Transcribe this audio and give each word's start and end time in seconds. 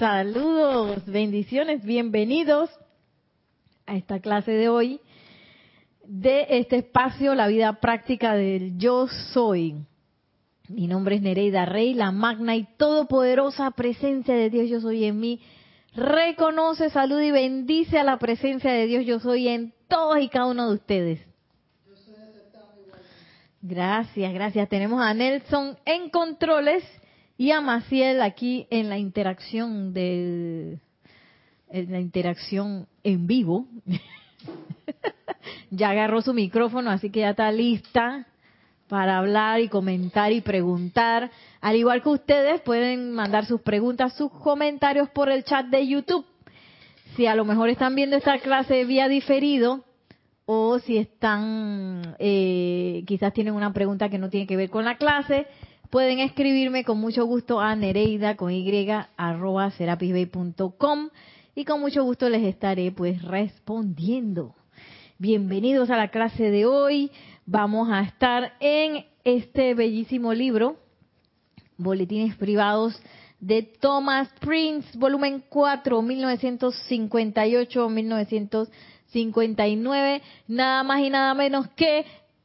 Saludos, 0.00 1.04
bendiciones, 1.04 1.84
bienvenidos 1.84 2.70
a 3.84 3.96
esta 3.96 4.18
clase 4.18 4.50
de 4.50 4.70
hoy 4.70 4.98
de 6.06 6.46
este 6.48 6.76
espacio, 6.76 7.34
la 7.34 7.48
vida 7.48 7.80
práctica 7.80 8.32
del 8.32 8.78
yo 8.78 9.08
soy. 9.34 9.74
Mi 10.70 10.86
nombre 10.86 11.16
es 11.16 11.20
Nereida 11.20 11.66
Rey, 11.66 11.92
la 11.92 12.12
magna 12.12 12.56
y 12.56 12.66
todopoderosa 12.78 13.72
presencia 13.72 14.34
de 14.34 14.48
Dios 14.48 14.70
yo 14.70 14.80
soy 14.80 15.04
en 15.04 15.20
mí. 15.20 15.42
Reconoce, 15.94 16.88
saluda 16.88 17.22
y 17.22 17.30
bendice 17.30 17.98
a 17.98 18.04
la 18.04 18.18
presencia 18.18 18.72
de 18.72 18.86
Dios 18.86 19.04
yo 19.04 19.20
soy 19.20 19.48
en 19.48 19.74
todos 19.86 20.18
y 20.18 20.30
cada 20.30 20.46
uno 20.46 20.70
de 20.70 20.76
ustedes. 20.76 21.20
Gracias, 23.60 24.32
gracias. 24.32 24.66
Tenemos 24.70 25.02
a 25.02 25.12
Nelson 25.12 25.76
en 25.84 26.08
controles 26.08 26.82
y 27.40 27.52
a 27.52 27.62
Maciel 27.62 28.20
aquí 28.20 28.66
en 28.68 28.90
la 28.90 28.98
interacción 28.98 29.94
de 29.94 30.78
en 31.70 31.90
la 31.90 31.98
interacción 31.98 32.86
en 33.02 33.26
vivo. 33.26 33.66
ya 35.70 35.88
agarró 35.88 36.20
su 36.20 36.34
micrófono, 36.34 36.90
así 36.90 37.08
que 37.08 37.20
ya 37.20 37.30
está 37.30 37.50
lista 37.50 38.26
para 38.88 39.16
hablar 39.16 39.60
y 39.60 39.70
comentar 39.70 40.32
y 40.32 40.42
preguntar. 40.42 41.30
Al 41.62 41.76
igual 41.76 42.02
que 42.02 42.10
ustedes, 42.10 42.60
pueden 42.60 43.12
mandar 43.12 43.46
sus 43.46 43.62
preguntas, 43.62 44.14
sus 44.18 44.30
comentarios 44.30 45.08
por 45.08 45.30
el 45.30 45.42
chat 45.42 45.64
de 45.64 45.88
YouTube. 45.88 46.26
Si 47.16 47.24
a 47.24 47.34
lo 47.34 47.46
mejor 47.46 47.70
están 47.70 47.94
viendo 47.94 48.16
esta 48.16 48.38
clase 48.40 48.84
vía 48.84 49.08
diferido, 49.08 49.82
o 50.44 50.78
si 50.80 50.98
están, 50.98 52.16
eh, 52.18 53.02
quizás 53.06 53.32
tienen 53.32 53.54
una 53.54 53.72
pregunta 53.72 54.10
que 54.10 54.18
no 54.18 54.28
tiene 54.28 54.46
que 54.46 54.56
ver 54.58 54.68
con 54.68 54.84
la 54.84 54.98
clase, 54.98 55.46
pueden 55.90 56.20
escribirme 56.20 56.84
con 56.84 56.98
mucho 56.98 57.26
gusto 57.26 57.60
a 57.60 57.76
nereida 57.76 58.36
con 58.36 58.52
y 58.52 59.10
arroba 59.16 59.72
y 61.54 61.64
con 61.64 61.80
mucho 61.80 62.04
gusto 62.04 62.28
les 62.28 62.44
estaré 62.44 62.92
pues 62.92 63.22
respondiendo. 63.22 64.54
Bienvenidos 65.18 65.90
a 65.90 65.96
la 65.96 66.06
clase 66.08 66.50
de 66.50 66.64
hoy. 66.64 67.10
Vamos 67.44 67.88
a 67.90 68.02
estar 68.02 68.54
en 68.60 69.04
este 69.24 69.74
bellísimo 69.74 70.32
libro, 70.32 70.76
Boletines 71.76 72.36
Privados 72.36 72.96
de 73.40 73.62
Thomas 73.62 74.28
Prince, 74.40 74.96
volumen 74.96 75.42
4, 75.48 76.02
1958-1958. 76.02 78.68
59, 79.12 80.22
nada 80.48 80.82
más 80.82 81.00
y 81.00 81.10
nada 81.10 81.34
menos 81.34 81.68
que 81.70 82.04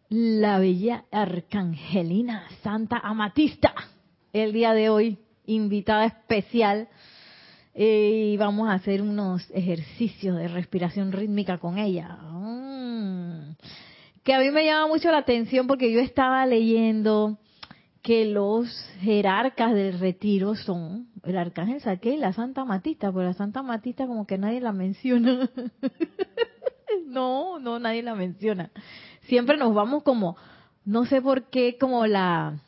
la 0.09 0.59
bella 0.59 1.05
Arcangelina 1.11 2.43
Santa 2.61 2.97
Amatista. 2.97 3.73
El 4.33 4.53
día 4.53 4.73
de 4.73 4.89
hoy, 4.89 5.17
invitada 5.45 6.05
especial. 6.05 6.87
Eh, 7.73 8.31
y 8.33 8.37
vamos 8.37 8.69
a 8.69 8.73
hacer 8.73 9.01
unos 9.01 9.49
ejercicios 9.51 10.37
de 10.37 10.47
respiración 10.47 11.11
rítmica 11.11 11.57
con 11.57 11.77
ella. 11.77 12.17
Mm. 12.31 13.55
Que 14.23 14.33
a 14.33 14.39
mí 14.39 14.49
me 14.51 14.65
llama 14.65 14.87
mucho 14.87 15.11
la 15.11 15.19
atención 15.19 15.67
porque 15.67 15.91
yo 15.91 15.99
estaba 15.99 16.45
leyendo 16.45 17.37
que 18.01 18.25
los 18.25 18.67
jerarcas 19.01 19.73
del 19.73 19.99
retiro 19.99 20.55
son 20.55 21.07
el 21.23 21.37
arcángel 21.37 21.81
Saque 21.81 22.11
y 22.11 22.17
la 22.17 22.33
Santa 22.33 22.63
Matista, 22.63 23.11
pero 23.11 23.25
la 23.25 23.33
Santa 23.33 23.63
Matista 23.63 24.07
como 24.07 24.25
que 24.25 24.37
nadie 24.37 24.61
la 24.61 24.71
menciona. 24.71 25.49
no, 27.07 27.59
no, 27.59 27.79
nadie 27.79 28.03
la 28.03 28.15
menciona. 28.15 28.71
Siempre 29.27 29.57
nos 29.57 29.73
vamos 29.73 30.03
como, 30.03 30.37
no 30.83 31.05
sé 31.05 31.21
por 31.21 31.45
qué, 31.45 31.77
como 31.79 32.05
la, 32.07 32.59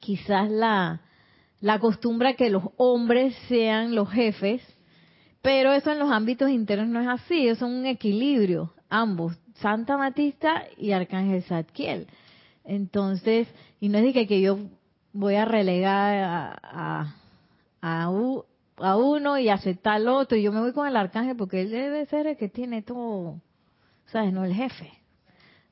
quizás 0.00 0.50
la, 0.50 1.00
la 1.60 1.78
costumbre 1.78 2.36
que 2.36 2.50
los 2.50 2.64
hombres 2.76 3.34
sean 3.48 3.94
los 3.94 4.10
jefes, 4.10 4.62
pero 5.42 5.72
eso 5.72 5.90
en 5.90 5.98
los 5.98 6.10
ámbitos 6.10 6.50
internos 6.50 6.88
no 6.88 7.00
es 7.00 7.08
así, 7.08 7.48
es 7.48 7.62
un 7.62 7.86
equilibrio, 7.86 8.72
ambos, 8.88 9.38
Santa 9.54 9.96
Matista 9.96 10.64
y 10.76 10.92
Arcángel 10.92 11.42
Zadkiel. 11.42 12.06
Entonces, 12.64 13.48
y 13.80 13.88
no 13.88 13.98
es 13.98 14.14
de 14.14 14.26
que, 14.26 14.40
yo 14.40 14.58
voy 15.12 15.36
a 15.36 15.44
relegar 15.44 16.16
a, 16.16 16.58
a, 16.62 17.14
a, 17.80 18.04
a 18.04 18.96
uno 18.96 19.38
y 19.38 19.48
aceptar 19.48 19.94
al 19.94 20.08
otro. 20.08 20.36
Y 20.36 20.42
yo 20.42 20.52
me 20.52 20.60
voy 20.60 20.72
con 20.72 20.86
el 20.86 20.96
arcángel 20.96 21.36
porque 21.36 21.62
él 21.62 21.70
debe 21.70 22.06
ser 22.06 22.26
el 22.26 22.36
que 22.36 22.48
tiene 22.48 22.82
todo, 22.82 23.40
¿sabes? 24.06 24.32
No 24.32 24.44
el 24.44 24.54
jefe. 24.54 24.97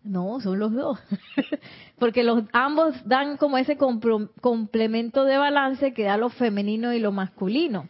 No, 0.06 0.40
son 0.40 0.58
los 0.58 0.72
dos. 0.72 0.98
porque 1.98 2.22
los 2.22 2.44
ambos 2.52 2.94
dan 3.04 3.36
como 3.36 3.58
ese 3.58 3.76
complemento 3.76 5.24
de 5.24 5.36
balance 5.36 5.92
que 5.92 6.04
da 6.04 6.16
lo 6.16 6.28
femenino 6.28 6.92
y 6.92 7.00
lo 7.00 7.12
masculino. 7.12 7.86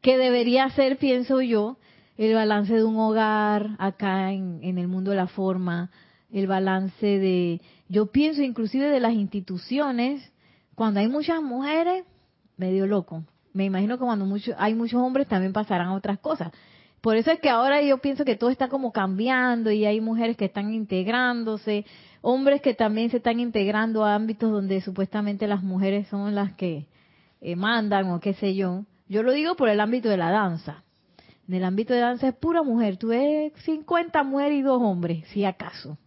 Que 0.00 0.18
debería 0.18 0.68
ser, 0.70 0.98
pienso 0.98 1.40
yo, 1.40 1.78
el 2.16 2.34
balance 2.34 2.74
de 2.74 2.84
un 2.84 2.98
hogar 2.98 3.76
acá 3.78 4.32
en, 4.32 4.78
el 4.78 4.88
mundo 4.88 5.12
de 5.12 5.16
la 5.16 5.28
forma, 5.28 5.90
el 6.32 6.46
balance 6.46 7.06
de, 7.06 7.60
yo 7.88 8.06
pienso 8.06 8.42
inclusive 8.42 8.88
de 8.88 9.00
las 9.00 9.12
instituciones, 9.12 10.32
cuando 10.74 11.00
hay 11.00 11.08
muchas 11.08 11.40
mujeres, 11.42 12.04
medio 12.56 12.86
loco 12.86 13.24
me 13.52 13.64
imagino 13.64 13.98
que 13.98 14.04
cuando 14.04 14.24
mucho, 14.24 14.52
hay 14.58 14.74
muchos 14.74 15.00
hombres 15.00 15.28
también 15.28 15.52
pasarán 15.52 15.88
otras 15.88 16.18
cosas. 16.18 16.52
Por 17.02 17.16
eso 17.16 17.32
es 17.32 17.40
que 17.40 17.50
ahora 17.50 17.82
yo 17.82 17.98
pienso 17.98 18.24
que 18.24 18.36
todo 18.36 18.48
está 18.48 18.68
como 18.68 18.92
cambiando 18.92 19.72
y 19.72 19.84
hay 19.84 20.00
mujeres 20.00 20.36
que 20.36 20.44
están 20.44 20.72
integrándose, 20.72 21.84
hombres 22.20 22.62
que 22.62 22.74
también 22.74 23.10
se 23.10 23.16
están 23.16 23.40
integrando 23.40 24.04
a 24.04 24.14
ámbitos 24.14 24.52
donde 24.52 24.80
supuestamente 24.80 25.48
las 25.48 25.64
mujeres 25.64 26.06
son 26.06 26.36
las 26.36 26.52
que 26.52 26.86
eh, 27.40 27.56
mandan 27.56 28.08
o 28.10 28.20
qué 28.20 28.34
sé 28.34 28.54
yo. 28.54 28.84
Yo 29.08 29.24
lo 29.24 29.32
digo 29.32 29.56
por 29.56 29.68
el 29.68 29.80
ámbito 29.80 30.08
de 30.08 30.16
la 30.16 30.30
danza. 30.30 30.84
En 31.48 31.54
el 31.54 31.64
ámbito 31.64 31.92
de 31.92 31.98
danza 31.98 32.28
es 32.28 32.36
pura 32.36 32.62
mujer. 32.62 32.98
Tú 32.98 33.08
ves 33.08 33.52
50 33.64 34.22
mujeres 34.22 34.60
y 34.60 34.62
dos 34.62 34.80
hombres, 34.80 35.26
si 35.30 35.44
acaso. 35.44 35.98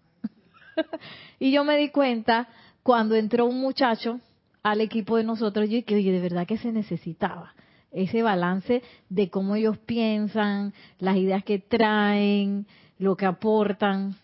y 1.39 1.51
yo 1.51 1.65
me 1.65 1.77
di 1.77 1.89
cuenta 1.89 2.47
cuando 2.83 3.15
entró 3.15 3.47
un 3.47 3.59
muchacho 3.59 4.21
al 4.63 4.79
equipo 4.79 5.17
de 5.17 5.25
nosotros, 5.25 5.69
yo 5.69 5.83
que 5.83 5.95
oye, 5.95 6.13
de 6.13 6.21
verdad 6.21 6.47
que 6.47 6.57
se 6.57 6.71
necesitaba 6.71 7.53
ese 7.95 8.21
balance 8.21 8.81
de 9.09 9.29
cómo 9.29 9.55
ellos 9.55 9.77
piensan, 9.79 10.73
las 10.99 11.17
ideas 11.17 11.43
que 11.43 11.59
traen, 11.59 12.67
lo 12.99 13.15
que 13.15 13.25
aportan, 13.25 14.15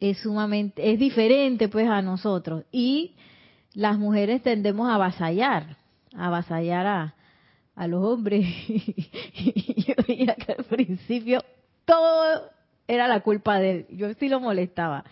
es 0.00 0.18
sumamente, 0.18 0.92
es 0.92 0.98
diferente 0.98 1.68
pues 1.68 1.88
a 1.88 2.02
nosotros. 2.02 2.64
Y 2.70 3.14
las 3.74 3.98
mujeres 3.98 4.42
tendemos 4.42 4.88
a 4.88 4.96
avasallar, 4.96 5.76
a 6.14 6.26
avasallar 6.26 6.86
a, 6.86 7.14
a 7.74 7.86
los 7.86 8.04
hombres. 8.04 8.44
y 8.68 9.84
yo 9.86 9.94
veía 10.06 10.34
que 10.34 10.52
al 10.52 10.64
principio 10.64 11.42
todo 11.84 12.50
era 12.86 13.08
la 13.08 13.20
culpa 13.20 13.58
de 13.58 13.70
él. 13.70 13.86
Yo 13.90 14.12
sí 14.14 14.28
lo 14.28 14.40
molestaba. 14.40 15.04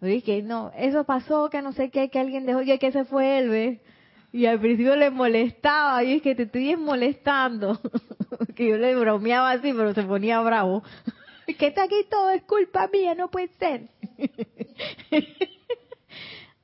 Dije, 0.00 0.42
no, 0.42 0.72
eso 0.76 1.04
pasó, 1.04 1.50
que 1.50 1.60
no 1.60 1.72
sé 1.72 1.90
qué, 1.90 2.08
que 2.08 2.18
alguien 2.18 2.46
dejó, 2.46 2.60
que, 2.60 2.92
se 2.92 3.04
fue 3.04 3.38
él, 3.38 3.50
¿ves? 3.50 3.80
Y 4.32 4.46
al 4.46 4.60
principio 4.60 4.94
le 4.96 5.10
molestaba, 5.10 6.04
y 6.04 6.14
es 6.14 6.22
que 6.22 6.34
te 6.34 6.44
estoy 6.44 6.76
molestando. 6.76 7.80
que 8.54 8.68
yo 8.68 8.76
le 8.76 8.94
bromeaba 8.94 9.50
así, 9.50 9.72
pero 9.72 9.92
se 9.92 10.02
ponía 10.02 10.40
bravo. 10.40 10.82
que 11.58 11.66
está 11.66 11.84
aquí 11.84 12.06
todo 12.08 12.30
es 12.30 12.42
culpa 12.44 12.88
mía, 12.92 13.14
no 13.14 13.30
puede 13.30 13.48
ser. 13.58 13.88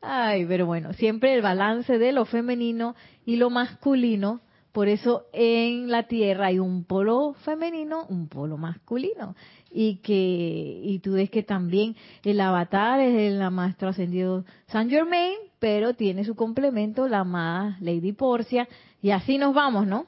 Ay, 0.00 0.44
pero 0.46 0.66
bueno, 0.66 0.92
siempre 0.92 1.34
el 1.34 1.42
balance 1.42 1.98
de 1.98 2.12
lo 2.12 2.24
femenino 2.24 2.94
y 3.24 3.36
lo 3.36 3.50
masculino. 3.50 4.40
Por 4.70 4.88
eso 4.88 5.26
en 5.32 5.90
la 5.90 6.04
Tierra 6.04 6.46
hay 6.46 6.58
un 6.58 6.84
polo 6.84 7.34
femenino, 7.44 8.04
un 8.08 8.28
polo 8.28 8.58
masculino 8.58 9.34
y 9.70 9.96
que 9.96 10.80
y 10.84 10.98
tú 11.00 11.12
ves 11.12 11.30
que 11.30 11.42
también 11.42 11.96
el 12.24 12.40
avatar 12.40 13.00
es 13.00 13.14
el 13.14 13.50
maestro 13.50 13.88
ascendido 13.88 14.44
Saint 14.68 14.90
Germain, 14.90 15.34
pero 15.58 15.94
tiene 15.94 16.24
su 16.24 16.34
complemento 16.34 17.08
la 17.08 17.20
amada 17.20 17.76
Lady 17.80 18.12
Porcia 18.12 18.68
y 19.02 19.10
así 19.10 19.38
nos 19.38 19.54
vamos, 19.54 19.86
¿no? 19.86 20.06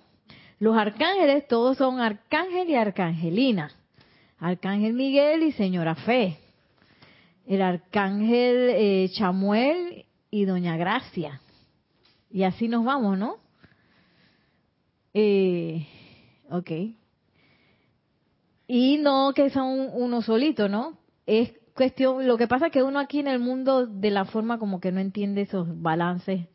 Los 0.60 0.76
arcángeles 0.76 1.46
todos 1.46 1.76
son 1.76 2.00
arcángel 2.00 2.68
y 2.68 2.74
arcangelina. 2.74 3.70
Arcángel 4.40 4.92
Miguel 4.92 5.42
y 5.42 5.52
Señora 5.52 5.94
Fe. 5.94 6.36
El 7.46 7.62
arcángel 7.62 8.70
eh, 8.70 9.10
Chamuel 9.12 10.04
y 10.30 10.44
Doña 10.44 10.76
Gracia. 10.76 11.40
Y 12.30 12.42
así 12.42 12.68
nos 12.68 12.84
vamos, 12.84 13.18
¿no? 13.18 13.36
Eh, 15.14 15.86
ok. 16.50 16.97
Y 18.68 18.98
no 18.98 19.32
que 19.34 19.48
son 19.48 19.88
uno 19.94 20.20
solito, 20.20 20.68
¿no? 20.68 20.98
Es 21.26 21.52
cuestión, 21.74 22.26
lo 22.26 22.36
que 22.36 22.46
pasa 22.46 22.66
es 22.66 22.72
que 22.72 22.82
uno 22.82 22.98
aquí 22.98 23.18
en 23.18 23.28
el 23.28 23.38
mundo 23.38 23.86
de 23.86 24.10
la 24.10 24.26
forma 24.26 24.58
como 24.58 24.78
que 24.78 24.92
no 24.92 25.00
entiende 25.00 25.42
esos 25.42 25.66
balances 25.80 26.46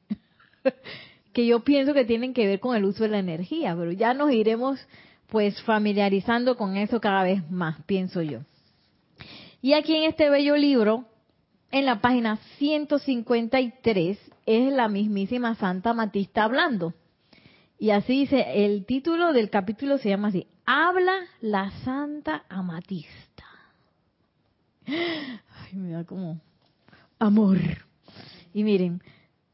que 1.33 1.47
yo 1.47 1.61
pienso 1.61 1.93
que 1.93 2.05
tienen 2.05 2.33
que 2.33 2.45
ver 2.45 2.59
con 2.59 2.75
el 2.75 2.85
uso 2.85 3.03
de 3.03 3.09
la 3.09 3.19
energía, 3.19 3.75
pero 3.75 3.91
ya 3.91 4.13
nos 4.13 4.31
iremos 4.31 4.79
pues 5.27 5.59
familiarizando 5.63 6.55
con 6.55 6.77
eso 6.77 7.01
cada 7.01 7.23
vez 7.23 7.49
más, 7.49 7.81
pienso 7.85 8.21
yo. 8.21 8.41
Y 9.61 9.73
aquí 9.73 9.95
en 9.95 10.03
este 10.03 10.29
bello 10.29 10.55
libro, 10.55 11.05
en 11.71 11.85
la 11.85 11.99
página 12.01 12.37
153, 12.59 14.19
es 14.45 14.73
la 14.73 14.87
mismísima 14.89 15.55
Santa 15.55 15.93
Matista 15.93 16.43
hablando. 16.43 16.93
Y 17.83 17.91
así 17.91 18.21
dice, 18.21 18.45
el 18.63 18.85
título 18.85 19.33
del 19.33 19.49
capítulo 19.49 19.97
se 19.97 20.07
llama 20.07 20.29
así, 20.29 20.47
Habla 20.65 21.15
la 21.41 21.69
Santa 21.83 22.45
Amatista. 22.47 23.43
Ay, 24.87 25.73
me 25.73 25.91
da 25.91 26.05
como 26.05 26.39
amor. 27.19 27.57
Y 28.53 28.63
miren, 28.63 29.01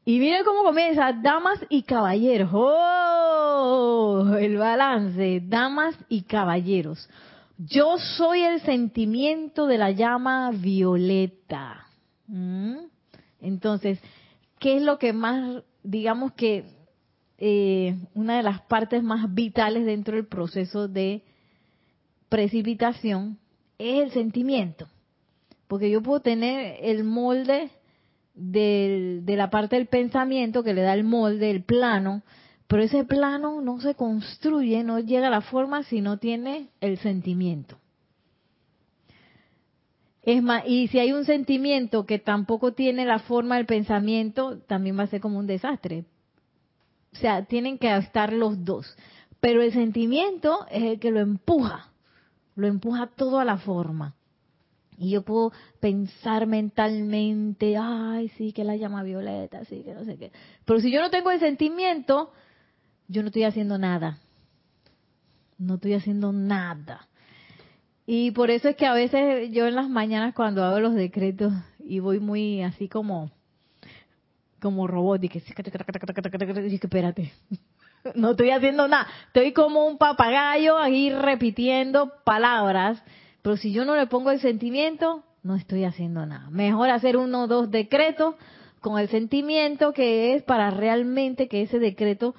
y 0.04 0.20
miren 0.20 0.44
cómo 0.44 0.62
comienza, 0.62 1.12
damas 1.12 1.58
y 1.70 1.82
caballeros. 1.82 2.50
¡Oh! 2.52 4.36
El 4.38 4.58
balance, 4.58 5.42
damas 5.44 5.96
y 6.08 6.22
caballeros. 6.22 7.10
Yo 7.58 7.98
soy 8.16 8.42
el 8.42 8.60
sentimiento 8.60 9.66
de 9.66 9.76
la 9.76 9.90
llama 9.90 10.52
violeta. 10.52 11.84
¿Mm? 12.28 12.76
Entonces, 13.40 13.98
¿qué 14.60 14.76
es 14.76 14.82
lo 14.84 15.00
que 15.00 15.12
más, 15.12 15.64
digamos 15.82 16.30
que 16.34 16.78
eh, 17.40 17.96
una 18.14 18.36
de 18.36 18.42
las 18.42 18.60
partes 18.62 19.02
más 19.02 19.34
vitales 19.34 19.84
dentro 19.84 20.14
del 20.14 20.26
proceso 20.26 20.86
de 20.86 21.22
precipitación 22.28 23.38
es 23.78 24.04
el 24.04 24.10
sentimiento? 24.12 24.86
Porque 25.66 25.90
yo 25.90 26.02
puedo 26.02 26.20
tener 26.20 26.76
el 26.82 27.02
molde 27.02 27.70
de 28.34 29.22
la 29.26 29.50
parte 29.50 29.76
del 29.76 29.86
pensamiento 29.86 30.62
que 30.62 30.74
le 30.74 30.82
da 30.82 30.94
el 30.94 31.04
molde, 31.04 31.50
el 31.50 31.64
plano, 31.64 32.22
pero 32.70 32.84
ese 32.84 33.04
plano 33.04 33.60
no 33.60 33.80
se 33.80 33.96
construye, 33.96 34.84
no 34.84 35.00
llega 35.00 35.26
a 35.26 35.30
la 35.30 35.40
forma 35.40 35.82
si 35.82 36.00
no 36.00 36.18
tiene 36.18 36.68
el 36.80 36.98
sentimiento. 36.98 37.78
Es 40.22 40.42
más, 40.42 40.62
y 40.66 40.88
si 40.88 40.98
hay 40.98 41.12
un 41.12 41.24
sentimiento 41.24 42.06
que 42.06 42.18
tampoco 42.18 42.72
tiene 42.72 43.06
la 43.06 43.18
forma 43.18 43.56
del 43.56 43.66
pensamiento, 43.66 44.58
también 44.60 44.98
va 44.98 45.04
a 45.04 45.08
ser 45.08 45.20
como 45.20 45.38
un 45.38 45.46
desastre. 45.46 46.04
O 47.12 47.16
sea, 47.16 47.44
tienen 47.44 47.78
que 47.78 47.94
estar 47.96 48.32
los 48.32 48.64
dos. 48.64 48.96
Pero 49.40 49.62
el 49.62 49.72
sentimiento 49.72 50.66
es 50.70 50.82
el 50.82 51.00
que 51.00 51.10
lo 51.10 51.20
empuja, 51.20 51.90
lo 52.56 52.66
empuja 52.66 53.06
todo 53.06 53.38
a 53.38 53.44
la 53.44 53.56
forma. 53.56 54.14
Y 54.98 55.10
yo 55.12 55.22
puedo 55.22 55.50
pensar 55.80 56.46
mentalmente, 56.46 57.78
ay, 57.78 58.28
sí, 58.36 58.52
que 58.52 58.64
la 58.64 58.76
llama 58.76 59.02
violeta, 59.02 59.64
sí, 59.64 59.82
que 59.82 59.94
no 59.94 60.04
sé 60.04 60.18
qué. 60.18 60.30
Pero 60.66 60.80
si 60.80 60.90
yo 60.90 61.00
no 61.00 61.08
tengo 61.10 61.30
el 61.30 61.40
sentimiento, 61.40 62.32
yo 63.08 63.22
no 63.22 63.28
estoy 63.28 63.44
haciendo 63.44 63.78
nada. 63.78 64.18
No 65.56 65.76
estoy 65.76 65.94
haciendo 65.94 66.32
nada. 66.32 67.08
Y 68.04 68.32
por 68.32 68.50
eso 68.50 68.68
es 68.68 68.76
que 68.76 68.86
a 68.86 68.92
veces 68.92 69.50
yo 69.52 69.66
en 69.66 69.74
las 69.74 69.88
mañanas 69.88 70.34
cuando 70.34 70.64
hago 70.64 70.80
los 70.80 70.94
decretos 70.94 71.52
y 71.78 72.00
voy 72.00 72.20
muy 72.20 72.62
así 72.62 72.88
como 72.88 73.30
como 74.60 74.86
robot 74.86 75.24
y 75.24 75.28
que 75.28 75.38
espérate. 75.38 77.32
No 78.14 78.30
estoy 78.30 78.50
haciendo 78.50 78.88
nada. 78.88 79.06
Estoy 79.26 79.52
como 79.52 79.86
un 79.86 79.98
papagayo 79.98 80.78
ahí 80.78 81.10
repitiendo 81.10 82.12
palabras, 82.24 83.02
pero 83.42 83.56
si 83.56 83.72
yo 83.72 83.84
no 83.84 83.96
le 83.96 84.06
pongo 84.06 84.30
el 84.30 84.40
sentimiento, 84.40 85.22
no 85.42 85.56
estoy 85.56 85.84
haciendo 85.84 86.24
nada. 86.26 86.48
Mejor 86.50 86.90
hacer 86.90 87.16
uno 87.16 87.44
o 87.44 87.46
dos 87.46 87.70
decretos 87.70 88.36
con 88.80 88.98
el 88.98 89.08
sentimiento 89.08 89.92
que 89.92 90.34
es 90.34 90.42
para 90.42 90.70
realmente 90.70 91.48
que 91.48 91.62
ese 91.62 91.78
decreto 91.78 92.34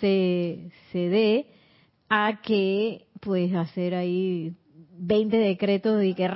se, 0.00 0.70
se 0.92 1.08
dé 1.08 1.46
a 2.08 2.40
que 2.42 3.06
pues 3.20 3.54
hacer 3.54 3.94
ahí 3.94 4.54
20 5.04 5.36
decretos 5.36 6.02
y 6.04 6.14
que 6.14 6.28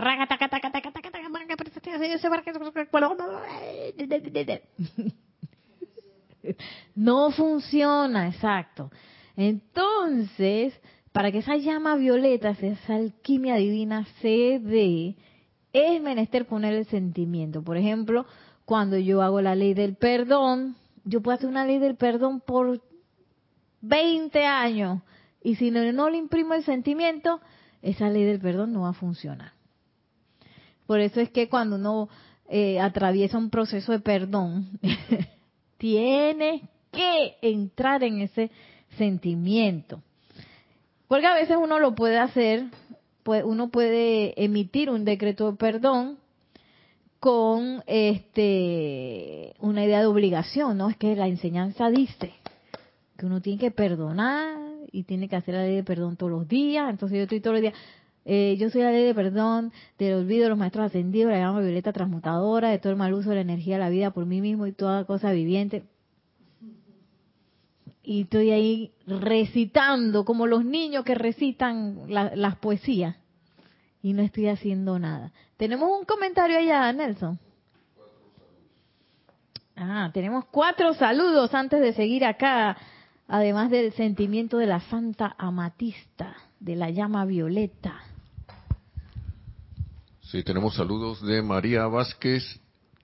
no 6.94 7.30
funciona, 7.30 8.28
exacto. 8.28 8.90
Entonces, 9.36 10.74
para 11.12 11.32
que 11.32 11.38
esa 11.38 11.56
llama 11.56 11.96
violeta, 11.96 12.50
esa 12.50 12.94
alquimia 12.94 13.56
divina 13.56 14.06
se 14.20 14.60
dé, 14.60 15.16
es 15.72 16.00
menester 16.02 16.46
poner 16.46 16.74
el 16.74 16.86
sentimiento. 16.86 17.62
Por 17.62 17.76
ejemplo, 17.76 18.26
cuando 18.64 18.98
yo 18.98 19.22
hago 19.22 19.40
la 19.40 19.54
ley 19.54 19.74
del 19.74 19.96
perdón, 19.96 20.76
yo 21.04 21.22
puedo 21.22 21.36
hacer 21.36 21.48
una 21.48 21.66
ley 21.66 21.78
del 21.78 21.96
perdón 21.96 22.40
por 22.40 22.82
20 23.80 24.44
años 24.44 25.02
y 25.42 25.54
si 25.56 25.70
no, 25.70 25.92
no 25.92 26.10
le 26.10 26.18
imprimo 26.18 26.54
el 26.54 26.64
sentimiento, 26.64 27.40
esa 27.82 28.08
ley 28.08 28.24
del 28.24 28.40
perdón 28.40 28.72
no 28.72 28.82
va 28.82 28.90
a 28.90 28.94
funcionar. 28.94 29.55
Por 30.86 31.00
eso 31.00 31.20
es 31.20 31.30
que 31.30 31.48
cuando 31.48 31.76
uno 31.76 32.08
eh, 32.48 32.80
atraviesa 32.80 33.38
un 33.38 33.50
proceso 33.50 33.92
de 33.92 34.00
perdón, 34.00 34.78
tiene 35.78 36.62
que 36.92 37.36
entrar 37.42 38.02
en 38.04 38.20
ese 38.20 38.50
sentimiento. 38.96 40.00
Porque 41.08 41.26
a 41.26 41.34
veces 41.34 41.56
uno 41.60 41.78
lo 41.78 41.94
puede 41.94 42.18
hacer, 42.18 42.64
uno 43.44 43.68
puede 43.68 44.42
emitir 44.42 44.90
un 44.90 45.04
decreto 45.04 45.50
de 45.50 45.56
perdón 45.56 46.18
con 47.20 47.82
este 47.86 49.54
una 49.58 49.84
idea 49.84 50.00
de 50.00 50.06
obligación, 50.06 50.78
¿no? 50.78 50.90
Es 50.90 50.96
que 50.96 51.16
la 51.16 51.28
enseñanza 51.28 51.90
dice 51.90 52.32
que 53.16 53.26
uno 53.26 53.40
tiene 53.40 53.58
que 53.58 53.70
perdonar 53.70 54.58
y 54.92 55.04
tiene 55.04 55.28
que 55.28 55.36
hacer 55.36 55.54
la 55.54 55.62
ley 55.62 55.76
de 55.76 55.84
perdón 55.84 56.16
todos 56.16 56.32
los 56.32 56.48
días. 56.48 56.88
Entonces 56.90 57.16
yo 57.16 57.22
estoy 57.22 57.40
todos 57.40 57.54
los 57.54 57.62
días, 57.62 57.74
eh, 58.28 58.56
yo 58.58 58.70
soy 58.70 58.82
la 58.82 58.90
ley 58.90 59.04
de 59.04 59.14
perdón, 59.14 59.72
del 59.98 60.14
olvido 60.14 60.42
de 60.42 60.48
los 60.50 60.58
maestros 60.58 60.86
ascendidos, 60.86 61.30
la 61.30 61.38
llama 61.38 61.60
violeta 61.60 61.92
transmutadora, 61.92 62.70
de 62.70 62.80
todo 62.80 62.90
el 62.90 62.98
mal 62.98 63.14
uso 63.14 63.30
de 63.30 63.36
la 63.36 63.40
energía 63.42 63.76
de 63.76 63.80
la 63.80 63.88
vida 63.88 64.10
por 64.10 64.26
mí 64.26 64.40
mismo 64.40 64.66
y 64.66 64.72
toda 64.72 65.04
cosa 65.04 65.30
viviente. 65.30 65.84
Y 68.02 68.22
estoy 68.22 68.50
ahí 68.50 68.92
recitando, 69.06 70.24
como 70.24 70.48
los 70.48 70.64
niños 70.64 71.04
que 71.04 71.14
recitan 71.14 72.02
las 72.08 72.56
poesías. 72.56 73.16
Y 74.02 74.12
no 74.12 74.22
estoy 74.22 74.48
haciendo 74.48 74.98
nada. 74.98 75.32
Tenemos 75.56 75.88
un 75.90 76.04
comentario 76.04 76.58
allá, 76.58 76.92
Nelson. 76.92 77.38
Ah, 79.76 80.10
tenemos 80.12 80.44
cuatro 80.46 80.94
saludos 80.94 81.54
antes 81.54 81.80
de 81.80 81.92
seguir 81.92 82.24
acá 82.24 82.76
además 83.28 83.70
del 83.70 83.92
sentimiento 83.92 84.58
de 84.58 84.66
la 84.66 84.80
Santa 84.80 85.34
Amatista, 85.38 86.36
de 86.60 86.76
la 86.76 86.90
llama 86.90 87.24
violeta. 87.24 88.00
Sí, 90.30 90.42
tenemos 90.42 90.74
saludos 90.74 91.24
de 91.24 91.40
María 91.40 91.86
Vázquez, 91.86 92.42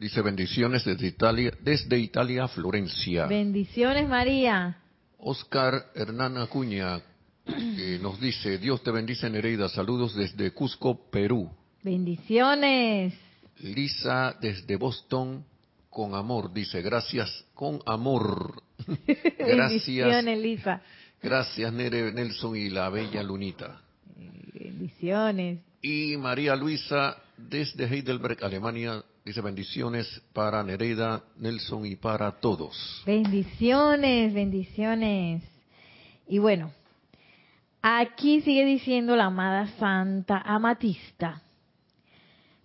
dice 0.01 0.23
bendiciones 0.23 0.85
desde 0.85 1.07
Italia, 1.07 1.53
desde 1.61 1.97
Italia, 1.97 2.49
Florencia. 2.49 3.27
Bendiciones, 3.27 4.09
María. 4.09 4.77
Oscar 5.19 5.93
Hernán 5.95 6.37
Acuña 6.39 7.01
nos 8.01 8.20
dice, 8.20 8.58
Dios 8.58 8.82
te 8.82 8.91
bendice 8.91 9.31
Nereida, 9.31 9.69
saludos 9.69 10.17
desde 10.17 10.51
Cusco, 10.51 11.08
Perú. 11.13 11.49
Bendiciones. 11.85 13.15
Lisa 13.61 14.37
desde 14.41 14.75
Boston, 14.75 15.44
con 15.91 16.17
amor, 16.17 16.53
dice, 16.53 16.82
gracias, 16.82 17.44
con 17.55 17.79
amor. 17.87 18.65
gracias. 19.39 20.27
Elisa. 20.27 20.82
Gracias, 21.23 21.73
Nere 21.73 22.13
Nelson 22.13 22.56
y 22.56 22.69
la 22.69 22.89
bella 22.89 23.23
Lunita. 23.23 23.81
Bendiciones. 24.53 25.61
Y 25.82 26.17
María 26.17 26.55
Luisa, 26.55 27.17
desde 27.36 27.84
Heidelberg, 27.84 28.43
Alemania, 28.44 29.05
dice 29.24 29.41
bendiciones 29.41 30.06
para 30.32 30.62
Nereida, 30.62 31.24
Nelson 31.36 31.84
y 31.86 31.96
para 31.96 32.31
todos. 32.31 33.03
Bendiciones, 33.05 34.32
bendiciones. 34.32 35.43
Y 36.29 36.39
bueno, 36.39 36.70
aquí 37.82 38.41
sigue 38.43 38.65
diciendo 38.65 39.17
la 39.17 39.27
amada 39.27 39.67
Santa 39.79 40.39
Amatista 40.39 41.43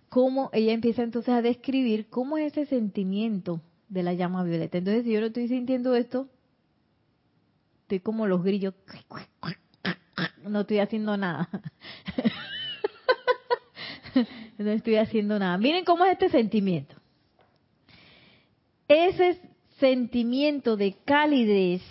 cómo 0.08 0.50
ella 0.52 0.72
empieza 0.72 1.02
entonces 1.02 1.34
a 1.34 1.42
describir 1.42 2.08
cómo 2.08 2.38
es 2.38 2.52
ese 2.52 2.66
sentimiento 2.66 3.60
de 3.88 4.02
la 4.02 4.14
llama 4.14 4.44
violeta. 4.44 4.78
Entonces, 4.78 5.04
si 5.04 5.12
yo 5.12 5.20
no 5.20 5.26
estoy 5.26 5.48
sintiendo 5.48 5.94
esto, 5.94 6.28
estoy 7.82 8.00
como 8.00 8.26
los 8.26 8.42
grillos, 8.42 8.74
no 10.44 10.60
estoy 10.60 10.78
haciendo 10.78 11.16
nada. 11.16 11.48
no 14.58 14.70
estoy 14.70 14.96
haciendo 14.96 15.38
nada. 15.38 15.58
Miren 15.58 15.84
cómo 15.84 16.04
es 16.04 16.12
este 16.12 16.30
sentimiento. 16.30 16.94
Ese 18.88 19.40
sentimiento 19.78 20.76
de 20.76 20.94
calidez 21.04 21.82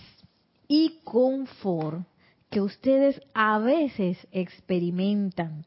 y 0.67 1.00
confort 1.03 2.01
que 2.50 2.62
ustedes 2.62 3.22
a 3.34 3.60
veces 3.60 4.17
experimentan 4.31 5.65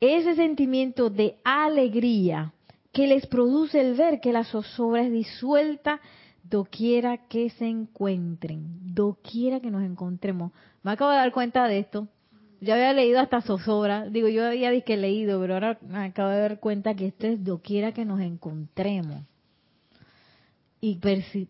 ese 0.00 0.36
sentimiento 0.36 1.10
de 1.10 1.36
alegría 1.44 2.52
que 2.92 3.06
les 3.06 3.26
produce 3.26 3.80
el 3.80 3.94
ver 3.94 4.20
que 4.20 4.32
la 4.32 4.44
zozobra 4.44 5.02
es 5.02 5.12
disuelta 5.12 6.00
doquiera 6.42 7.28
que 7.28 7.50
se 7.50 7.66
encuentren, 7.66 8.94
doquiera 8.94 9.60
que 9.60 9.70
nos 9.70 9.82
encontremos. 9.82 10.52
Me 10.82 10.92
acabo 10.92 11.10
de 11.10 11.18
dar 11.18 11.32
cuenta 11.32 11.66
de 11.68 11.80
esto. 11.80 12.08
Ya 12.60 12.74
había 12.74 12.92
leído 12.92 13.20
hasta 13.20 13.40
zozobra, 13.40 14.08
digo, 14.08 14.28
yo 14.28 14.44
había 14.44 14.80
que 14.80 14.96
leído, 14.96 15.40
pero 15.40 15.54
ahora 15.54 15.78
me 15.80 16.06
acabo 16.06 16.30
de 16.30 16.40
dar 16.40 16.58
cuenta 16.58 16.94
que 16.94 17.06
esto 17.06 17.26
es 17.26 17.44
doquiera 17.44 17.92
que 17.92 18.04
nos 18.04 18.20
encontremos. 18.20 19.22
Y 20.80 20.96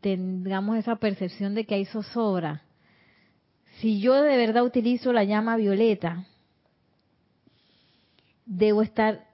tengamos 0.01 0.77
esa 0.77 0.97
percepción 0.97 1.55
de 1.55 1.65
que 1.65 1.75
hay 1.75 1.87
zozobra, 1.87 2.63
si 3.81 4.01
yo 4.01 4.23
de 4.23 4.37
verdad 4.37 4.65
utilizo 4.65 5.13
la 5.13 5.25
llama 5.25 5.57
violeta, 5.57 6.27
debo 8.45 8.83
estar 8.83 9.27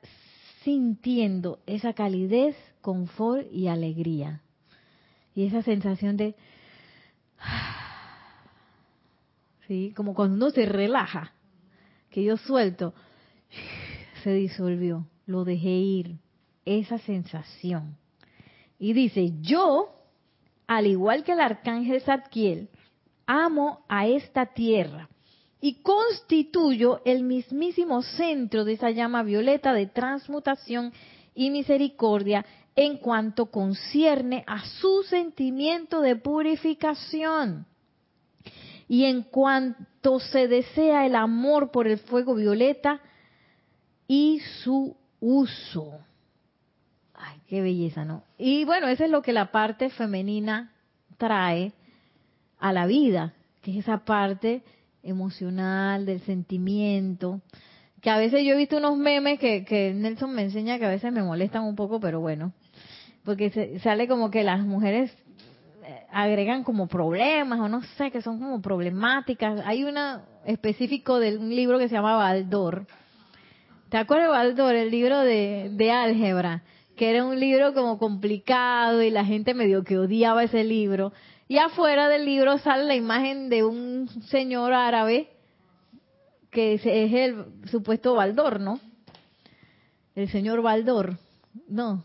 sintiendo 0.62 1.61
esa 1.66 1.93
calidez, 1.93 2.57
confort 2.81 3.47
y 3.52 3.69
alegría. 3.69 4.43
Y 5.35 5.47
esa 5.47 5.62
sensación 5.62 6.16
de, 6.16 6.35
sí, 9.69 9.93
como 9.97 10.14
cuando 10.14 10.37
uno 10.37 10.50
se 10.50 10.66
relaja, 10.66 11.34
que 12.14 12.23
yo 12.23 12.37
suelto, 12.37 12.94
se 14.23 14.33
disolvió, 14.33 15.04
lo 15.26 15.44
dejé 15.44 15.71
ir, 15.71 16.18
esa 16.64 16.99
sensación. 16.99 17.97
Y 18.78 18.92
dice, 18.92 19.33
yo, 19.40 19.88
al 20.68 20.87
igual 20.87 21.25
que 21.25 21.33
el 21.33 21.40
arcángel 21.40 22.00
Zadkiel, 22.02 22.68
amo 23.26 23.85
a 23.88 24.06
esta 24.06 24.47
tierra 24.47 25.09
y 25.61 25.83
constituyo 25.83 27.00
el 27.04 27.25
mismísimo 27.25 28.00
centro 28.02 28.64
de 28.64 28.75
esa 28.75 28.92
llama 28.92 29.25
violeta 29.25 29.73
de 29.73 29.88
transmutación 29.88 30.92
y 31.35 31.50
misericordia 31.50 32.47
en 32.76 32.99
cuanto 32.99 33.47
concierne 33.47 34.44
a 34.47 34.64
su 34.64 35.02
sentimiento 35.02 36.00
de 36.00 36.14
purificación. 36.14 37.66
Y 38.88 39.05
en 39.05 39.23
cuanto 39.23 40.21
se 40.21 40.49
desea 40.49 41.07
el 41.07 41.14
amor 41.14 41.71
por 41.71 41.87
el 41.87 41.99
fuego 41.99 42.35
violeta 42.35 43.00
y 44.07 44.41
su 44.62 44.97
uso. 45.21 46.00
Ay, 47.14 47.38
qué 47.49 47.62
belleza, 47.62 48.05
¿no? 48.05 48.25
Y 48.37 48.64
bueno, 48.64 48.88
eso 48.88 49.05
es 49.05 49.11
lo 49.11 49.23
que 49.23 49.33
la 49.33 49.50
parte 49.50 49.88
femenina 49.91 50.73
trae 51.17 51.73
a 52.59 52.73
la 52.73 52.87
vida, 52.87 53.35
que 53.62 53.73
es 53.73 53.79
esa 53.79 54.05
parte 54.05 54.62
emocional, 55.03 56.07
del 56.07 56.21
sentimiento, 56.21 57.41
que 58.00 58.11
a 58.11 58.19
veces 58.19 58.45
yo 58.45 58.53
he 58.53 58.57
visto 58.57 58.76
unos 58.76 58.99
memes 58.99 59.38
que, 59.38 59.64
que 59.64 59.95
Nelson 59.95 60.35
me 60.35 60.43
enseña 60.43 60.79
que 60.79 60.87
a 60.87 60.91
veces 60.91 61.12
me 61.12 61.23
molestan 61.23 61.64
un 61.64 61.75
poco, 61.75 62.00
pero 62.00 62.21
bueno, 62.21 62.53
porque 63.25 63.50
se, 63.50 63.79
sale 63.81 64.07
como 64.07 64.31
que 64.31 64.45
las 64.45 64.61
mujeres 64.61 65.11
agregan 66.14 66.62
como 66.62 66.87
problemas 66.87 67.59
o 67.59 67.68
no 67.68 67.83
sé, 67.97 68.11
que 68.11 68.23
son 68.23 68.38
como 68.38 68.62
problemáticas. 68.62 69.61
Hay 69.66 69.85
una 69.85 70.23
específico 70.47 71.18
de 71.18 71.37
un 71.37 71.54
libro 71.54 71.78
que 71.78 71.88
se 71.88 71.94
llama 71.97 72.16
Baldor. 72.16 72.87
¿Te 73.88 73.99
acuerdas 73.99 74.28
de 74.28 74.33
Baldor, 74.33 74.75
el 74.76 74.90
libro 74.90 75.18
de, 75.21 75.71
de 75.73 75.90
álgebra? 75.90 76.62
Que 76.97 77.11
era 77.11 77.25
un 77.25 77.38
libro 77.38 77.75
como 77.75 77.99
complicado 77.99 79.02
y 79.02 79.11
la 79.11 79.25
gente 79.25 79.54
medio 79.54 79.83
que 79.83 79.99
odiaba 79.99 80.44
ese 80.44 80.62
libro. 80.62 81.12
Y 81.49 81.59
afuera 81.59 82.09
del 82.09 82.25
libro 82.25 82.59
sale 82.59 82.85
la 82.85 82.94
imagen 82.94 83.49
de 83.49 83.64
un 83.64 84.09
señor 84.28 84.73
árabe 84.73 85.28
que 86.54 86.75
es, 86.75 86.87
el 86.87 87.47
supuesto 87.68 88.14
Baldor, 88.14 88.61
¿no? 88.61 88.78
El 90.14 90.30
señor 90.30 90.62
Baldor. 90.62 91.18
No. 91.68 92.04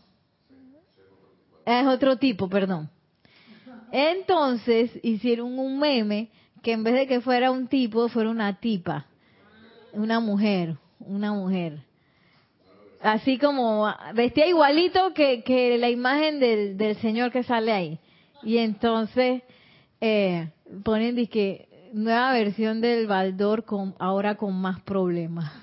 Es 1.64 1.86
otro 1.86 2.16
tipo, 2.16 2.48
perdón. 2.48 2.90
Entonces 3.92 4.90
hicieron 5.02 5.58
un 5.58 5.78
meme 5.78 6.30
que 6.62 6.72
en 6.72 6.84
vez 6.84 6.94
de 6.94 7.06
que 7.06 7.20
fuera 7.20 7.50
un 7.50 7.68
tipo, 7.68 8.08
fuera 8.08 8.30
una 8.30 8.60
tipa. 8.60 9.06
Una 9.92 10.20
mujer, 10.20 10.76
una 11.00 11.32
mujer. 11.32 11.80
Así 13.02 13.38
como 13.38 13.92
vestía 14.14 14.46
igualito 14.46 15.14
que, 15.14 15.42
que 15.42 15.78
la 15.78 15.88
imagen 15.88 16.38
del, 16.38 16.76
del 16.76 16.96
señor 16.96 17.32
que 17.32 17.42
sale 17.42 17.72
ahí. 17.72 17.98
Y 18.42 18.58
entonces 18.58 19.42
eh, 20.00 20.50
ponen 20.82 21.26
que 21.26 21.68
nueva 21.92 22.32
versión 22.32 22.80
del 22.80 23.06
Baldor 23.06 23.64
con 23.64 23.94
ahora 23.98 24.36
con 24.36 24.54
más 24.54 24.80
problemas. 24.80 25.52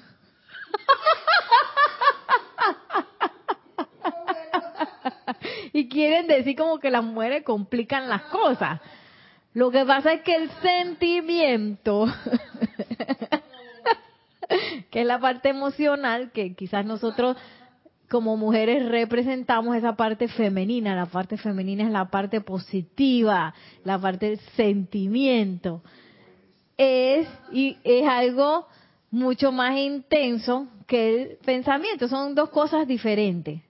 y 5.73 5.87
quieren 5.87 6.27
decir 6.27 6.55
como 6.55 6.79
que 6.79 6.89
las 6.89 7.03
mujeres 7.03 7.43
complican 7.43 8.09
las 8.09 8.23
cosas. 8.23 8.81
Lo 9.53 9.71
que 9.71 9.85
pasa 9.85 10.13
es 10.13 10.21
que 10.21 10.35
el 10.35 10.49
sentimiento, 10.61 12.05
que 14.91 15.01
es 15.01 15.07
la 15.07 15.19
parte 15.19 15.49
emocional, 15.49 16.31
que 16.31 16.53
quizás 16.53 16.85
nosotros 16.85 17.37
como 18.09 18.37
mujeres 18.37 18.87
representamos 18.87 19.75
esa 19.75 19.95
parte 19.95 20.27
femenina. 20.27 20.95
La 20.95 21.07
parte 21.07 21.37
femenina 21.37 21.83
es 21.83 21.91
la 21.91 22.09
parte 22.09 22.41
positiva, 22.41 23.53
la 23.83 23.99
parte 23.99 24.29
del 24.29 24.39
sentimiento. 24.55 25.81
Es, 26.77 27.27
y 27.51 27.77
es 27.83 28.07
algo 28.07 28.67
mucho 29.11 29.51
más 29.51 29.77
intenso 29.77 30.67
que 30.85 31.09
el 31.09 31.37
pensamiento. 31.43 32.07
Son 32.07 32.35
dos 32.35 32.49
cosas 32.49 32.87
diferentes. 32.87 33.61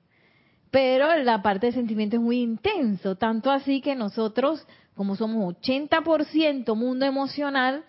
Pero 0.77 1.15
la 1.23 1.41
parte 1.41 1.65
del 1.65 1.73
sentimiento 1.73 2.17
es 2.17 2.21
muy 2.21 2.39
intenso. 2.39 3.15
Tanto 3.15 3.49
así 3.49 3.81
que 3.81 3.95
nosotros, 3.95 4.63
como 4.93 5.15
somos 5.15 5.55
80% 5.55 6.75
mundo 6.75 7.03
emocional, 7.03 7.83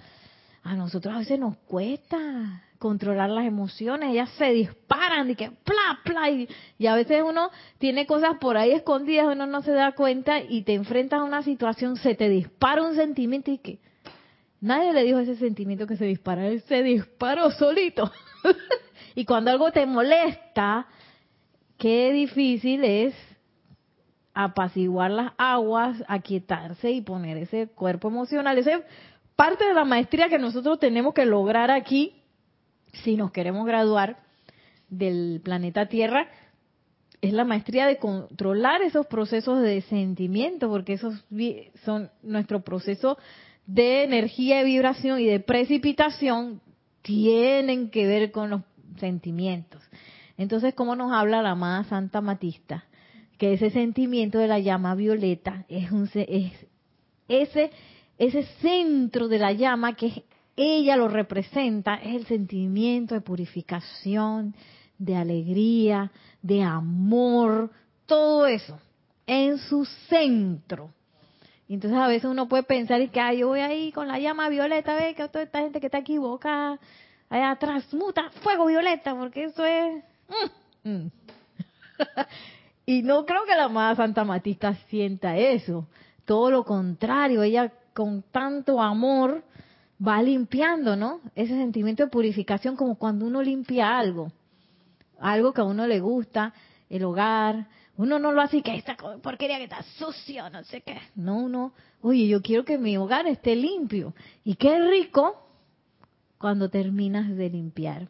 a 0.63 0.75
nosotros 0.75 1.15
a 1.15 1.19
veces 1.19 1.39
nos 1.39 1.59
cuesta 1.59 2.63
controlar 2.79 3.29
las 3.29 3.45
emociones, 3.45 4.09
ellas 4.09 4.31
se 4.39 4.53
disparan 4.53 5.29
y 5.29 5.35
que 5.35 5.51
pla, 5.51 5.99
pla, 6.03 6.31
y, 6.31 6.87
a 6.87 6.95
veces 6.95 7.23
uno 7.23 7.51
tiene 7.77 8.07
cosas 8.07 8.39
por 8.41 8.57
ahí 8.57 8.71
escondidas, 8.71 9.27
uno 9.27 9.45
no 9.45 9.61
se 9.61 9.73
da 9.73 9.93
cuenta 9.93 10.41
y 10.41 10.63
te 10.63 10.73
enfrentas 10.73 11.21
a 11.21 11.25
una 11.25 11.43
situación, 11.43 11.97
se 11.97 12.15
te 12.15 12.31
dispara 12.31 12.83
un 12.83 12.95
sentimiento 12.95 13.51
y 13.51 13.59
que 13.59 13.81
nadie 14.63 14.95
le 14.95 15.03
dijo 15.03 15.19
ese 15.19 15.37
sentimiento 15.37 15.87
que 15.87 15.99
se 15.99 16.07
dispara, 16.07 16.47
él 16.47 16.63
se 16.63 16.83
disparó 16.83 17.51
solito. 17.51 18.11
y 19.15 19.27
cuando 19.27 19.51
algo 19.51 19.73
te 19.73 19.85
molesta, 19.85 20.87
qué 21.79 22.13
difícil 22.13 22.85
es 22.85 23.15
apaciguar 24.35 25.11
las 25.11 25.33
aguas, 25.39 26.03
aquietarse 26.07 26.91
y 26.91 27.01
poner 27.01 27.39
ese 27.39 27.69
cuerpo 27.69 28.09
emocional, 28.09 28.59
ese 28.59 28.83
parte 29.35 29.65
de 29.65 29.75
la 29.75 29.85
maestría 29.85 30.29
que 30.29 30.39
nosotros 30.39 30.79
tenemos 30.79 31.15
que 31.15 31.25
lograr 31.25 31.71
aquí 31.71 32.15
si 33.05 33.17
nos 33.17 33.31
queremos 33.31 33.67
graduar 33.67 34.19
del 34.89 35.41
planeta 35.43 35.87
Tierra, 35.87 36.29
es 37.21 37.33
la 37.33 37.45
maestría 37.45 37.87
de 37.87 37.99
controlar 37.99 38.83
esos 38.83 39.07
procesos 39.07 39.61
de 39.61 39.81
sentimiento, 39.83 40.69
porque 40.69 40.95
esos 40.95 41.25
son 41.85 42.11
nuestro 42.23 42.61
proceso 42.61 43.19
de 43.67 44.05
energía, 44.05 44.59
de 44.59 44.65
vibración 44.65 45.21
y 45.21 45.27
de 45.27 45.41
precipitación, 45.41 46.61
tienen 47.03 47.91
que 47.91 48.07
ver 48.07 48.31
con 48.31 48.51
los 48.51 48.63
sentimientos. 48.99 49.83
Entonces, 50.39 50.73
¿cómo 50.75 50.97
nos 50.97 51.13
habla 51.13 51.43
la 51.43 51.51
amada 51.51 51.85
Santa 51.85 52.21
Matista? 52.21 52.85
Que 53.37 53.53
ese 53.53 53.71
sentimiento 53.71 54.39
de 54.39 54.49
la 54.49 54.61
llama 54.61 54.95
violeta 54.95 55.67
es, 55.69 55.91
un, 55.91 56.09
es 56.15 56.53
ese, 57.29 57.71
ese 58.17 58.45
centro 58.61 59.29
de 59.29 59.39
la 59.39 59.53
llama 59.53 59.95
que 59.95 60.25
ella 60.57 60.97
lo 60.97 61.09
representa, 61.09 61.97
es 61.97 62.17
el 62.17 62.27
sentimiento 62.27 63.15
de 63.15 63.21
purificación, 63.21 64.55
de 64.97 65.15
alegría, 65.15 66.11
de 66.41 66.63
amor, 66.63 67.71
todo 68.07 68.47
eso 68.47 68.79
en 69.29 69.59
su 69.59 69.85
centro. 70.09 70.91
entonces 71.69 71.99
a 71.99 72.09
veces 72.09 72.25
uno 72.25 72.49
puede 72.49 72.63
pensar 72.63 73.01
y 73.03 73.09
que 73.09 73.21
yo 73.37 73.49
voy 73.49 73.61
ahí 73.61 73.93
con 73.93 74.09
la 74.09 74.19
llama 74.19 74.49
violeta, 74.49 74.95
ve 74.95 75.15
que 75.15 75.29
toda 75.29 75.45
esta 75.45 75.61
gente 75.61 75.81
que 75.81 75.87
está 75.87 75.99
equivocada, 75.99 76.81
allá 77.29 77.51
atrás, 77.51 77.93
muta 77.93 78.31
fuego 78.43 78.67
violeta, 78.67 79.15
porque 79.15 79.45
eso 79.45 79.65
es... 79.65 80.03
Mm, 80.29 80.89
mm. 80.89 81.11
y 82.87 83.03
no 83.03 83.25
creo 83.25 83.45
que 83.45 83.55
la 83.55 83.65
amada 83.65 83.97
Santa 83.97 84.25
Matista 84.25 84.75
sienta 84.89 85.37
eso. 85.37 85.87
Todo 86.25 86.51
lo 86.51 86.65
contrario, 86.65 87.43
ella 87.43 87.73
con 87.95 88.23
tanto 88.31 88.81
amor 88.81 89.43
va 90.07 90.23
limpiando, 90.23 90.95
¿no? 90.95 91.21
Ese 91.35 91.55
sentimiento 91.55 92.05
de 92.05 92.11
purificación 92.11 92.77
como 92.77 92.97
cuando 92.97 93.27
uno 93.27 93.43
limpia 93.43 93.99
algo, 93.99 94.31
algo 95.19 95.53
que 95.53 95.61
a 95.61 95.65
uno 95.65 95.87
le 95.87 96.01
gusta, 96.01 96.53
el 96.89 97.05
hogar, 97.05 97.67
uno 97.97 98.21
no 98.21 98.31
lo 98.31 98.41
hace 98.41 98.63
que 98.63 98.77
esta 98.77 98.97
porquería 98.97 99.59
que 99.59 99.65
está 99.65 99.83
sucio, 99.83 100.49
no 100.51 100.63
sé 100.63 100.83
qué. 100.83 100.99
No, 101.17 101.49
no. 101.49 101.73
Oye, 102.01 102.29
yo 102.29 102.41
quiero 102.41 102.65
que 102.65 102.79
mi 102.79 102.97
hogar 102.97 103.27
esté 103.27 103.57
limpio. 103.57 104.15
Y 104.45 104.55
qué 104.55 104.79
rico 104.79 105.43
cuando 106.39 106.71
terminas 106.71 107.29
de 107.37 107.51
limpiar. 107.51 108.09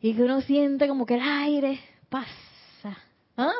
Y 0.00 0.14
que 0.14 0.22
uno 0.22 0.40
siente 0.42 0.88
como 0.88 1.06
que 1.06 1.14
el 1.14 1.22
aire 1.22 1.80
pasa. 2.08 2.98
¿Ah? 3.36 3.52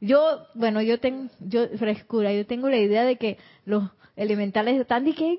Yo, 0.00 0.46
bueno, 0.54 0.82
yo 0.82 0.98
tengo, 0.98 1.30
yo, 1.40 1.68
frescura, 1.78 2.32
yo 2.32 2.46
tengo 2.46 2.68
la 2.68 2.78
idea 2.78 3.04
de 3.04 3.16
que 3.16 3.38
los 3.64 3.84
elementales 4.16 4.80
están 4.80 5.06
y 5.06 5.14
que, 5.14 5.38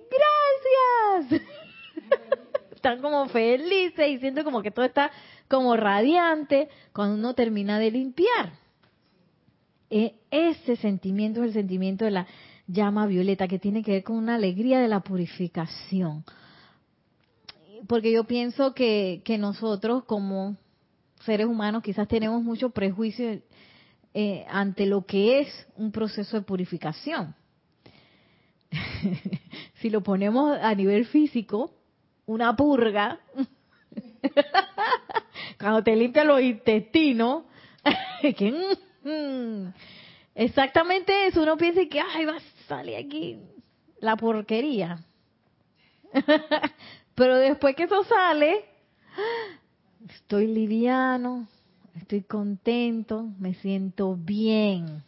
Están 2.75 3.01
como 3.01 3.27
felices 3.29 4.09
y 4.09 4.19
siento 4.19 4.43
como 4.43 4.61
que 4.61 4.71
todo 4.71 4.85
está 4.85 5.11
como 5.47 5.75
radiante 5.77 6.69
cuando 6.91 7.15
uno 7.15 7.33
termina 7.33 7.79
de 7.79 7.91
limpiar. 7.91 8.53
E, 9.89 10.15
ese 10.31 10.75
sentimiento 10.77 11.41
es 11.41 11.47
el 11.49 11.53
sentimiento 11.53 12.05
de 12.05 12.11
la 12.11 12.27
llama 12.67 13.05
violeta, 13.05 13.47
que 13.47 13.59
tiene 13.59 13.83
que 13.83 13.91
ver 13.91 14.03
con 14.03 14.17
una 14.17 14.35
alegría 14.35 14.79
de 14.79 14.87
la 14.87 15.01
purificación. 15.01 16.23
Porque 17.87 18.11
yo 18.11 18.23
pienso 18.23 18.73
que, 18.73 19.21
nosotros 19.39 20.03
como 20.05 20.55
seres 21.25 21.47
humanos 21.47 21.83
quizás 21.83 22.07
tenemos 22.07 22.43
mucho 22.43 22.69
prejuicio 22.69 23.41
eh, 24.13 24.45
ante 24.49 24.85
lo 24.85 25.05
que 25.05 25.39
es 25.39 25.67
un 25.75 25.91
proceso 25.91 26.37
de 26.37 26.43
purificación. 26.43 27.35
si 29.81 29.89
lo 29.89 30.01
ponemos 30.01 30.57
a 30.61 30.73
nivel 30.75 31.05
físico, 31.05 31.71
una 32.25 32.55
purga, 32.55 33.19
cuando 35.59 35.83
te 35.83 35.95
limpian 35.95 36.27
los 36.27 36.41
intestinos, 36.41 37.43
que, 38.21 38.77
mm, 39.03 39.73
exactamente 40.35 41.27
eso, 41.27 41.41
uno 41.41 41.57
piensa 41.57 41.81
que, 41.89 41.99
ay, 41.99 42.25
va 42.25 42.37
a 42.37 42.67
salir 42.67 42.95
aquí 42.95 43.37
la 43.99 44.15
porquería. 44.15 44.99
Pero 47.15 47.38
después 47.38 47.75
que 47.75 47.84
eso 47.84 48.03
sale, 48.03 48.65
estoy 50.10 50.48
liviano, 50.48 51.48
estoy 51.96 52.22
contento, 52.22 53.29
me 53.39 53.53
siento 53.55 54.15
bien. 54.15 55.03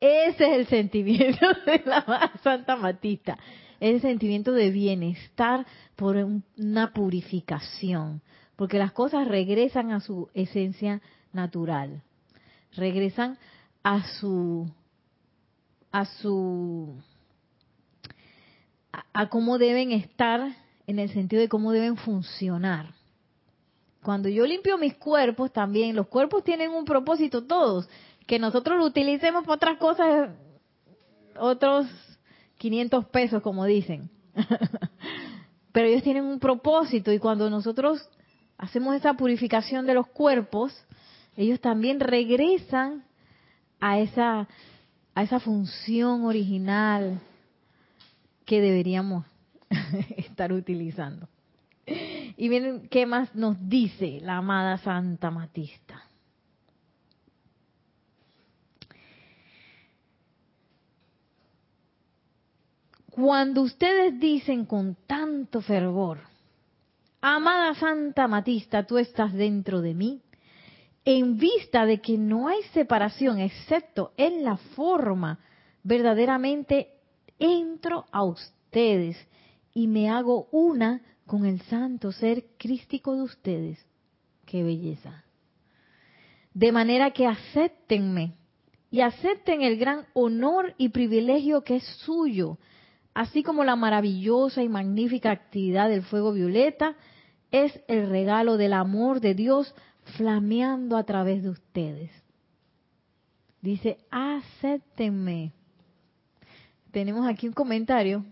Ese 0.00 0.44
es 0.44 0.58
el 0.58 0.66
sentimiento 0.66 1.46
de 1.66 1.82
la 1.84 2.32
Santa 2.42 2.74
Matista, 2.74 3.38
es 3.78 3.94
el 3.94 4.00
sentimiento 4.00 4.52
de 4.52 4.70
bienestar 4.70 5.64
por 5.94 6.16
una 6.16 6.92
purificación, 6.92 8.20
porque 8.56 8.78
las 8.78 8.92
cosas 8.92 9.28
regresan 9.28 9.92
a 9.92 10.00
su 10.00 10.28
esencia 10.34 11.00
natural, 11.32 12.02
regresan 12.74 13.38
a 13.84 14.02
su 14.18 14.68
a 15.92 16.04
su 16.06 17.00
a 19.12 19.28
cómo 19.28 19.58
deben 19.58 19.92
estar 19.92 20.56
en 20.86 20.98
el 20.98 21.10
sentido 21.10 21.40
de 21.40 21.48
cómo 21.48 21.72
deben 21.72 21.96
funcionar. 21.96 22.94
Cuando 24.02 24.28
yo 24.28 24.46
limpio 24.46 24.78
mis 24.78 24.94
cuerpos 24.94 25.52
también, 25.52 25.94
los 25.94 26.08
cuerpos 26.08 26.42
tienen 26.42 26.70
un 26.72 26.84
propósito 26.84 27.44
todos, 27.44 27.88
que 28.26 28.38
nosotros 28.38 28.78
lo 28.78 28.86
utilicemos 28.86 29.44
para 29.44 29.54
otras 29.54 29.78
cosas, 29.78 30.30
otros 31.38 31.86
500 32.58 33.04
pesos 33.06 33.42
como 33.42 33.64
dicen. 33.64 34.10
Pero 35.72 35.88
ellos 35.88 36.02
tienen 36.02 36.24
un 36.24 36.38
propósito 36.38 37.12
y 37.12 37.18
cuando 37.18 37.48
nosotros 37.48 38.08
hacemos 38.58 38.94
esa 38.96 39.14
purificación 39.14 39.86
de 39.86 39.94
los 39.94 40.06
cuerpos, 40.08 40.74
ellos 41.36 41.60
también 41.60 42.00
regresan 42.00 43.04
a 43.80 43.98
esa 43.98 44.48
a 45.14 45.22
esa 45.22 45.40
función 45.40 46.24
original 46.24 47.20
que 48.44 48.60
deberíamos 48.60 49.26
estar 50.16 50.52
utilizando. 50.52 51.28
Y 52.36 52.48
miren 52.48 52.88
qué 52.88 53.06
más 53.06 53.34
nos 53.34 53.56
dice 53.68 54.20
la 54.22 54.38
amada 54.38 54.78
Santa 54.78 55.30
Matista. 55.30 56.02
Cuando 63.10 63.60
ustedes 63.60 64.18
dicen 64.18 64.64
con 64.64 64.96
tanto 65.06 65.60
fervor, 65.60 66.20
amada 67.20 67.74
Santa 67.74 68.26
Matista, 68.26 68.86
tú 68.86 68.96
estás 68.96 69.34
dentro 69.34 69.82
de 69.82 69.92
mí, 69.92 70.22
en 71.04 71.36
vista 71.36 71.84
de 71.84 72.00
que 72.00 72.16
no 72.16 72.48
hay 72.48 72.62
separación 72.72 73.38
excepto 73.38 74.12
en 74.16 74.44
la 74.44 74.56
forma, 74.56 75.40
verdaderamente 75.82 76.88
entro 77.38 78.06
a 78.12 78.22
ustedes 78.22 79.16
y 79.74 79.86
me 79.86 80.08
hago 80.08 80.48
una 80.52 81.02
con 81.26 81.46
el 81.46 81.60
santo 81.62 82.12
ser 82.12 82.44
crístico 82.58 83.16
de 83.16 83.22
ustedes. 83.22 83.86
Qué 84.44 84.62
belleza. 84.62 85.24
De 86.52 86.72
manera 86.72 87.12
que 87.12 87.26
acéptenme 87.26 88.34
y 88.90 89.00
acepten 89.00 89.62
el 89.62 89.78
gran 89.78 90.06
honor 90.12 90.74
y 90.76 90.90
privilegio 90.90 91.62
que 91.62 91.76
es 91.76 91.84
suyo, 92.04 92.58
así 93.14 93.42
como 93.42 93.64
la 93.64 93.76
maravillosa 93.76 94.62
y 94.62 94.68
magnífica 94.68 95.30
actividad 95.30 95.88
del 95.88 96.02
fuego 96.02 96.32
violeta 96.32 96.96
es 97.50 97.80
el 97.88 98.08
regalo 98.08 98.56
del 98.56 98.72
amor 98.72 99.20
de 99.20 99.34
Dios 99.34 99.74
flameando 100.16 100.96
a 100.96 101.04
través 101.04 101.42
de 101.42 101.50
ustedes. 101.50 102.10
Dice, 103.60 103.98
acéptenme. 104.10 105.52
Tenemos 106.90 107.26
aquí 107.26 107.46
un 107.46 107.54
comentario 107.54 108.24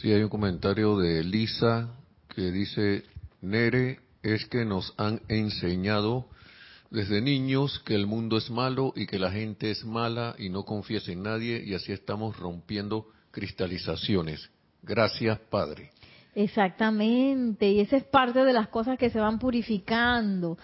Sí, 0.00 0.12
hay 0.12 0.22
un 0.22 0.28
comentario 0.28 0.96
de 0.96 1.24
Lisa 1.24 1.88
que 2.28 2.52
dice, 2.52 3.02
Nere, 3.40 3.98
es 4.22 4.46
que 4.46 4.64
nos 4.64 4.94
han 4.96 5.20
enseñado 5.26 6.28
desde 6.88 7.20
niños 7.20 7.80
que 7.84 7.96
el 7.96 8.06
mundo 8.06 8.36
es 8.36 8.48
malo 8.48 8.92
y 8.94 9.08
que 9.08 9.18
la 9.18 9.32
gente 9.32 9.72
es 9.72 9.84
mala 9.84 10.36
y 10.38 10.50
no 10.50 10.62
confiesa 10.64 11.10
en 11.10 11.24
nadie 11.24 11.64
y 11.66 11.74
así 11.74 11.90
estamos 11.90 12.38
rompiendo 12.38 13.08
cristalizaciones. 13.32 14.48
Gracias, 14.84 15.40
Padre. 15.50 15.90
Exactamente, 16.32 17.68
y 17.68 17.80
esa 17.80 17.96
es 17.96 18.04
parte 18.04 18.44
de 18.44 18.52
las 18.52 18.68
cosas 18.68 18.98
que 18.98 19.10
se 19.10 19.18
van 19.18 19.40
purificando, 19.40 20.58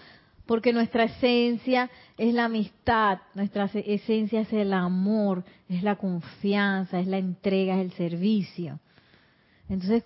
porque 0.45 0.71
nuestra 0.71 1.03
esencia 1.03 1.89
es 2.17 2.33
la 2.33 2.45
amistad, 2.45 3.19
nuestra 3.33 3.65
esencia 3.65 4.39
es 4.39 4.53
el 4.53 4.71
amor, 4.71 5.43
es 5.67 5.83
la 5.83 5.97
confianza, 5.97 7.01
es 7.01 7.07
la 7.07 7.17
entrega, 7.17 7.75
es 7.75 7.81
el 7.81 7.91
servicio. 7.97 8.79
Entonces, 9.69 10.03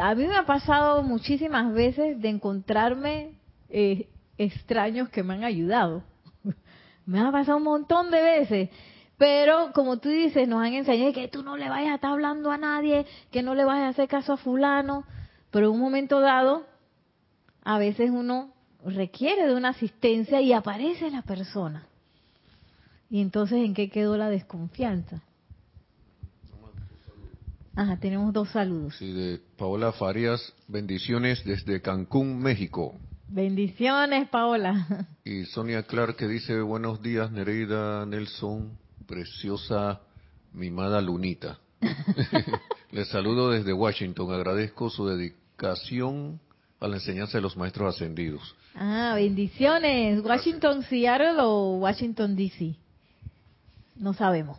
a 0.00 0.14
mí 0.14 0.26
me 0.26 0.36
ha 0.36 0.46
pasado 0.46 1.02
muchísimas 1.02 1.72
veces 1.72 2.20
de 2.20 2.28
encontrarme 2.28 3.32
eh, 3.68 4.08
extraños 4.38 5.08
que 5.08 5.22
me 5.22 5.34
han 5.34 5.44
ayudado. 5.44 6.02
me 7.06 7.20
ha 7.20 7.30
pasado 7.30 7.58
un 7.58 7.64
montón 7.64 8.10
de 8.10 8.20
veces. 8.20 8.70
Pero 9.18 9.72
como 9.72 9.98
tú 9.98 10.08
dices, 10.08 10.46
nos 10.46 10.62
han 10.62 10.74
enseñado 10.74 11.12
que 11.12 11.28
tú 11.28 11.42
no 11.42 11.56
le 11.56 11.68
vayas 11.68 11.92
a 11.92 11.94
estar 11.94 12.12
hablando 12.12 12.50
a 12.50 12.58
nadie, 12.58 13.06
que 13.30 13.42
no 13.42 13.54
le 13.54 13.64
vayas 13.64 13.84
a 13.84 13.88
hacer 13.88 14.08
caso 14.08 14.34
a 14.34 14.36
fulano. 14.36 15.04
Pero 15.50 15.68
en 15.68 15.74
un 15.74 15.80
momento 15.80 16.20
dado, 16.20 16.66
a 17.64 17.78
veces 17.78 18.10
uno 18.10 18.52
requiere 18.84 19.46
de 19.46 19.54
una 19.54 19.70
asistencia 19.70 20.40
y 20.40 20.52
aparece 20.52 21.10
la 21.10 21.22
persona. 21.22 21.86
Y 23.08 23.20
entonces, 23.20 23.64
¿en 23.64 23.72
qué 23.72 23.88
quedó 23.88 24.16
la 24.16 24.28
desconfianza? 24.28 25.22
Ajá, 27.76 27.98
tenemos 27.98 28.32
dos 28.32 28.48
saludos. 28.48 28.96
Sí, 28.98 29.12
de 29.12 29.38
Paola 29.58 29.92
Farias, 29.92 30.54
bendiciones 30.66 31.44
desde 31.44 31.82
Cancún, 31.82 32.38
México. 32.38 32.98
Bendiciones, 33.28 34.30
Paola. 34.30 35.06
Y 35.24 35.44
Sonia 35.44 35.82
Clark 35.82 36.16
que 36.16 36.26
dice, 36.26 36.58
buenos 36.62 37.02
días, 37.02 37.30
Nereida 37.30 38.06
Nelson, 38.06 38.78
preciosa, 39.06 40.00
mimada 40.54 41.02
lunita. 41.02 41.58
Les 42.92 43.08
saludo 43.08 43.50
desde 43.50 43.74
Washington, 43.74 44.32
agradezco 44.32 44.88
su 44.88 45.06
dedicación 45.06 46.40
a 46.80 46.88
la 46.88 46.96
enseñanza 46.96 47.36
de 47.36 47.42
los 47.42 47.58
maestros 47.58 47.94
ascendidos. 47.94 48.56
Ah, 48.74 49.12
bendiciones. 49.16 50.24
¿Washington 50.24 50.82
Seattle 50.84 51.40
o 51.40 51.76
Washington 51.78 52.36
DC? 52.36 52.74
No 53.96 54.14
sabemos. 54.14 54.58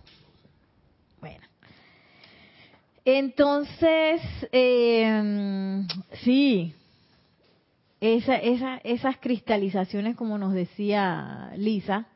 Entonces, 3.10 4.22
eh, 4.52 5.82
sí, 6.24 6.74
esa, 8.02 8.36
esa, 8.36 8.80
esas 8.84 9.18
cristalizaciones, 9.20 10.18
como 10.18 10.38
nos 10.38 10.52
decía 10.52 11.54
Lisa, 11.56 12.08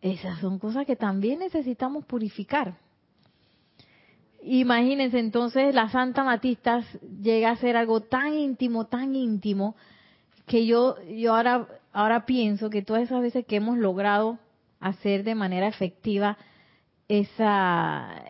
esas 0.00 0.40
son 0.40 0.58
cosas 0.58 0.86
que 0.86 0.96
también 0.96 1.40
necesitamos 1.40 2.06
purificar. 2.06 2.78
Imagínense 4.42 5.18
entonces, 5.18 5.74
la 5.74 5.90
Santa 5.90 6.24
Matistas 6.24 6.86
llega 7.22 7.50
a 7.50 7.56
ser 7.56 7.76
algo 7.76 8.00
tan 8.00 8.32
íntimo, 8.32 8.86
tan 8.86 9.14
íntimo, 9.14 9.76
que 10.46 10.64
yo, 10.64 10.96
yo 11.04 11.34
ahora, 11.34 11.68
ahora 11.92 12.24
pienso 12.24 12.70
que 12.70 12.80
todas 12.80 13.02
esas 13.02 13.20
veces 13.20 13.44
que 13.44 13.56
hemos 13.56 13.76
logrado 13.76 14.38
hacer 14.80 15.22
de 15.22 15.34
manera 15.34 15.68
efectiva 15.68 16.38
esa, 17.08 18.24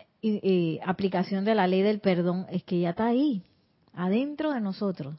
aplicación 0.84 1.44
de 1.44 1.54
la 1.54 1.66
ley 1.66 1.82
del 1.82 2.00
perdón 2.00 2.46
es 2.50 2.62
que 2.62 2.80
ya 2.80 2.90
está 2.90 3.06
ahí, 3.06 3.42
adentro 3.92 4.52
de 4.52 4.60
nosotros. 4.60 5.16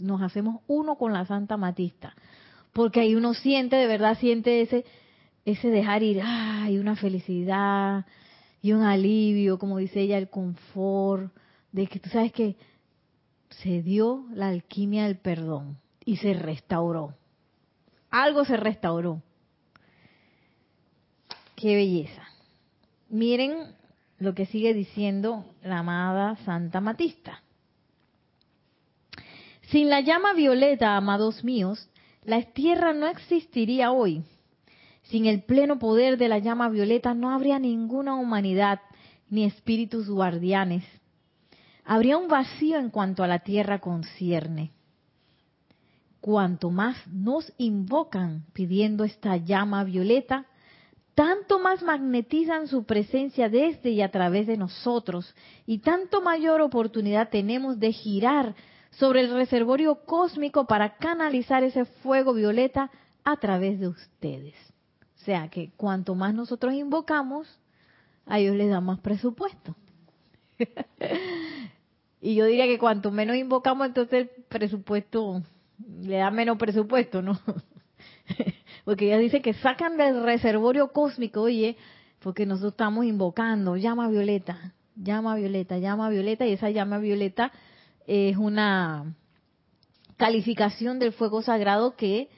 Nos 0.00 0.22
hacemos 0.22 0.60
uno 0.68 0.96
con 0.96 1.12
la 1.12 1.26
Santa 1.26 1.56
Matista, 1.56 2.14
porque 2.72 3.00
ahí 3.00 3.14
uno 3.14 3.34
siente, 3.34 3.76
de 3.76 3.86
verdad 3.86 4.16
siente 4.18 4.60
ese, 4.60 4.84
ese 5.44 5.68
dejar 5.68 6.02
ir, 6.02 6.20
ay, 6.24 6.78
una 6.78 6.94
felicidad 6.94 8.06
y 8.62 8.72
un 8.72 8.82
alivio, 8.82 9.58
como 9.58 9.78
dice 9.78 10.00
ella, 10.00 10.18
el 10.18 10.30
confort, 10.30 11.32
de 11.72 11.86
que 11.88 11.98
tú 11.98 12.08
sabes 12.10 12.32
que 12.32 12.56
se 13.50 13.82
dio 13.82 14.24
la 14.32 14.48
alquimia 14.48 15.04
del 15.04 15.16
perdón 15.16 15.78
y 16.04 16.16
se 16.16 16.32
restauró. 16.34 17.14
Algo 18.10 18.44
se 18.44 18.56
restauró. 18.56 19.20
Qué 21.56 21.74
belleza. 21.76 22.22
miren 23.08 23.74
lo 24.22 24.34
que 24.34 24.46
sigue 24.46 24.72
diciendo 24.72 25.44
la 25.64 25.80
amada 25.80 26.36
Santa 26.44 26.80
Matista. 26.80 27.42
Sin 29.62 29.90
la 29.90 30.00
llama 30.00 30.32
violeta, 30.32 30.96
amados 30.96 31.42
míos, 31.42 31.88
la 32.24 32.40
tierra 32.40 32.92
no 32.92 33.08
existiría 33.08 33.90
hoy. 33.90 34.22
Sin 35.02 35.26
el 35.26 35.42
pleno 35.42 35.80
poder 35.80 36.18
de 36.18 36.28
la 36.28 36.38
llama 36.38 36.68
violeta 36.68 37.14
no 37.14 37.30
habría 37.30 37.58
ninguna 37.58 38.14
humanidad 38.14 38.80
ni 39.28 39.44
espíritus 39.44 40.08
guardianes. 40.08 40.84
Habría 41.84 42.16
un 42.16 42.28
vacío 42.28 42.78
en 42.78 42.90
cuanto 42.90 43.24
a 43.24 43.26
la 43.26 43.40
tierra 43.40 43.80
concierne. 43.80 44.70
Cuanto 46.20 46.70
más 46.70 46.96
nos 47.08 47.52
invocan 47.58 48.44
pidiendo 48.52 49.02
esta 49.02 49.36
llama 49.36 49.82
violeta, 49.82 50.46
tanto 51.14 51.58
más 51.58 51.82
magnetizan 51.82 52.68
su 52.68 52.84
presencia 52.84 53.48
desde 53.48 53.90
y 53.90 54.02
a 54.02 54.10
través 54.10 54.46
de 54.46 54.56
nosotros 54.56 55.34
y 55.66 55.78
tanto 55.78 56.22
mayor 56.22 56.60
oportunidad 56.60 57.28
tenemos 57.28 57.78
de 57.78 57.92
girar 57.92 58.54
sobre 58.92 59.20
el 59.20 59.32
reservorio 59.32 60.04
cósmico 60.04 60.66
para 60.66 60.96
canalizar 60.96 61.64
ese 61.64 61.84
fuego 61.84 62.34
violeta 62.34 62.90
a 63.24 63.36
través 63.36 63.78
de 63.78 63.88
ustedes. 63.88 64.54
O 65.16 65.24
sea 65.24 65.48
que 65.48 65.70
cuanto 65.76 66.14
más 66.14 66.34
nosotros 66.34 66.74
invocamos, 66.74 67.46
a 68.26 68.38
ellos 68.38 68.56
les 68.56 68.70
da 68.70 68.80
más 68.80 68.98
presupuesto. 69.00 69.76
y 72.20 72.34
yo 72.34 72.46
diría 72.46 72.66
que 72.66 72.78
cuanto 72.78 73.10
menos 73.10 73.36
invocamos, 73.36 73.86
entonces 73.86 74.28
el 74.36 74.44
presupuesto 74.48 75.42
le 76.02 76.16
da 76.16 76.30
menos 76.30 76.58
presupuesto, 76.58 77.22
¿no? 77.22 77.38
porque 78.84 79.06
ella 79.06 79.18
dice 79.18 79.42
que 79.42 79.54
sacan 79.54 79.96
del 79.96 80.22
reservorio 80.22 80.92
cósmico, 80.92 81.42
oye, 81.42 81.76
porque 82.20 82.46
nosotros 82.46 82.72
estamos 82.72 83.04
invocando, 83.04 83.76
llama 83.76 84.08
violeta, 84.08 84.72
llama 84.96 85.34
violeta, 85.34 85.78
llama 85.78 86.08
violeta, 86.08 86.46
y 86.46 86.52
esa 86.52 86.70
llama 86.70 86.98
violeta 86.98 87.52
es 88.06 88.36
una 88.36 89.14
calificación 90.16 90.98
del 90.98 91.12
fuego 91.12 91.42
sagrado 91.42 91.96
que 91.96 92.28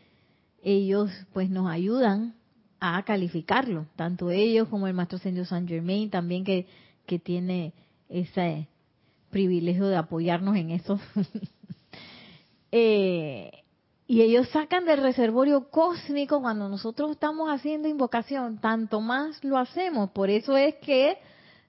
ellos 0.63 1.11
pues 1.33 1.51
nos 1.51 1.71
ayudan 1.71 2.35
a 2.81 3.03
calificarlo, 3.05 3.87
tanto 3.97 4.31
ellos 4.31 4.69
como 4.69 4.87
el 4.87 4.95
Maestro 4.95 5.19
Sendio 5.19 5.45
San 5.45 5.67
Germain 5.67 6.11
también 6.11 6.45
que, 6.45 6.67
que 7.07 7.19
tiene 7.19 7.73
ese 8.09 8.69
privilegio 9.31 9.87
de 9.87 9.97
apoyarnos 9.97 10.57
en 10.57 10.71
eso. 10.71 11.01
eh, 12.73 13.64
y 14.07 14.21
ellos 14.21 14.49
sacan 14.51 14.85
del 14.85 15.01
reservorio 15.01 15.71
cósmico 15.71 16.41
cuando 16.41 16.69
nosotros 16.69 17.13
estamos 17.13 17.49
haciendo 17.51 17.89
invocación, 17.89 18.59
tanto 18.59 19.01
más 19.01 19.43
lo 19.43 19.57
hacemos. 19.57 20.11
Por 20.11 20.29
eso 20.29 20.57
es 20.57 20.75
que 20.77 21.17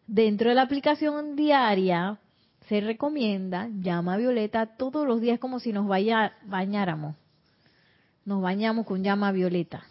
dentro 0.05 0.49
de 0.49 0.55
la 0.55 0.63
aplicación 0.63 1.37
diaria 1.37 2.19
se 2.67 2.81
recomienda 2.81 3.69
llama 3.79 4.17
violeta 4.17 4.75
todos 4.77 5.07
los 5.07 5.21
días 5.21 5.39
como 5.39 5.59
si 5.59 5.71
nos 5.71 5.87
bañáramos. 5.87 7.15
Nos 8.25 8.41
bañamos 8.41 8.85
con 8.85 9.03
llama 9.03 9.31
violeta. 9.31 9.85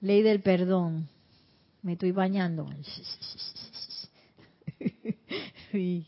Ley 0.00 0.22
del 0.22 0.40
perdón. 0.40 1.08
Me 1.82 1.92
estoy 1.92 2.12
bañando. 2.12 2.66
sí. 5.70 6.06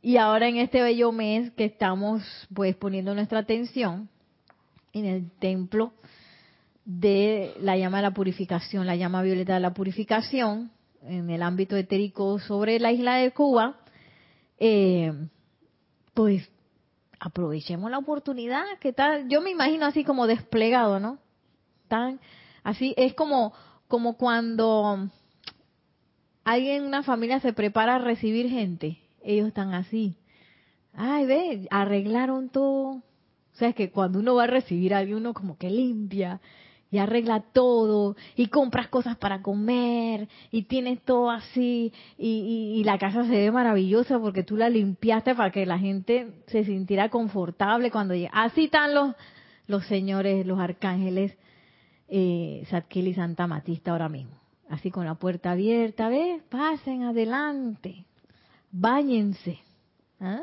Y 0.00 0.16
ahora 0.16 0.48
en 0.48 0.56
este 0.58 0.80
bello 0.80 1.10
mes 1.10 1.50
que 1.52 1.64
estamos 1.64 2.22
pues 2.54 2.76
poniendo 2.76 3.14
nuestra 3.14 3.40
atención 3.40 4.08
en 4.92 5.04
el 5.04 5.30
templo 5.32 5.92
de 6.84 7.54
la 7.60 7.76
llama 7.76 7.98
de 7.98 8.04
la 8.04 8.14
purificación, 8.14 8.86
la 8.86 8.96
llama 8.96 9.22
violeta 9.22 9.54
de 9.54 9.60
la 9.60 9.74
purificación, 9.74 10.70
en 11.02 11.30
el 11.30 11.42
ámbito 11.42 11.76
etérico 11.76 12.38
sobre 12.38 12.78
la 12.80 12.92
isla 12.92 13.16
de 13.16 13.32
Cuba, 13.32 13.76
eh, 14.58 15.12
pues 16.14 16.48
aprovechemos 17.20 17.90
la 17.90 17.98
oportunidad 17.98 18.64
que 18.80 18.92
tal, 18.92 19.28
yo 19.28 19.40
me 19.40 19.50
imagino 19.50 19.86
así 19.86 20.04
como 20.04 20.26
desplegado, 20.26 21.00
¿no? 21.00 21.18
Tan, 21.88 22.20
así 22.62 22.94
es 22.96 23.14
como, 23.14 23.52
como 23.88 24.16
cuando 24.16 25.08
alguien 26.44 26.82
en 26.82 26.86
una 26.86 27.02
familia 27.02 27.40
se 27.40 27.52
prepara 27.52 27.96
a 27.96 27.98
recibir 27.98 28.48
gente 28.48 28.98
ellos 29.22 29.48
están 29.48 29.74
así. 29.74 30.16
Ay, 30.94 31.26
ve, 31.26 31.68
arreglaron 31.70 32.48
todo. 32.48 32.88
O 32.88 33.56
sea, 33.58 33.68
es 33.68 33.74
que 33.74 33.90
cuando 33.90 34.18
uno 34.18 34.34
va 34.34 34.44
a 34.44 34.48
recibir 34.48 34.94
a 34.94 34.98
alguien, 34.98 35.18
uno 35.18 35.34
como 35.34 35.56
que 35.58 35.70
limpia 35.70 36.40
y 36.90 36.98
arregla 36.98 37.40
todo 37.52 38.16
y 38.34 38.46
compras 38.46 38.88
cosas 38.88 39.16
para 39.16 39.42
comer 39.42 40.28
y 40.50 40.62
tienes 40.62 41.02
todo 41.02 41.30
así 41.30 41.92
y, 42.16 42.82
la 42.84 42.98
casa 42.98 43.24
se 43.24 43.30
ve 43.30 43.50
maravillosa 43.50 44.18
porque 44.18 44.42
tú 44.42 44.56
la 44.56 44.70
limpiaste 44.70 45.34
para 45.34 45.50
que 45.50 45.66
la 45.66 45.78
gente 45.78 46.28
se 46.46 46.64
sintiera 46.64 47.10
confortable 47.10 47.90
cuando 47.90 48.14
llega. 48.14 48.30
Así 48.32 48.64
están 48.64 48.94
los, 48.94 49.14
los 49.66 49.84
señores, 49.86 50.46
los 50.46 50.58
arcángeles 50.58 51.36
eh, 52.08 52.64
y 52.90 53.14
Santa 53.14 53.46
Matista 53.46 53.90
ahora 53.90 54.08
mismo. 54.08 54.38
Así 54.70 54.90
con 54.90 55.04
la 55.04 55.14
puerta 55.14 55.52
abierta, 55.52 56.08
ve, 56.08 56.40
pasen 56.48 57.02
adelante 57.02 58.07
báñense 58.70 59.58
¿ah? 60.20 60.42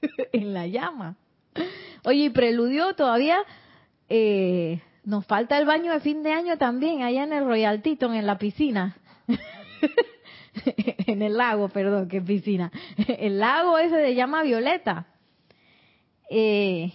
en 0.32 0.54
la 0.54 0.66
llama. 0.66 1.16
Oye, 2.04 2.24
y 2.24 2.30
preludió 2.30 2.94
todavía, 2.94 3.38
eh, 4.08 4.80
nos 5.04 5.26
falta 5.26 5.58
el 5.58 5.66
baño 5.66 5.92
de 5.92 6.00
fin 6.00 6.22
de 6.22 6.32
año 6.32 6.58
también, 6.58 7.02
allá 7.02 7.24
en 7.24 7.32
el 7.32 7.44
Royal 7.44 7.82
Teton, 7.82 8.14
en 8.14 8.26
la 8.26 8.38
piscina. 8.38 8.96
en 11.06 11.22
el 11.22 11.36
lago, 11.36 11.68
perdón, 11.68 12.08
que 12.08 12.20
piscina. 12.20 12.70
El 13.06 13.38
lago 13.38 13.78
ese 13.78 13.96
de 13.96 14.14
llama 14.14 14.42
violeta. 14.42 15.06
Eh, 16.30 16.92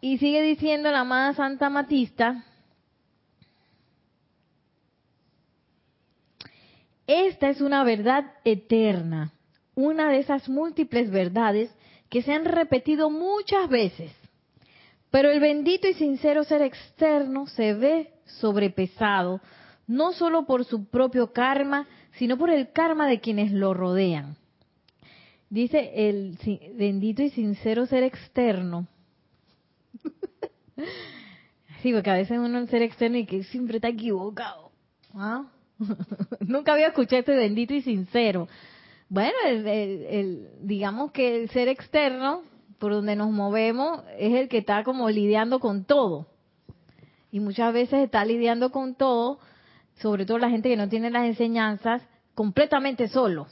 y 0.00 0.18
sigue 0.18 0.42
diciendo 0.42 0.90
la 0.90 1.00
amada 1.00 1.34
Santa 1.34 1.70
Matista, 1.70 2.44
Esta 7.06 7.50
es 7.50 7.60
una 7.60 7.84
verdad 7.84 8.32
eterna, 8.44 9.32
una 9.74 10.10
de 10.10 10.18
esas 10.18 10.48
múltiples 10.48 11.10
verdades 11.10 11.70
que 12.08 12.22
se 12.22 12.32
han 12.32 12.44
repetido 12.44 13.10
muchas 13.10 13.68
veces. 13.68 14.12
Pero 15.10 15.30
el 15.30 15.40
bendito 15.40 15.86
y 15.86 15.94
sincero 15.94 16.44
ser 16.44 16.62
externo 16.62 17.46
se 17.46 17.74
ve 17.74 18.14
sobrepesado, 18.24 19.40
no 19.86 20.12
solo 20.12 20.46
por 20.46 20.64
su 20.64 20.86
propio 20.86 21.32
karma, 21.32 21.86
sino 22.18 22.38
por 22.38 22.50
el 22.50 22.72
karma 22.72 23.06
de 23.06 23.20
quienes 23.20 23.52
lo 23.52 23.74
rodean. 23.74 24.36
Dice 25.50 26.08
el 26.08 26.38
bendito 26.76 27.22
y 27.22 27.30
sincero 27.30 27.86
ser 27.86 28.02
externo. 28.02 28.88
sí, 31.82 31.92
porque 31.92 32.10
a 32.10 32.14
veces 32.14 32.38
uno 32.38 32.58
el 32.58 32.68
ser 32.68 32.82
externo 32.82 33.18
y 33.18 33.26
que 33.26 33.44
siempre 33.44 33.76
está 33.76 33.88
equivocado. 33.88 34.72
¿Ah? 35.14 35.44
Nunca 36.40 36.72
había 36.72 36.88
escuchado 36.88 37.20
este 37.20 37.34
bendito 37.34 37.74
y 37.74 37.82
sincero. 37.82 38.48
Bueno, 39.08 39.34
el, 39.46 40.48
digamos 40.60 41.12
que 41.12 41.42
el 41.42 41.50
ser 41.50 41.68
externo, 41.68 42.42
por 42.78 42.92
donde 42.92 43.16
nos 43.16 43.30
movemos, 43.30 44.02
es 44.18 44.34
el 44.34 44.48
que 44.48 44.58
está 44.58 44.82
como 44.84 45.08
lidiando 45.10 45.60
con 45.60 45.84
todo. 45.84 46.26
Y 47.30 47.40
muchas 47.40 47.72
veces 47.72 48.04
está 48.04 48.24
lidiando 48.24 48.70
con 48.70 48.94
todo, 48.94 49.38
sobre 49.96 50.24
todo 50.24 50.38
la 50.38 50.50
gente 50.50 50.68
que 50.68 50.76
no 50.76 50.88
tiene 50.88 51.10
las 51.10 51.26
enseñanzas, 51.26 52.02
completamente 52.34 53.08
solo. 53.08 53.46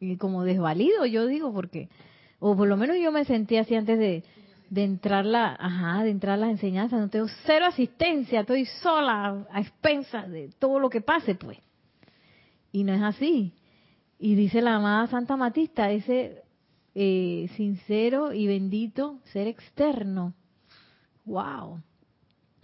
Y 0.00 0.16
como 0.16 0.44
desvalido, 0.44 1.06
yo 1.06 1.26
digo, 1.26 1.52
porque, 1.52 1.88
o 2.38 2.56
por 2.56 2.68
lo 2.68 2.76
menos 2.76 2.96
yo 3.00 3.12
me 3.12 3.24
sentí 3.24 3.56
así 3.56 3.74
antes 3.74 3.98
de, 3.98 4.24
de 4.72 4.84
entrar 4.84 5.26
la, 5.26 5.54
ajá, 5.60 6.02
de 6.02 6.08
entrar 6.08 6.38
las 6.38 6.48
enseñanzas, 6.48 6.98
no 6.98 7.10
tengo 7.10 7.26
cero 7.44 7.66
asistencia, 7.66 8.40
estoy 8.40 8.64
sola 8.64 9.46
a 9.50 9.60
expensas 9.60 10.30
de 10.30 10.48
todo 10.58 10.78
lo 10.78 10.88
que 10.88 11.02
pase, 11.02 11.34
pues. 11.34 11.58
Y 12.72 12.82
no 12.82 12.94
es 12.94 13.02
así. 13.02 13.52
Y 14.18 14.34
dice 14.34 14.62
la 14.62 14.76
amada 14.76 15.08
Santa 15.08 15.36
Matista, 15.36 15.90
ese 15.90 16.42
eh, 16.94 17.50
sincero 17.54 18.32
y 18.32 18.46
bendito 18.46 19.18
ser 19.24 19.46
externo. 19.46 20.32
Wow. 21.26 21.82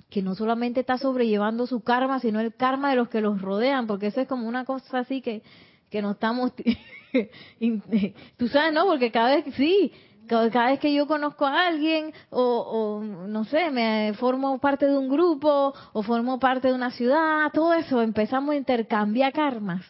Que 0.09 0.23
no 0.23 0.35
solamente 0.35 0.81
está 0.81 0.97
sobrellevando 0.97 1.67
su 1.67 1.81
karma, 1.81 2.21
sino 2.21 2.41
el 2.41 2.55
karma 2.55 2.89
de 2.89 2.97
los 2.97 3.11
que 3.11 3.21
los 3.21 3.43
rodean, 3.43 3.87
porque 3.87 4.07
eso 4.07 4.23
es 4.23 4.29
como 4.29 4.49
una 4.49 4.65
cosa 4.65 5.01
así 5.01 5.21
que, 5.21 5.43
que 5.91 6.01
no 6.01 6.13
estamos... 6.13 6.55
Tú 8.39 8.49
sabes, 8.49 8.73
¿no? 8.73 8.87
Porque 8.87 9.11
cada 9.11 9.37
vez, 9.37 9.55
sí, 9.57 9.93
cada 10.29 10.71
vez 10.71 10.79
que 10.79 10.93
yo 10.93 11.07
conozco 11.07 11.47
a 11.47 11.67
alguien 11.67 12.13
o, 12.31 13.03
no 13.03 13.45
sé, 13.45 13.71
me 13.71 14.13
formo 14.15 14.59
parte 14.59 14.87
de 14.87 14.97
un 14.97 15.09
grupo 15.09 15.75
o 15.93 16.03
formo 16.03 16.39
parte 16.39 16.69
de 16.69 16.75
una 16.75 16.91
ciudad, 16.91 17.51
todo 17.53 17.75
eso, 17.75 18.03
empezamos 18.03 18.53
a 18.53 18.57
intercambiar 18.57 19.33
karmas. 19.33 19.83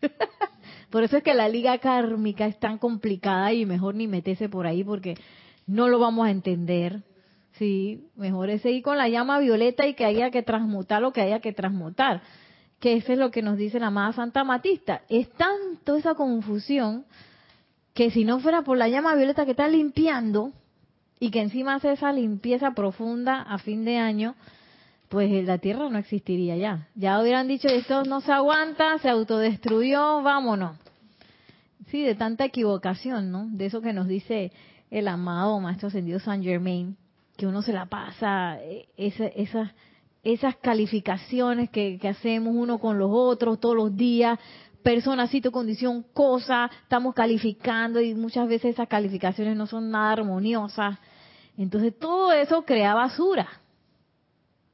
por 0.90 1.02
eso 1.02 1.16
es 1.16 1.22
que 1.22 1.34
la 1.34 1.48
liga 1.48 1.78
kármica 1.78 2.46
es 2.46 2.58
tan 2.60 2.78
complicada 2.78 3.52
y 3.52 3.66
mejor 3.66 3.94
ni 3.94 4.06
metese 4.06 4.48
por 4.48 4.66
ahí 4.66 4.84
porque 4.84 5.16
no 5.66 5.88
lo 5.88 5.98
vamos 5.98 6.26
a 6.26 6.30
entender. 6.30 7.02
Sí, 7.52 8.10
mejor 8.16 8.50
es 8.50 8.62
seguir 8.62 8.82
con 8.82 8.98
la 8.98 9.08
llama 9.08 9.38
violeta 9.38 9.86
y 9.86 9.94
que 9.94 10.04
haya 10.04 10.30
que 10.30 10.42
transmutar 10.42 11.00
lo 11.00 11.12
que 11.12 11.22
haya 11.22 11.40
que 11.40 11.52
transmutar. 11.52 12.22
Que 12.80 12.96
eso 12.96 13.12
es 13.12 13.18
lo 13.18 13.30
que 13.30 13.40
nos 13.40 13.56
dice 13.56 13.80
la 13.80 13.86
amada 13.86 14.12
Santa 14.12 14.44
Matista. 14.44 15.02
Es 15.08 15.30
tanto 15.30 15.96
esa 15.96 16.14
confusión 16.14 17.06
que 17.96 18.10
si 18.10 18.24
no 18.26 18.40
fuera 18.40 18.60
por 18.60 18.76
la 18.76 18.88
llama 18.88 19.14
violeta 19.14 19.46
que 19.46 19.52
está 19.52 19.68
limpiando 19.68 20.52
y 21.18 21.30
que 21.30 21.40
encima 21.40 21.76
hace 21.76 21.92
esa 21.92 22.12
limpieza 22.12 22.72
profunda 22.72 23.40
a 23.40 23.56
fin 23.56 23.86
de 23.86 23.96
año, 23.96 24.34
pues 25.08 25.30
la 25.46 25.56
Tierra 25.56 25.88
no 25.88 25.96
existiría 25.96 26.58
ya. 26.58 26.88
Ya 26.94 27.18
hubieran 27.18 27.48
dicho, 27.48 27.68
esto 27.68 28.04
no 28.04 28.20
se 28.20 28.32
aguanta, 28.32 28.98
se 28.98 29.08
autodestruyó, 29.08 30.22
vámonos. 30.22 30.76
Sí, 31.86 32.02
de 32.02 32.14
tanta 32.14 32.44
equivocación, 32.44 33.30
¿no? 33.32 33.46
De 33.48 33.64
eso 33.64 33.80
que 33.80 33.94
nos 33.94 34.08
dice 34.08 34.52
el 34.90 35.08
amado 35.08 35.58
Maestro 35.58 35.88
Ascendido 35.88 36.20
San 36.20 36.42
Germain, 36.42 36.98
que 37.38 37.46
uno 37.46 37.62
se 37.62 37.72
la 37.72 37.86
pasa, 37.86 38.58
eh, 38.60 38.88
esas, 38.98 39.70
esas 40.22 40.56
calificaciones 40.56 41.70
que, 41.70 41.98
que 41.98 42.08
hacemos 42.08 42.54
uno 42.54 42.78
con 42.78 42.98
los 42.98 43.08
otros 43.10 43.58
todos 43.58 43.74
los 43.74 43.96
días, 43.96 44.38
persona, 44.86 45.26
sitio, 45.26 45.50
condición, 45.50 46.04
cosa, 46.14 46.70
estamos 46.84 47.12
calificando 47.12 48.00
y 48.00 48.14
muchas 48.14 48.46
veces 48.46 48.74
esas 48.74 48.86
calificaciones 48.86 49.56
no 49.56 49.66
son 49.66 49.90
nada 49.90 50.12
armoniosas. 50.12 50.96
Entonces 51.58 51.98
todo 51.98 52.32
eso 52.32 52.64
crea 52.64 52.94
basura. 52.94 53.48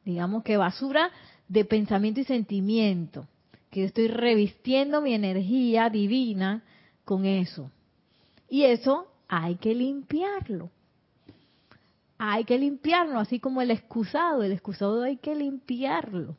Digamos 0.05 0.43
que 0.43 0.59
basura 0.59 1.11
de 1.49 1.65
pensamiento 1.65 2.21
y 2.21 2.25
sentimiento. 2.25 3.27
Que 3.71 3.81
yo 3.81 3.87
estoy 3.87 4.09
revistiendo 4.09 5.01
mi 5.01 5.15
energía 5.15 5.89
divina 5.89 6.63
con 7.07 7.25
eso. 7.25 7.71
Y 8.51 8.65
eso 8.65 9.07
hay 9.29 9.55
que 9.55 9.75
limpiarlo. 9.75 10.69
Hay 12.19 12.45
que 12.45 12.59
limpiarlo, 12.59 13.19
así 13.19 13.41
como 13.41 13.63
el 13.63 13.71
excusado. 13.71 14.43
El 14.43 14.53
excusado 14.53 15.05
hay 15.05 15.17
que 15.17 15.35
limpiarlo. 15.35 16.37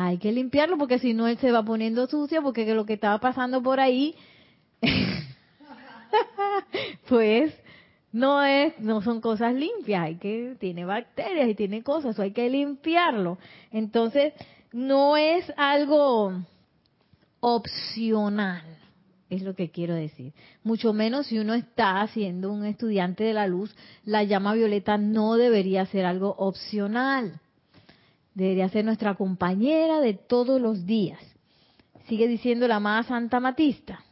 Hay 0.00 0.18
que 0.18 0.30
limpiarlo 0.30 0.78
porque 0.78 1.00
si 1.00 1.12
no 1.12 1.26
él 1.26 1.38
se 1.38 1.50
va 1.50 1.64
poniendo 1.64 2.06
sucio 2.06 2.40
porque 2.40 2.72
lo 2.72 2.86
que 2.86 2.92
estaba 2.92 3.18
pasando 3.18 3.64
por 3.64 3.80
ahí 3.80 4.14
pues 7.08 7.52
no 8.12 8.44
es 8.44 8.78
no 8.78 9.02
son 9.02 9.20
cosas 9.20 9.54
limpias, 9.54 10.04
hay 10.04 10.14
que 10.14 10.54
tiene 10.60 10.84
bacterias 10.84 11.48
y 11.48 11.56
tiene 11.56 11.82
cosas, 11.82 12.12
eso 12.12 12.22
hay 12.22 12.30
que 12.30 12.48
limpiarlo. 12.48 13.38
Entonces, 13.72 14.34
no 14.72 15.16
es 15.16 15.52
algo 15.56 16.44
opcional, 17.40 18.62
es 19.30 19.42
lo 19.42 19.56
que 19.56 19.72
quiero 19.72 19.94
decir. 19.94 20.32
Mucho 20.62 20.92
menos 20.92 21.26
si 21.26 21.40
uno 21.40 21.54
está 21.54 22.06
siendo 22.06 22.52
un 22.52 22.64
estudiante 22.64 23.24
de 23.24 23.34
la 23.34 23.48
luz, 23.48 23.74
la 24.04 24.22
llama 24.22 24.54
violeta 24.54 24.96
no 24.96 25.34
debería 25.34 25.86
ser 25.86 26.06
algo 26.06 26.36
opcional 26.38 27.40
debería 28.38 28.68
ser 28.68 28.84
nuestra 28.84 29.16
compañera 29.16 30.00
de 30.00 30.14
todos 30.14 30.60
los 30.60 30.86
días. 30.86 31.18
Sigue 32.06 32.28
diciendo 32.28 32.68
la 32.68 32.76
amada 32.76 33.02
Santa 33.02 33.40
Matista. 33.40 34.04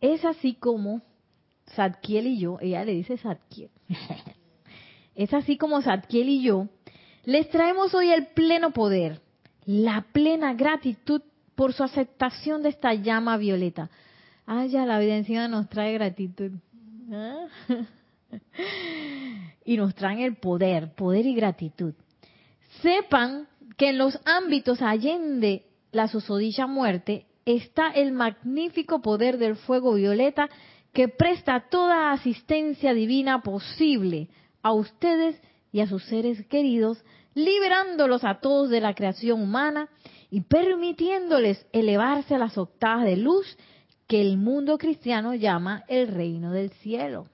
es 0.00 0.24
así 0.24 0.54
como 0.54 1.02
Zadkiel 1.74 2.28
y 2.28 2.38
yo, 2.38 2.58
ella 2.60 2.84
le 2.84 2.92
dice 2.92 3.18
Zadkiel, 3.18 3.70
es 5.16 5.34
así 5.34 5.56
como 5.56 5.82
Zadkiel 5.82 6.28
y 6.28 6.42
yo 6.42 6.68
les 7.24 7.50
traemos 7.50 7.92
hoy 7.94 8.10
el 8.10 8.28
pleno 8.28 8.70
poder, 8.72 9.20
la 9.66 10.06
plena 10.12 10.54
gratitud 10.54 11.22
por 11.56 11.72
su 11.72 11.82
aceptación 11.82 12.62
de 12.62 12.68
esta 12.68 12.94
llama 12.94 13.36
violeta. 13.36 13.90
Ah, 14.46 14.64
ya 14.64 14.86
la 14.86 15.00
vida 15.00 15.16
encima 15.16 15.48
nos 15.48 15.68
trae 15.68 15.92
gratitud. 15.92 16.52
¿Ah? 17.12 17.46
Y 19.68 19.76
nos 19.76 19.94
traen 19.94 20.20
el 20.20 20.36
poder, 20.36 20.94
poder 20.94 21.26
y 21.26 21.34
gratitud. 21.34 21.92
Sepan 22.80 23.48
que 23.76 23.90
en 23.90 23.98
los 23.98 24.18
ámbitos 24.24 24.80
allende 24.80 25.66
la 25.92 26.08
susodicha 26.08 26.66
muerte 26.66 27.26
está 27.44 27.90
el 27.90 28.12
magnífico 28.12 29.02
poder 29.02 29.36
del 29.36 29.56
fuego 29.56 29.92
violeta 29.92 30.48
que 30.94 31.08
presta 31.08 31.68
toda 31.68 32.12
asistencia 32.12 32.94
divina 32.94 33.42
posible 33.42 34.30
a 34.62 34.72
ustedes 34.72 35.38
y 35.70 35.80
a 35.80 35.86
sus 35.86 36.02
seres 36.04 36.46
queridos, 36.46 37.04
liberándolos 37.34 38.24
a 38.24 38.40
todos 38.40 38.70
de 38.70 38.80
la 38.80 38.94
creación 38.94 39.42
humana 39.42 39.90
y 40.30 40.40
permitiéndoles 40.40 41.66
elevarse 41.72 42.34
a 42.34 42.38
las 42.38 42.56
octavas 42.56 43.04
de 43.04 43.18
luz 43.18 43.58
que 44.06 44.22
el 44.22 44.38
mundo 44.38 44.78
cristiano 44.78 45.34
llama 45.34 45.84
el 45.88 46.08
reino 46.08 46.52
del 46.52 46.70
cielo 46.70 47.26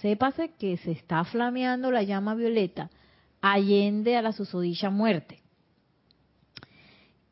sépase 0.00 0.52
que 0.58 0.76
se 0.78 0.92
está 0.92 1.24
flameando 1.24 1.90
la 1.90 2.02
llama 2.02 2.34
violeta 2.34 2.90
allende 3.40 4.16
a 4.16 4.22
la 4.22 4.32
susodicha 4.32 4.90
muerte. 4.90 5.40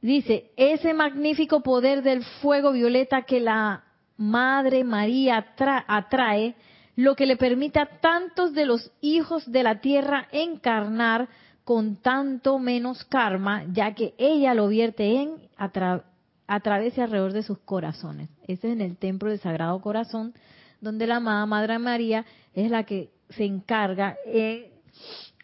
Dice, 0.00 0.50
ese 0.56 0.94
magnífico 0.94 1.62
poder 1.62 2.02
del 2.02 2.22
fuego 2.22 2.72
violeta 2.72 3.22
que 3.22 3.40
la 3.40 3.84
Madre 4.16 4.84
María 4.84 5.44
atrae, 5.58 6.54
lo 6.94 7.14
que 7.14 7.26
le 7.26 7.36
permite 7.36 7.78
a 7.78 8.00
tantos 8.00 8.54
de 8.54 8.64
los 8.64 8.90
hijos 9.00 9.50
de 9.50 9.62
la 9.62 9.80
tierra 9.80 10.28
encarnar 10.32 11.28
con 11.64 11.96
tanto 11.96 12.58
menos 12.58 13.04
karma, 13.04 13.64
ya 13.72 13.94
que 13.94 14.14
ella 14.16 14.54
lo 14.54 14.68
vierte 14.68 15.20
en 15.20 15.34
a, 15.56 16.60
través 16.60 16.96
y 16.96 17.00
alrededor 17.00 17.32
de 17.32 17.42
sus 17.42 17.58
corazones. 17.58 18.30
Ese 18.42 18.68
es 18.68 18.72
en 18.74 18.80
el 18.80 18.96
templo 18.96 19.28
del 19.28 19.40
Sagrado 19.40 19.80
Corazón, 19.80 20.32
donde 20.80 21.06
la 21.06 21.16
amada 21.16 21.46
Madre 21.46 21.78
María 21.78 22.24
es 22.54 22.70
la 22.70 22.84
que 22.84 23.10
se 23.30 23.44
encarga 23.44 24.16
de 24.26 24.72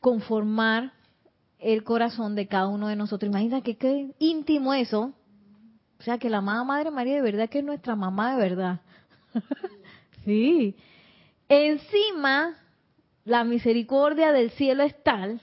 conformar 0.00 0.92
el 1.58 1.84
corazón 1.84 2.34
de 2.34 2.48
cada 2.48 2.68
uno 2.68 2.88
de 2.88 2.96
nosotros. 2.96 3.30
Imagínate 3.30 3.62
que 3.62 3.76
qué 3.76 4.14
íntimo 4.18 4.74
eso. 4.74 5.12
O 5.98 6.02
sea, 6.02 6.18
que 6.18 6.30
la 6.30 6.38
amada 6.38 6.64
Madre 6.64 6.90
María 6.90 7.14
de 7.14 7.22
verdad 7.22 7.48
que 7.48 7.60
es 7.60 7.64
nuestra 7.64 7.94
mamá 7.94 8.34
de 8.34 8.42
verdad. 8.42 8.80
sí. 10.24 10.74
Encima, 11.48 12.56
la 13.24 13.44
misericordia 13.44 14.32
del 14.32 14.50
cielo 14.50 14.82
es 14.82 15.00
tal 15.02 15.40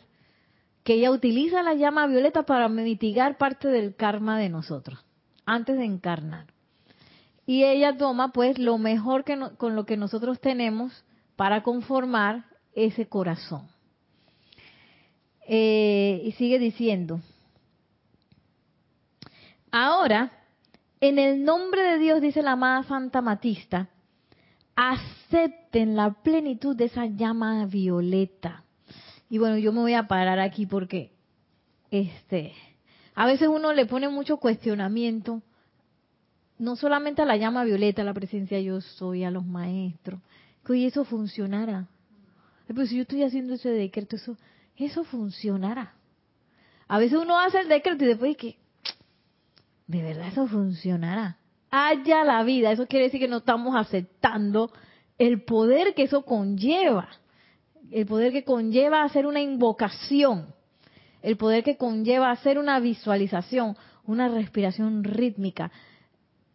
que 0.84 0.96
ella 0.96 1.12
utiliza 1.12 1.62
la 1.62 1.76
llama 1.76 2.08
violeta 2.08 2.44
para 2.44 2.68
mitigar 2.68 3.38
parte 3.38 3.68
del 3.68 3.96
karma 3.96 4.40
de 4.40 4.50
nosotros, 4.50 5.00
antes 5.46 5.78
de 5.78 5.86
encarnar 5.86 6.48
y 7.50 7.64
ella 7.64 7.98
toma 7.98 8.32
pues 8.32 8.60
lo 8.60 8.78
mejor 8.78 9.24
que 9.24 9.36
con 9.58 9.76
lo 9.76 9.84
que 9.88 9.98
nosotros 9.98 10.40
tenemos 10.40 11.04
para 11.36 11.64
conformar 11.64 12.46
ese 12.76 13.08
corazón. 13.08 13.68
Eh, 15.48 16.22
y 16.26 16.32
sigue 16.34 16.60
diciendo, 16.60 17.22
ahora, 19.72 20.32
en 21.02 21.18
el 21.18 21.44
nombre 21.44 21.82
de 21.82 21.98
Dios, 21.98 22.22
dice 22.22 22.44
la 22.44 22.52
amada 22.52 22.84
Santa 22.84 23.20
Matista, 23.20 23.90
acepten 24.76 25.96
la 25.96 26.22
plenitud 26.22 26.76
de 26.76 26.86
esa 26.86 27.08
llama 27.08 27.66
violeta. 27.66 28.64
Y 29.28 29.40
bueno, 29.40 29.58
yo 29.58 29.74
me 29.74 29.80
voy 29.80 29.96
a 29.96 30.08
parar 30.08 30.40
aquí 30.40 30.68
porque 30.68 31.14
este 31.90 32.54
a 33.16 33.26
veces 33.26 33.48
uno 33.48 33.74
le 33.74 33.88
pone 33.88 34.08
mucho 34.08 34.38
cuestionamiento 34.38 35.42
no 36.60 36.76
solamente 36.76 37.22
a 37.22 37.26
la 37.26 37.38
llama 37.38 37.64
violeta, 37.64 38.02
a 38.02 38.06
la 38.06 38.14
presencia 38.14 38.60
yo 38.60 38.82
soy, 38.82 39.24
a 39.24 39.32
los 39.32 39.46
maestros, 39.46 40.20
que 40.66 40.74
hoy 40.74 40.86
eso 40.86 41.06
funcionara. 41.06 41.88
Pero 42.68 42.86
si 42.86 42.98
yo 42.98 43.02
estoy 43.02 43.24
haciendo 43.24 43.56
ese 43.56 43.70
decreto, 43.70 44.18
eso, 44.18 44.38
eso 44.76 45.04
funcionará. 45.06 45.94
A 46.88 47.00
veces 47.00 47.18
uno 47.18 47.40
hace 47.40 47.62
el 47.62 47.70
decreto 47.70 48.04
y 48.04 48.08
después 48.08 48.38
que, 48.38 48.58
de 49.88 50.04
verdad 50.04 50.28
eso 50.28 50.48
funcionará. 50.48 51.38
Haya 51.72 52.24
la 52.24 52.44
vida, 52.44 52.72
eso 52.72 52.88
quiere 52.88 53.06
decir 53.06 53.22
que 53.22 53.28
no 53.28 53.38
estamos 53.38 53.76
aceptando 53.76 54.72
el 55.18 55.44
poder 55.44 55.94
que 55.94 56.04
eso 56.04 56.24
conlleva, 56.24 57.10
el 57.92 58.06
poder 58.06 58.32
que 58.32 58.44
conlleva 58.44 59.04
hacer 59.04 59.26
una 59.26 59.42
invocación, 59.42 60.54
el 61.22 61.38
poder 61.38 61.64
que 61.64 61.78
conlleva 61.78 62.32
hacer 62.32 62.58
una 62.58 62.80
visualización, 62.80 63.78
una 64.06 64.30
respiración 64.30 65.04
rítmica, 65.04 65.72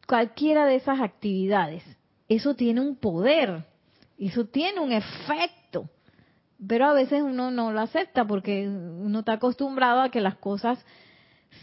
cualquiera 0.07 0.67
de 0.67 0.77
esas 0.77 1.01
actividades. 1.01 1.83
Eso 2.29 2.55
tiene 2.55 2.81
un 2.81 2.97
poder, 2.97 3.65
eso 4.19 4.47
tiene 4.47 4.81
un 4.81 4.93
efecto, 4.93 5.89
pero 6.67 6.87
a 6.87 6.95
veces 6.95 7.23
uno 7.23 7.51
no 7.51 7.73
lo 7.73 7.81
acepta 7.81 8.25
porque 8.25 8.67
uno 8.69 9.21
está 9.21 9.35
acostumbrado 9.35 10.01
a 10.01 10.11
que 10.11 10.21
las 10.21 10.37
cosas 10.37 10.85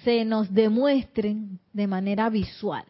se 0.03 0.25
nos 0.25 0.53
demuestren 0.53 1.59
de 1.73 1.87
manera 1.87 2.29
visual. 2.29 2.85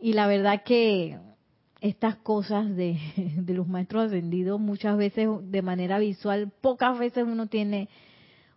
Y 0.00 0.14
la 0.14 0.26
verdad 0.26 0.62
que 0.64 1.18
estas 1.80 2.16
cosas 2.16 2.74
de, 2.76 2.98
de 3.16 3.54
los 3.54 3.66
maestros 3.66 4.06
ascendidos 4.06 4.60
muchas 4.60 4.96
veces 4.96 5.28
de 5.42 5.62
manera 5.62 5.98
visual, 5.98 6.52
pocas 6.60 6.98
veces 6.98 7.24
uno 7.24 7.46
tiene 7.46 7.88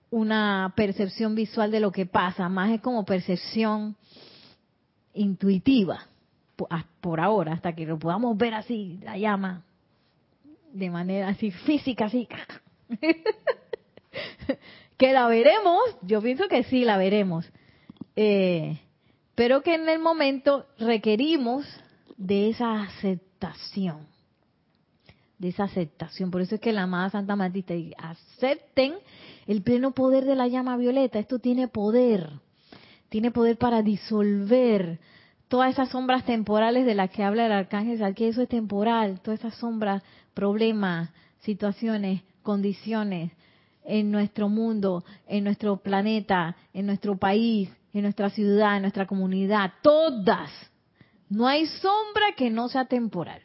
una 0.09 0.73
percepción 0.75 1.33
visual 1.33 1.71
de 1.71 1.79
lo 1.79 1.91
que 1.91 2.05
pasa, 2.05 2.47
más 2.47 2.71
es 2.71 2.81
como 2.81 3.03
percepción 3.03 3.95
intuitiva. 5.13 6.07
por 7.01 7.19
ahora, 7.19 7.53
hasta 7.53 7.73
que 7.73 7.85
lo 7.85 7.99
podamos 7.99 8.37
ver 8.37 8.53
así, 8.53 8.99
la 9.03 9.17
llama, 9.17 9.63
de 10.71 10.89
manera 10.89 11.29
así 11.29 11.51
física, 11.51 12.05
así. 12.05 12.27
que 14.97 15.13
la 15.13 15.27
veremos, 15.27 15.81
yo 16.01 16.21
pienso 16.21 16.47
que 16.47 16.63
sí, 16.63 16.85
la 16.85 16.97
veremos. 16.97 17.49
Eh, 18.15 18.79
pero 19.35 19.61
que 19.63 19.75
en 19.75 19.89
el 19.89 19.99
momento 19.99 20.67
requerimos 20.77 21.65
de 22.17 22.49
esa 22.49 22.83
aceptación, 22.83 24.07
de 25.39 25.49
esa 25.49 25.63
aceptación. 25.65 26.31
Por 26.31 26.41
eso 26.41 26.55
es 26.55 26.61
que 26.61 26.71
la 26.71 26.83
amada 26.83 27.09
Santa 27.09 27.35
Matista 27.35 27.73
dice, 27.73 27.95
acepten 27.97 28.93
el 29.47 29.61
pleno 29.63 29.91
poder 29.91 30.25
de 30.25 30.35
la 30.35 30.47
llama 30.47 30.77
violeta. 30.77 31.19
Esto 31.19 31.39
tiene 31.39 31.67
poder, 31.67 32.29
tiene 33.13 33.29
poder 33.29 33.59
para 33.59 33.83
disolver 33.83 34.97
todas 35.47 35.71
esas 35.71 35.89
sombras 35.89 36.25
temporales 36.25 36.83
de 36.83 36.95
las 36.95 37.11
que 37.11 37.21
habla 37.21 37.45
el 37.45 37.51
arcángel 37.51 38.01
eso 38.01 38.41
es 38.41 38.49
temporal, 38.49 39.21
todas 39.21 39.39
esas 39.39 39.53
sombras, 39.53 40.01
problemas, 40.33 41.11
situaciones, 41.41 42.23
condiciones 42.41 43.31
en 43.83 44.09
nuestro 44.09 44.49
mundo, 44.49 45.05
en 45.27 45.43
nuestro 45.43 45.77
planeta, 45.77 46.55
en 46.73 46.87
nuestro 46.87 47.15
país, 47.15 47.69
en 47.93 48.01
nuestra 48.01 48.31
ciudad, 48.31 48.77
en 48.77 48.81
nuestra 48.81 49.05
comunidad, 49.05 49.73
todas. 49.83 50.49
No 51.29 51.45
hay 51.45 51.67
sombra 51.67 52.31
que 52.35 52.49
no 52.49 52.67
sea 52.67 52.85
temporal. 52.85 53.43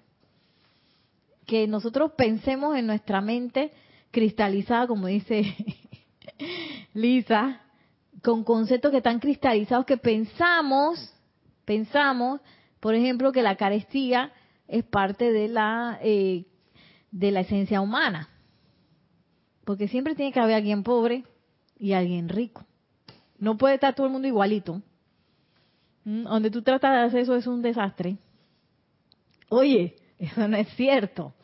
Que 1.45 1.67
nosotros 1.67 2.13
pensemos 2.17 2.75
en 2.75 2.87
nuestra 2.87 3.21
mente 3.21 3.73
cristalizada, 4.13 4.87
como 4.87 5.09
dice 5.09 5.55
Lisa, 6.95 7.61
con 8.23 8.45
conceptos 8.45 8.91
que 8.91 8.99
están 8.99 9.21
cristalizados, 9.21 9.87
que 9.87 9.97
pensamos, 9.97 11.15
pensamos, 11.65 12.41
por 12.81 12.95
ejemplo, 12.95 13.33
que 13.33 13.43
la 13.43 13.57
carestía 13.57 14.33
es 14.67 14.85
parte 14.85 15.33
de 15.33 15.49
la, 15.49 15.99
eh, 16.03 16.47
de 17.11 17.31
la 17.31 17.41
esencia 17.41 17.81
humana. 17.81 18.29
Porque 19.65 19.89
siempre 19.89 20.15
tiene 20.15 20.33
que 20.33 20.41
haber 20.41 20.57
alguien 20.57 20.83
pobre 20.83 21.25
y 21.79 21.93
alguien 21.93 22.29
rico. 22.29 22.65
No 23.39 23.57
puede 23.57 23.75
estar 23.75 23.95
todo 23.95 24.07
el 24.07 24.13
mundo 24.13 24.29
igualito. 24.29 24.83
Mm, 26.05 26.25
donde 26.25 26.51
tú 26.51 26.63
tratas 26.63 26.93
de 26.93 27.07
hacer 27.07 27.21
eso 27.21 27.37
es 27.37 27.47
un 27.47 27.63
desastre. 27.63 28.19
Oye, 29.49 29.97
eso 30.19 30.49
no 30.49 30.57
es 30.57 30.69
cierto. 30.75 31.35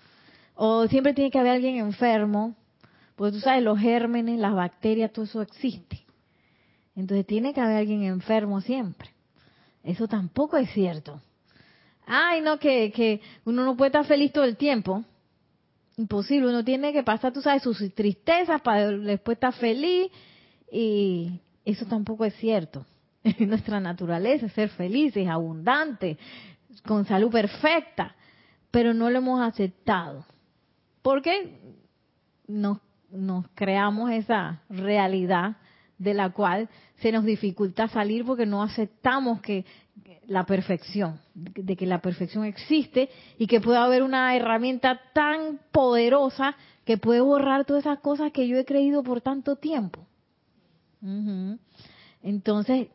O 0.54 0.86
siempre 0.86 1.14
tiene 1.14 1.30
que 1.30 1.38
haber 1.38 1.52
alguien 1.52 1.76
enfermo, 1.76 2.54
porque 3.16 3.32
tú 3.32 3.40
sabes, 3.40 3.62
los 3.62 3.78
gérmenes, 3.78 4.38
las 4.38 4.54
bacterias, 4.54 5.12
todo 5.12 5.24
eso 5.24 5.42
existe. 5.42 6.03
Entonces 6.96 7.26
tiene 7.26 7.52
que 7.52 7.60
haber 7.60 7.76
alguien 7.76 8.04
enfermo 8.04 8.60
siempre. 8.60 9.10
Eso 9.82 10.06
tampoco 10.08 10.56
es 10.56 10.70
cierto. 10.70 11.20
Ay, 12.06 12.40
no, 12.40 12.58
que, 12.58 13.20
uno 13.44 13.64
no 13.64 13.76
puede 13.76 13.88
estar 13.88 14.06
feliz 14.06 14.32
todo 14.32 14.44
el 14.44 14.56
tiempo. 14.56 15.04
Imposible, 15.96 16.48
uno 16.48 16.64
tiene 16.64 16.92
que 16.92 17.02
pasar, 17.02 17.32
tú 17.32 17.40
sabes, 17.40 17.62
sus 17.62 17.78
tristezas 17.94 18.60
para 18.62 18.90
después 18.90 19.36
estar 19.36 19.52
feliz 19.54 20.10
y, 20.70 21.40
eso 21.64 21.86
tampoco 21.86 22.24
es 22.24 22.34
cierto. 22.34 22.84
Nuestra 23.38 23.80
naturaleza 23.80 24.46
es 24.46 24.52
ser 24.52 24.68
felices, 24.70 25.26
abundantes, 25.28 26.18
con 26.86 27.06
salud 27.06 27.30
perfecta, 27.30 28.14
pero 28.70 28.92
no 28.92 29.08
lo 29.08 29.18
hemos 29.18 29.40
aceptado. 29.40 30.26
Porque 31.00 31.58
nos, 32.46 32.78
nos 33.10 33.46
creamos 33.54 34.10
esa 34.10 34.62
realidad 34.68 35.56
de 35.98 36.14
la 36.14 36.30
cual 36.30 36.68
se 36.98 37.12
nos 37.12 37.24
dificulta 37.24 37.88
salir 37.88 38.24
porque 38.24 38.46
no 38.46 38.62
aceptamos 38.62 39.40
que 39.40 39.64
la 40.26 40.44
perfección, 40.46 41.20
de 41.34 41.76
que 41.76 41.86
la 41.86 42.00
perfección 42.00 42.44
existe 42.44 43.10
y 43.38 43.46
que 43.46 43.60
puede 43.60 43.78
haber 43.78 44.02
una 44.02 44.34
herramienta 44.34 45.00
tan 45.12 45.60
poderosa 45.70 46.56
que 46.84 46.96
puede 46.96 47.20
borrar 47.20 47.64
todas 47.64 47.84
esas 47.84 47.98
cosas 48.00 48.32
que 48.32 48.48
yo 48.48 48.56
he 48.58 48.64
creído 48.64 49.02
por 49.02 49.20
tanto 49.20 49.56
tiempo. 49.56 50.06
Entonces, 52.22 52.88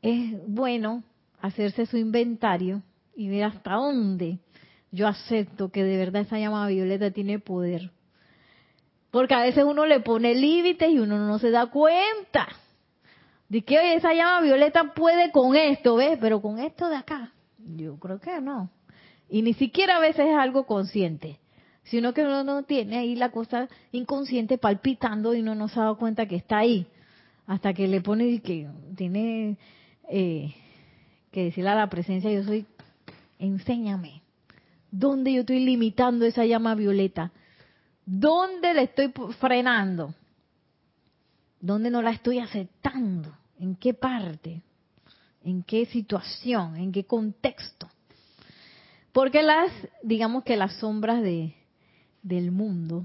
es 0.00 0.34
bueno 0.46 1.02
hacerse 1.40 1.86
su 1.86 1.96
inventario 1.96 2.82
y 3.14 3.28
ver 3.28 3.44
hasta 3.44 3.74
dónde 3.74 4.38
yo 4.90 5.08
acepto 5.08 5.70
que 5.70 5.84
de 5.84 5.96
verdad 5.96 6.22
esa 6.22 6.38
llama 6.38 6.66
violeta 6.68 7.10
tiene 7.10 7.38
poder. 7.38 7.90
Porque 9.10 9.34
a 9.34 9.42
veces 9.42 9.64
uno 9.64 9.84
le 9.84 10.00
pone 10.00 10.34
límites 10.34 10.90
y 10.90 10.98
uno 10.98 11.18
no 11.18 11.38
se 11.38 11.50
da 11.50 11.66
cuenta 11.66 12.48
de 13.52 13.60
que 13.60 13.96
esa 13.96 14.14
llama 14.14 14.40
violeta 14.40 14.94
puede 14.94 15.30
con 15.30 15.54
esto, 15.54 15.96
¿ves? 15.96 16.16
Pero 16.18 16.40
con 16.40 16.58
esto 16.58 16.88
de 16.88 16.96
acá, 16.96 17.34
yo 17.58 17.98
creo 17.98 18.18
que 18.18 18.40
no. 18.40 18.70
Y 19.28 19.42
ni 19.42 19.52
siquiera 19.52 19.98
a 19.98 20.00
veces 20.00 20.26
es 20.26 20.34
algo 20.34 20.64
consciente, 20.64 21.38
sino 21.82 22.14
que 22.14 22.22
uno 22.22 22.44
no 22.44 22.62
tiene 22.62 22.96
ahí 22.96 23.14
la 23.14 23.30
cosa 23.30 23.68
inconsciente 23.90 24.56
palpitando 24.56 25.34
y 25.34 25.40
uno 25.42 25.54
no 25.54 25.68
se 25.68 25.78
ha 25.78 25.82
dado 25.82 25.98
cuenta 25.98 26.24
que 26.24 26.36
está 26.36 26.56
ahí 26.56 26.86
hasta 27.46 27.74
que 27.74 27.88
le 27.88 28.00
pone 28.00 28.40
que 28.40 28.70
tiene 28.96 29.58
eh, 30.08 30.54
que 31.30 31.44
decirle 31.44 31.68
a 31.68 31.74
la 31.74 31.90
presencia, 31.90 32.32
yo 32.32 32.44
soy, 32.44 32.64
enséñame, 33.38 34.22
¿dónde 34.90 35.30
yo 35.30 35.40
estoy 35.40 35.60
limitando 35.60 36.24
esa 36.24 36.46
llama 36.46 36.74
violeta? 36.74 37.32
¿Dónde 38.06 38.72
le 38.72 38.84
estoy 38.84 39.12
frenando? 39.40 40.14
¿Dónde 41.60 41.90
no 41.90 42.00
la 42.00 42.12
estoy 42.12 42.38
aceptando? 42.38 43.41
¿En 43.62 43.76
qué 43.76 43.94
parte? 43.94 44.60
¿En 45.44 45.62
qué 45.62 45.86
situación? 45.86 46.76
¿En 46.76 46.90
qué 46.90 47.04
contexto? 47.04 47.88
Porque 49.12 49.40
las, 49.44 49.70
digamos 50.02 50.42
que 50.42 50.56
las 50.56 50.74
sombras 50.78 51.22
de, 51.22 51.54
del 52.24 52.50
mundo 52.50 53.04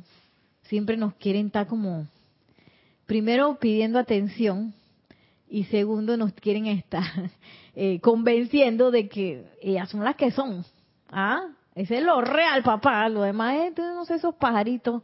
siempre 0.64 0.98
nos 0.98 1.14
quieren 1.14 1.46
estar 1.46 1.68
como 1.68 2.08
primero 3.06 3.60
pidiendo 3.60 4.00
atención 4.00 4.74
y 5.48 5.66
segundo 5.66 6.18
nos 6.18 6.34
quieren 6.34 6.66
estar 6.66 7.04
eh, 7.76 8.00
convenciendo 8.00 8.90
de 8.90 9.08
que 9.10 9.46
ellas 9.62 9.92
son 9.92 10.04
las 10.04 10.16
que 10.16 10.32
son. 10.32 10.66
¿Ah? 11.12 11.50
Ese 11.76 12.00
es 12.00 12.04
lo 12.04 12.20
real, 12.22 12.64
papá. 12.64 13.08
Lo 13.10 13.22
demás 13.22 13.58
es, 13.58 13.78
no 13.78 14.06
sé, 14.06 14.16
esos 14.16 14.34
pajaritos, 14.34 15.04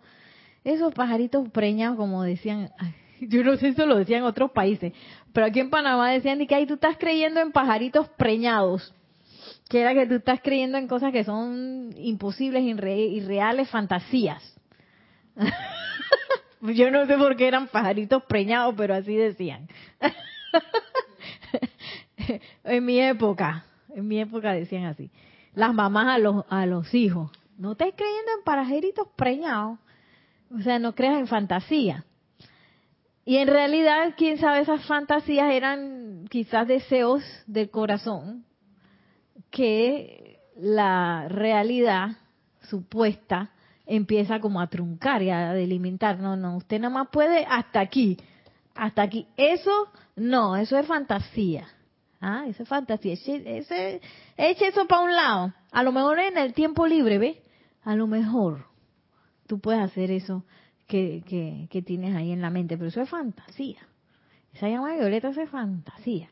esos 0.64 0.96
pajaritos 0.96 1.48
preñados, 1.52 1.96
como 1.96 2.24
decían, 2.24 2.72
yo 3.22 3.44
no 3.44 3.56
sé 3.58 3.74
si 3.74 3.86
lo 3.86 3.98
decían 3.98 4.24
otros 4.24 4.50
países, 4.50 4.94
pero 5.34 5.48
aquí 5.48 5.60
en 5.60 5.72
Panamá 5.72 6.12
decían 6.12 6.46
que 6.46 6.56
ahí 6.56 6.68
tú 6.68 6.76
estás 6.76 6.96
creyendo 6.98 7.42
en 7.42 7.52
pajaritos 7.52 8.08
preñados. 8.10 8.94
Que 9.68 9.82
era 9.82 9.94
que 9.94 10.06
tú 10.06 10.16
estás 10.16 10.40
creyendo 10.42 10.78
en 10.78 10.88
cosas 10.88 11.12
que 11.12 11.24
son 11.24 11.94
imposibles, 11.98 12.64
irreales, 12.64 13.70
fantasías. 13.70 14.44
Yo 16.62 16.92
no 16.92 17.08
sé 17.08 17.18
por 17.18 17.36
qué 17.36 17.48
eran 17.48 17.68
pajaritos 17.68 18.24
preñados, 18.24 18.76
pero 18.78 18.94
así 18.94 19.16
decían. 19.16 19.68
en 22.64 22.86
mi 22.86 23.00
época, 23.00 23.66
en 23.90 24.08
mi 24.08 24.20
época 24.20 24.54
decían 24.54 24.86
así. 24.86 25.10
Las 25.56 25.74
mamás 25.74 26.08
a 26.08 26.18
los, 26.20 26.46
a 26.50 26.66
los 26.68 26.94
hijos, 26.94 27.32
no 27.58 27.72
estés 27.72 27.94
creyendo 27.96 28.32
en 28.38 28.44
pajaritos 28.44 29.08
preñados. 29.16 29.80
O 30.56 30.62
sea, 30.62 30.78
no 30.78 30.94
creas 30.94 31.18
en 31.18 31.28
fantasía. 31.28 32.06
Y 33.26 33.38
en 33.38 33.48
realidad, 33.48 34.14
quién 34.18 34.38
sabe, 34.38 34.62
esas 34.62 34.86
fantasías 34.86 35.52
eran 35.52 36.28
quizás 36.30 36.68
deseos 36.68 37.24
del 37.48 37.70
corazón 37.70 38.46
que 39.50 40.40
la 40.58 41.28
realidad 41.30 42.18
supuesta 42.70 43.52
empieza 43.86 44.40
como 44.40 44.60
a 44.60 44.68
truncar 44.68 45.22
y 45.22 45.30
a 45.30 45.54
delimitar. 45.54 46.20
No, 46.20 46.36
no, 46.36 46.58
usted 46.58 46.80
nada 46.80 46.94
más 46.94 47.08
puede 47.10 47.46
hasta 47.46 47.80
aquí, 47.80 48.18
hasta 48.76 49.04
aquí. 49.04 49.28
Eso, 49.38 49.72
no, 50.16 50.58
eso 50.58 50.78
es 50.78 50.86
fantasía. 50.86 51.68
Ah, 52.20 52.46
eso 52.48 52.64
es 52.64 52.70
fantasía. 52.70 53.14
Eche, 53.14 54.02
eso 54.38 54.88
para 54.88 55.02
un 55.02 55.14
lado. 55.14 55.54
A 55.72 55.84
lo 55.84 55.92
mejor 55.92 56.20
en 56.20 56.38
el 56.38 56.54
tiempo 56.54 56.88
libre, 56.88 57.18
¿ves? 57.18 57.38
A 57.84 57.96
lo 57.96 58.08
mejor 58.08 58.66
tú 59.48 59.60
puedes 59.60 59.82
hacer 59.82 60.12
eso 60.12 60.46
que, 60.88 61.24
que, 61.28 61.68
que 61.70 61.82
tienes 61.82 62.16
ahí 62.16 62.32
en 62.32 62.42
la 62.42 62.50
mente, 62.50 62.78
pero 62.78 62.90
eso 62.90 63.02
es 63.02 63.10
fantasía. 63.10 63.80
Esa 64.54 64.70
llama 64.70 64.94
violeta 64.94 65.30
es 65.30 65.50
fantasía. 65.50 66.30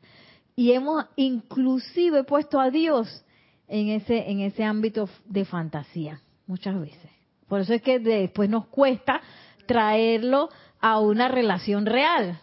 Y 0.56 0.74
hemos 0.74 1.06
inclusive 1.16 2.24
puesto 2.24 2.60
a 2.60 2.70
Dios 2.70 3.26
en 3.68 3.89
ese, 3.89 4.30
en 4.30 4.41
ese 4.41 4.64
ámbito 4.64 5.10
de 5.26 5.45
fantasía, 5.45 6.22
muchas 6.45 6.80
veces. 6.80 7.10
Por 7.47 7.62
eso 7.62 7.74
es 7.74 7.82
que 7.82 7.99
después 7.99 8.49
nos 8.49 8.68
cuesta 8.68 9.22
traerlo 9.66 10.49
a 10.80 10.99
una 10.99 11.28
relación 11.28 11.86
real. 11.86 12.39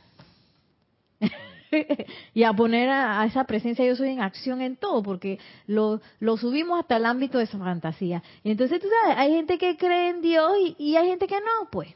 y 2.35 2.43
a 2.43 2.53
poner 2.53 2.89
a, 2.89 3.25
esa 3.25 3.45
presencia 3.45 3.85
yo 3.85 3.97
soy 3.97 4.11
en 4.11 4.21
acción 4.21 4.61
en 4.61 4.77
todo, 4.77 5.03
porque 5.03 5.39
lo, 5.67 6.01
lo 6.21 6.37
subimos 6.37 6.81
hasta 6.81 6.97
el 6.97 7.07
ámbito 7.07 7.39
de 7.39 7.45
esa 7.45 7.59
fantasía. 7.59 8.23
Y 8.43 8.51
entonces 8.51 8.81
tú 8.81 8.89
sabes, 9.03 9.19
hay 9.19 9.33
gente 9.33 9.59
que 9.59 9.77
cree 9.77 10.11
en 10.11 10.21
Dios 10.21 10.53
y, 10.79 10.97
hay 10.97 11.09
gente 11.09 11.27
que 11.27 11.41
no, 11.41 11.71
pues. 11.71 11.89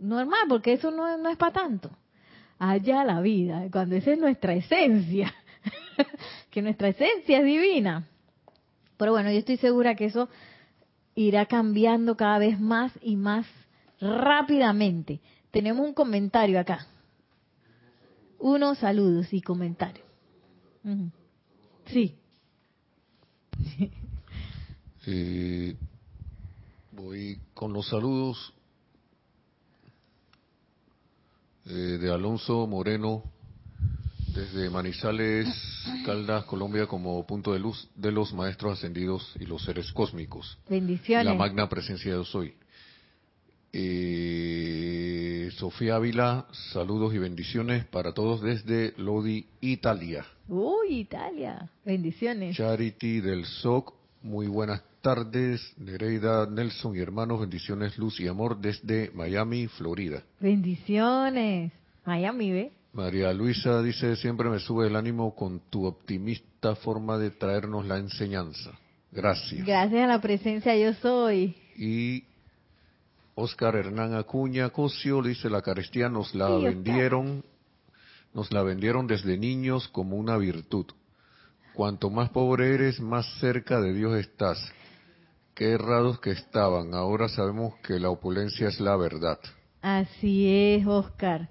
Normal, 0.00 0.40
porque 0.48 0.72
eso 0.72 0.90
no, 0.90 1.18
no 1.18 1.28
es 1.28 1.36
para 1.36 1.52
tanto. 1.52 1.90
Allá 2.58 3.04
la 3.04 3.20
vida, 3.20 3.64
cuando 3.70 3.96
esa 3.96 4.12
es 4.12 4.18
nuestra 4.18 4.54
esencia, 4.54 5.34
que 6.50 6.62
nuestra 6.62 6.88
esencia 6.88 7.38
es 7.38 7.44
divina. 7.44 8.06
Pero 8.96 9.12
bueno, 9.12 9.30
yo 9.30 9.38
estoy 9.38 9.56
segura 9.56 9.94
que 9.94 10.06
eso 10.06 10.28
irá 11.14 11.46
cambiando 11.46 12.16
cada 12.16 12.38
vez 12.38 12.60
más 12.60 12.92
y 13.02 13.16
más 13.16 13.46
rápidamente. 14.00 15.20
Tenemos 15.50 15.86
un 15.86 15.94
comentario 15.94 16.60
acá. 16.60 16.86
Unos 18.40 18.78
saludos 18.78 19.32
y 19.32 19.42
comentarios. 19.42 20.06
Sí. 21.86 22.16
Eh, 25.06 25.76
voy 26.92 27.38
con 27.54 27.72
los 27.72 27.88
saludos 27.88 28.52
eh, 31.66 31.70
de 31.70 32.12
Alonso 32.12 32.66
Moreno 32.66 33.24
desde 34.34 34.70
Manizales, 34.70 35.48
Caldas, 36.04 36.44
Colombia, 36.44 36.86
como 36.86 37.26
punto 37.26 37.52
de 37.52 37.58
luz 37.58 37.88
de 37.94 38.12
los 38.12 38.32
maestros 38.32 38.78
ascendidos 38.78 39.34
y 39.40 39.46
los 39.46 39.64
seres 39.64 39.90
cósmicos. 39.92 40.58
Bendiciones. 40.68 41.26
La 41.26 41.34
magna 41.34 41.68
presencia 41.68 42.12
de 42.12 42.24
hoy. 42.34 42.54
Eh, 43.72 45.50
Sofía 45.56 45.96
Ávila, 45.96 46.46
saludos 46.72 47.14
y 47.14 47.18
bendiciones 47.18 47.84
para 47.86 48.12
todos 48.12 48.42
desde 48.42 48.94
Lodi, 48.96 49.46
Italia. 49.60 50.24
Uy, 50.48 51.00
Italia. 51.00 51.70
Bendiciones. 51.84 52.56
Charity 52.56 53.20
del 53.20 53.44
SOC, 53.44 53.94
muy 54.22 54.46
buenas 54.48 54.82
tardes. 55.00 55.60
Nereida 55.78 56.46
Nelson 56.46 56.96
y 56.96 56.98
hermanos, 56.98 57.40
bendiciones, 57.40 57.96
luz 57.98 58.18
y 58.20 58.26
amor 58.26 58.58
desde 58.58 59.10
Miami, 59.14 59.66
Florida. 59.68 60.22
Bendiciones. 60.40 61.72
Miami, 62.04 62.52
¿ve? 62.52 62.72
María 62.92 63.32
Luisa 63.32 63.82
dice, 63.82 64.16
siempre 64.16 64.48
me 64.48 64.58
sube 64.58 64.88
el 64.88 64.96
ánimo 64.96 65.34
con 65.36 65.60
tu 65.70 65.84
optimista 65.84 66.74
forma 66.74 67.18
de 67.18 67.30
traernos 67.30 67.86
la 67.86 67.98
enseñanza. 67.98 68.72
Gracias. 69.12 69.64
Gracias 69.64 70.02
a 70.02 70.06
la 70.06 70.20
presencia 70.20 70.76
yo 70.76 70.92
soy. 70.94 71.54
Y 71.76 72.24
Oscar 73.34 73.76
Hernán 73.76 74.14
Acuña 74.14 74.70
Cosio 74.70 75.22
dice, 75.22 75.48
la 75.48 75.62
carestía 75.62 76.08
nos 76.08 76.34
la 76.34 76.48
vendieron, 76.48 77.44
nos 78.34 78.52
la 78.52 78.62
vendieron 78.62 79.06
desde 79.06 79.38
niños 79.38 79.88
como 79.88 80.16
una 80.16 80.36
virtud. 80.36 80.86
Cuanto 81.74 82.10
más 82.10 82.30
pobre 82.30 82.74
eres, 82.74 83.00
más 83.00 83.26
cerca 83.40 83.80
de 83.80 83.94
Dios 83.94 84.18
estás. 84.18 84.58
Qué 85.54 85.72
errados 85.72 86.20
que 86.20 86.30
estaban. 86.30 86.94
Ahora 86.94 87.28
sabemos 87.28 87.74
que 87.82 87.98
la 87.98 88.10
opulencia 88.10 88.68
es 88.68 88.80
la 88.80 88.96
verdad. 88.96 89.38
Así 89.80 90.46
es, 90.48 90.86
Oscar. 90.86 91.48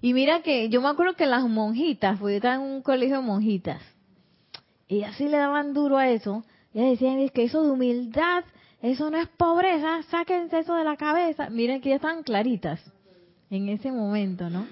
Y 0.00 0.14
mira 0.14 0.42
que 0.42 0.68
yo 0.68 0.80
me 0.80 0.88
acuerdo 0.88 1.14
que 1.14 1.26
las 1.26 1.44
monjitas, 1.48 2.18
porque 2.18 2.34
yo 2.34 2.36
estaba 2.36 2.54
en 2.56 2.60
un 2.60 2.82
colegio 2.82 3.16
de 3.16 3.22
monjitas, 3.22 3.82
y 4.88 5.02
así 5.02 5.28
le 5.28 5.36
daban 5.36 5.74
duro 5.74 5.98
a 5.98 6.08
eso. 6.08 6.44
Y 6.72 6.80
decían 6.80 7.18
es 7.18 7.32
que 7.32 7.44
eso 7.44 7.62
de 7.62 7.70
humildad, 7.70 8.44
eso 8.92 9.10
no 9.10 9.18
es 9.18 9.28
pobreza, 9.28 10.02
sáquense 10.10 10.60
eso 10.60 10.74
de 10.74 10.84
la 10.84 10.96
cabeza. 10.96 11.50
Miren 11.50 11.80
que 11.80 11.90
ya 11.90 11.96
están 11.96 12.22
claritas 12.22 12.80
en 13.50 13.68
ese 13.68 13.90
momento, 13.90 14.50
¿no? 14.50 14.66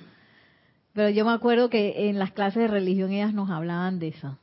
Pero 0.93 1.11
yo 1.11 1.25
me 1.25 1.33
acuerdo 1.33 1.69
que 1.69 2.09
en 2.09 2.19
las 2.19 2.33
clases 2.33 2.63
de 2.63 2.69
religión 2.69 3.11
ellas 3.11 3.35
nos 3.35 3.51
hablaban 3.51 3.99
de 3.99 4.09
eso. 4.09 4.39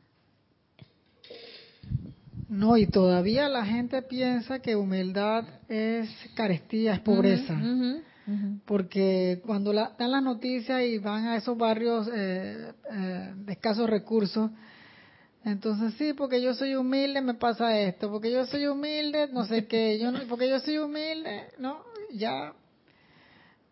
No, 2.49 2.75
y 2.75 2.85
todavía 2.85 3.47
la 3.47 3.65
gente 3.65 4.01
piensa 4.01 4.59
que 4.59 4.75
humildad 4.75 5.45
es 5.69 6.09
carestía, 6.35 6.93
es 6.93 6.99
pobreza. 6.99 7.57
Porque 8.65 9.41
cuando 9.45 9.71
la, 9.71 9.93
dan 9.97 10.11
las 10.11 10.23
noticias 10.23 10.81
y 10.83 10.97
van 10.97 11.27
a 11.27 11.37
esos 11.37 11.57
barrios 11.57 12.09
eh, 12.13 12.73
eh, 12.91 13.33
de 13.35 13.53
escasos 13.53 13.89
recursos, 13.89 14.51
entonces 15.43 15.93
sí, 15.95 16.13
porque 16.13 16.41
yo 16.41 16.53
soy 16.53 16.75
humilde 16.75 17.21
me 17.21 17.33
pasa 17.33 17.79
esto, 17.79 18.09
porque 18.09 18.31
yo 18.31 18.45
soy 18.45 18.67
humilde, 18.67 19.27
no 19.31 19.45
sé 19.45 19.65
qué, 19.67 19.99
yo 19.99 20.11
no, 20.11 20.19
porque 20.29 20.49
yo 20.49 20.59
soy 20.59 20.77
humilde, 20.77 21.47
no, 21.57 21.79
ya 22.13 22.53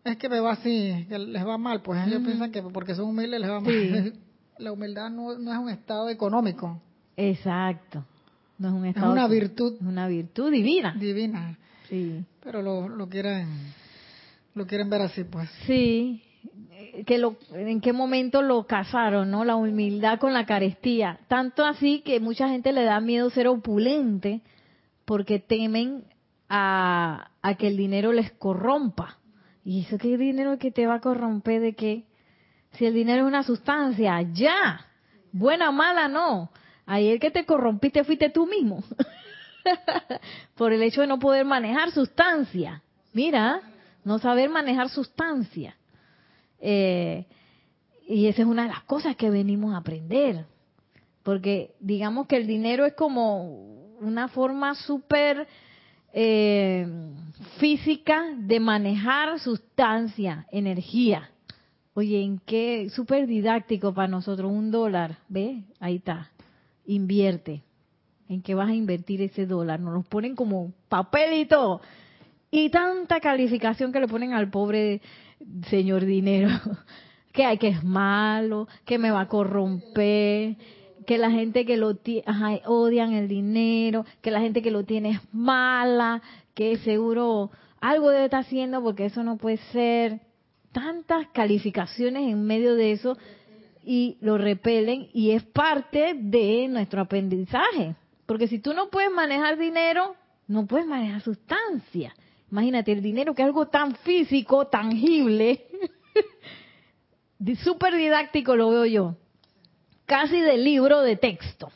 es 0.04 0.16
que 0.16 0.28
me 0.28 0.40
va 0.40 0.52
así, 0.52 1.06
que 1.08 1.18
les 1.18 1.46
va 1.46 1.58
mal, 1.58 1.82
pues 1.82 2.06
ellos 2.06 2.22
piensan 2.22 2.50
que 2.50 2.62
porque 2.62 2.94
son 2.94 3.06
humildes 3.06 3.40
les 3.40 3.50
va 3.50 3.60
mal. 3.60 4.14
La 4.58 4.72
humildad 4.72 5.08
no, 5.08 5.38
no 5.38 5.52
es 5.52 5.58
un 5.58 5.70
estado 5.70 6.10
económico. 6.10 6.82
Exacto. 7.16 8.04
No 8.58 8.68
es 8.68 8.74
un 8.74 8.84
estado. 8.84 9.06
Es 9.06 9.12
una 9.12 9.26
virtud. 9.26 9.76
Es 9.80 9.86
una 9.86 10.06
virtud 10.06 10.50
divina. 10.50 10.94
Divina. 10.98 11.58
Sí. 11.88 12.22
Pero 12.42 12.60
lo, 12.60 12.86
lo 12.86 13.08
quieren 13.08 13.48
lo 14.54 14.66
quieren 14.66 14.90
ver 14.90 15.02
así, 15.02 15.24
pues. 15.24 15.48
Sí, 15.66 16.22
que 17.06 17.18
lo, 17.18 17.36
en 17.52 17.80
qué 17.80 17.92
momento 17.92 18.42
lo 18.42 18.66
casaron, 18.66 19.30
¿no? 19.30 19.44
La 19.44 19.56
humildad 19.56 20.18
con 20.18 20.32
la 20.32 20.46
carestía. 20.46 21.20
Tanto 21.28 21.64
así 21.64 22.00
que 22.00 22.20
mucha 22.20 22.48
gente 22.48 22.72
le 22.72 22.84
da 22.84 23.00
miedo 23.00 23.30
ser 23.30 23.48
opulente 23.48 24.40
porque 25.04 25.38
temen 25.38 26.04
a, 26.48 27.30
a 27.42 27.54
que 27.54 27.68
el 27.68 27.76
dinero 27.76 28.12
les 28.12 28.32
corrompa. 28.32 29.18
¿Y 29.64 29.82
eso 29.82 29.98
qué 29.98 30.16
dinero 30.16 30.58
que 30.58 30.70
te 30.70 30.86
va 30.86 30.96
a 30.96 31.00
corromper 31.00 31.60
de 31.60 31.74
qué? 31.74 32.04
Si 32.72 32.86
el 32.86 32.94
dinero 32.94 33.22
es 33.22 33.28
una 33.28 33.42
sustancia, 33.42 34.22
ya. 34.32 34.86
Buena 35.32 35.70
o 35.70 35.72
mala, 35.72 36.08
no. 36.08 36.50
El 36.86 37.20
que 37.20 37.30
te 37.30 37.44
corrompiste 37.44 38.04
fuiste 38.04 38.30
tú 38.30 38.46
mismo. 38.46 38.82
Por 40.56 40.72
el 40.72 40.82
hecho 40.82 41.02
de 41.02 41.06
no 41.06 41.18
poder 41.18 41.44
manejar 41.44 41.92
sustancia. 41.92 42.82
Mira, 43.12 43.60
no 44.04 44.18
saber 44.18 44.50
manejar 44.50 44.88
sustancia. 44.88 45.76
Eh, 46.60 47.26
y 48.06 48.26
esa 48.26 48.42
es 48.42 48.48
una 48.48 48.64
de 48.64 48.68
las 48.68 48.82
cosas 48.82 49.16
que 49.16 49.30
venimos 49.30 49.74
a 49.74 49.78
aprender. 49.78 50.46
Porque 51.22 51.74
digamos 51.80 52.26
que 52.26 52.36
el 52.36 52.46
dinero 52.46 52.86
es 52.86 52.94
como 52.94 53.96
una 54.00 54.28
forma 54.28 54.74
súper 54.74 55.46
eh, 56.12 56.86
física 57.58 58.24
de 58.36 58.58
manejar 58.58 59.38
sustancia, 59.38 60.46
energía. 60.50 61.30
Oye, 61.94 62.22
¿en 62.22 62.38
qué? 62.38 62.88
Súper 62.90 63.26
didáctico 63.26 63.92
para 63.92 64.08
nosotros, 64.08 64.50
un 64.50 64.70
dólar, 64.70 65.18
¿ve? 65.28 65.62
Ahí 65.78 65.96
está, 65.96 66.30
invierte. 66.86 67.62
¿En 68.28 68.42
qué 68.42 68.54
vas 68.54 68.68
a 68.68 68.74
invertir 68.74 69.22
ese 69.22 69.44
dólar? 69.44 69.80
Nos 69.80 69.92
lo 69.92 70.02
ponen 70.02 70.36
como 70.36 70.72
papelito 70.88 71.80
y 72.50 72.70
tanta 72.70 73.20
calificación 73.20 73.92
que 73.92 74.00
le 74.00 74.08
ponen 74.08 74.32
al 74.32 74.50
pobre 74.50 75.00
señor 75.68 76.04
dinero, 76.04 76.50
que 77.32 77.44
hay 77.44 77.58
que 77.58 77.68
es 77.68 77.84
malo, 77.84 78.68
que 78.84 78.98
me 78.98 79.10
va 79.10 79.22
a 79.22 79.28
corromper, 79.28 80.56
que 81.06 81.18
la 81.18 81.30
gente 81.30 81.64
que 81.64 81.76
lo 81.76 81.96
tiene, 81.96 82.24
odian 82.66 83.12
el 83.12 83.28
dinero, 83.28 84.04
que 84.20 84.30
la 84.30 84.40
gente 84.40 84.62
que 84.62 84.70
lo 84.70 84.84
tiene 84.84 85.10
es 85.10 85.20
mala, 85.32 86.22
que 86.54 86.78
seguro 86.78 87.50
algo 87.80 88.10
debe 88.10 88.26
estar 88.26 88.40
haciendo 88.40 88.82
porque 88.82 89.06
eso 89.06 89.22
no 89.22 89.36
puede 89.36 89.58
ser. 89.72 90.20
Tantas 90.72 91.26
calificaciones 91.28 92.30
en 92.30 92.44
medio 92.44 92.76
de 92.76 92.92
eso 92.92 93.18
y 93.84 94.18
lo 94.20 94.38
repelen 94.38 95.08
y 95.12 95.32
es 95.32 95.42
parte 95.42 96.14
de 96.14 96.68
nuestro 96.68 97.00
aprendizaje. 97.00 97.96
Porque 98.26 98.46
si 98.46 98.60
tú 98.60 98.72
no 98.72 98.88
puedes 98.88 99.10
manejar 99.10 99.58
dinero, 99.58 100.14
no 100.46 100.66
puedes 100.66 100.86
manejar 100.86 101.22
sustancia. 101.22 102.14
Imagínate, 102.50 102.92
el 102.92 103.02
dinero 103.02 103.34
que 103.34 103.42
es 103.42 103.46
algo 103.46 103.68
tan 103.68 103.94
físico, 103.96 104.66
tangible, 104.66 105.66
súper 107.62 107.96
didáctico 107.96 108.56
lo 108.56 108.70
veo 108.70 108.86
yo, 108.86 109.16
casi 110.06 110.40
de 110.40 110.58
libro 110.58 111.00
de 111.02 111.16
texto. 111.16 111.70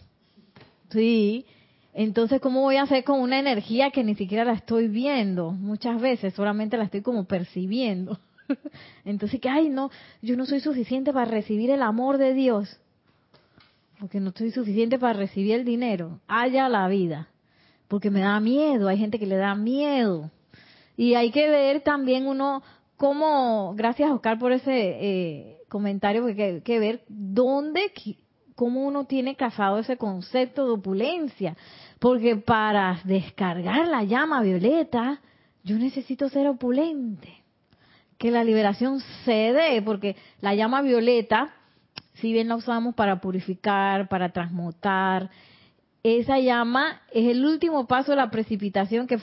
Sí, 0.91 1.47
entonces, 1.95 2.41
¿cómo 2.41 2.63
voy 2.63 2.77
a 2.77 2.83
hacer 2.83 3.05
con 3.05 3.21
una 3.21 3.39
energía 3.39 3.93
que 3.93 4.03
ni 4.03 4.17
siquiera 4.17 4.45
la 4.45 4.55
estoy 4.55 4.89
viendo? 4.89 5.53
Muchas 5.53 6.01
veces 6.01 6.35
solamente 6.35 6.77
la 6.77 6.85
estoy 6.85 7.03
como 7.03 7.25
percibiendo. 7.25 8.19
Entonces, 9.05 9.41
que, 9.41 9.49
ay, 9.49 9.69
no, 9.69 9.91
yo 10.21 10.37
no 10.37 10.45
soy 10.45 10.59
suficiente 10.59 11.13
para 11.13 11.27
recibir 11.27 11.71
el 11.71 11.83
amor 11.83 12.19
de 12.19 12.35
Dios. 12.35 12.81
Porque 14.01 14.19
no 14.19 14.33
soy 14.33 14.51
suficiente 14.51 14.99
para 14.99 15.13
recibir 15.13 15.55
el 15.55 15.65
dinero. 15.65 16.19
Haya 16.27 16.69
la 16.69 16.89
vida. 16.89 17.29
Porque 17.87 18.11
me 18.11 18.21
da 18.21 18.41
miedo. 18.41 18.89
Hay 18.89 18.99
gente 18.99 19.21
que 19.21 19.27
le 19.27 19.37
da 19.37 19.55
miedo. 19.55 20.33
Y 20.97 21.15
hay 21.15 21.31
que 21.31 21.49
ver 21.49 21.81
también 21.81 22.27
uno 22.27 22.63
cómo, 22.97 23.75
gracias 23.77 24.11
Oscar 24.11 24.39
por 24.39 24.53
ese 24.53 24.73
eh, 24.73 25.59
comentario, 25.69 26.23
porque 26.23 26.45
hay 26.45 26.61
que 26.61 26.79
ver 26.79 27.05
dónde, 27.09 27.93
cómo 28.55 28.87
uno 28.87 29.05
tiene 29.05 29.37
casado 29.37 29.79
ese 29.79 29.97
concepto 29.97 30.67
de 30.67 30.73
opulencia. 30.73 31.57
Porque 31.99 32.37
para 32.37 33.01
descargar 33.05 33.89
la 33.89 34.05
llama 34.05 34.43
violeta, 34.43 35.21
yo 35.63 35.79
necesito 35.79 36.29
ser 36.29 36.47
opulente. 36.47 37.43
Que 38.19 38.31
la 38.31 38.45
liberación 38.45 39.01
se 39.25 39.53
dé, 39.53 39.83
porque 39.83 40.17
la 40.41 40.55
llama 40.55 40.83
violeta, 40.83 41.53
si 42.15 42.33
bien 42.33 42.49
la 42.49 42.57
usamos 42.57 42.95
para 42.95 43.21
purificar, 43.21 44.09
para 44.09 44.31
transmutar, 44.31 45.31
esa 46.05 46.39
llama 46.39 47.01
es 47.13 47.29
el 47.31 47.45
último 47.45 47.87
paso 47.87 48.13
de 48.13 48.17
la 48.17 48.31
precipitación 48.31 49.07
que 49.07 49.19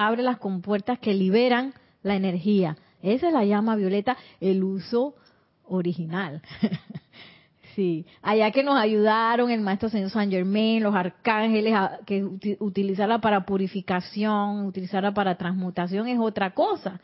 abre 0.00 0.22
las 0.22 0.38
compuertas 0.38 0.98
que 0.98 1.12
liberan 1.12 1.74
la 2.02 2.16
energía. 2.16 2.78
Esa 3.02 3.28
es 3.28 3.34
la 3.34 3.44
llama 3.44 3.76
violeta, 3.76 4.16
el 4.40 4.64
uso 4.64 5.14
original. 5.64 6.42
Sí, 7.76 8.04
allá 8.20 8.50
que 8.50 8.64
nos 8.64 8.76
ayudaron 8.76 9.48
el 9.48 9.60
maestro 9.60 9.88
señor 9.88 10.10
San 10.10 10.28
Germain, 10.28 10.82
los 10.82 10.92
arcángeles, 10.92 11.72
que 12.04 12.24
utilizarla 12.58 13.20
para 13.20 13.46
purificación, 13.46 14.66
utilizarla 14.66 15.14
para 15.14 15.38
transmutación 15.38 16.08
es 16.08 16.18
otra 16.18 16.52
cosa. 16.52 17.00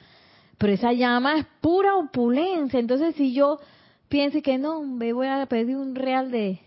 Pero 0.59 0.73
esa 0.73 0.93
llama 0.93 1.39
es 1.39 1.47
pura 1.61 1.95
opulencia. 1.97 2.81
Entonces, 2.81 3.15
si 3.15 3.33
yo 3.33 3.61
pienso 4.09 4.43
que 4.43 4.59
no, 4.59 4.83
me 4.83 5.13
voy 5.13 5.29
a 5.29 5.47
pedir 5.47 5.77
un 5.77 5.95
real 5.95 6.33
de, 6.33 6.59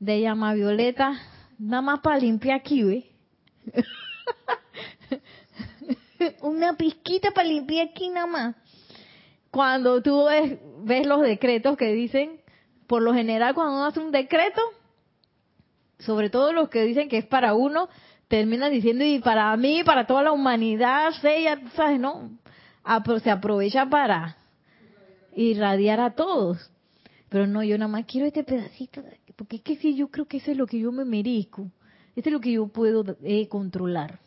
de 0.00 0.20
llama 0.20 0.54
violeta, 0.54 1.16
nada 1.60 1.82
más 1.82 2.00
para 2.00 2.18
limpiar 2.18 2.58
aquí, 2.58 2.82
¿ve? 2.82 3.06
Una 6.42 6.76
pizquita 6.76 7.30
para 7.32 7.48
limpiar 7.48 7.88
aquí 7.88 8.08
nada 8.08 8.26
más. 8.26 8.56
Cuando 9.50 10.02
tú 10.02 10.26
ves, 10.84 11.06
los 11.06 11.22
decretos 11.22 11.76
que 11.76 11.92
dicen, 11.92 12.40
por 12.86 13.02
lo 13.02 13.14
general 13.14 13.54
cuando 13.54 13.74
uno 13.74 13.86
hace 13.86 14.00
un 14.00 14.12
decreto, 14.12 14.60
sobre 15.98 16.30
todo 16.30 16.52
los 16.52 16.68
que 16.68 16.82
dicen 16.82 17.08
que 17.08 17.18
es 17.18 17.26
para 17.26 17.54
uno, 17.54 17.88
terminan 18.28 18.70
diciendo 18.72 19.04
y 19.04 19.18
para 19.20 19.56
mí, 19.56 19.82
para 19.84 20.06
toda 20.06 20.22
la 20.22 20.32
humanidad, 20.32 21.12
ya 21.22 21.60
¿sabes? 21.74 22.00
¿No? 22.00 22.30
se 23.22 23.30
aprovecha 23.30 23.88
para 23.88 24.36
irradiar 25.34 26.00
a 26.00 26.14
todos. 26.14 26.70
Pero 27.28 27.46
no, 27.46 27.62
yo 27.62 27.76
nada 27.78 27.90
más 27.90 28.04
quiero 28.06 28.26
este 28.26 28.44
pedacito, 28.44 29.02
porque 29.36 29.56
es 29.56 29.62
que 29.62 29.76
si 29.76 29.96
yo 29.96 30.08
creo 30.08 30.26
que 30.26 30.36
eso 30.36 30.50
es 30.50 30.56
lo 30.56 30.66
que 30.66 30.78
yo 30.78 30.92
me 30.92 31.04
merezco, 31.04 31.70
eso 32.14 32.28
es 32.28 32.32
lo 32.32 32.40
que 32.40 32.52
yo 32.52 32.68
puedo 32.68 33.04
eh, 33.22 33.48
controlar. 33.48 34.20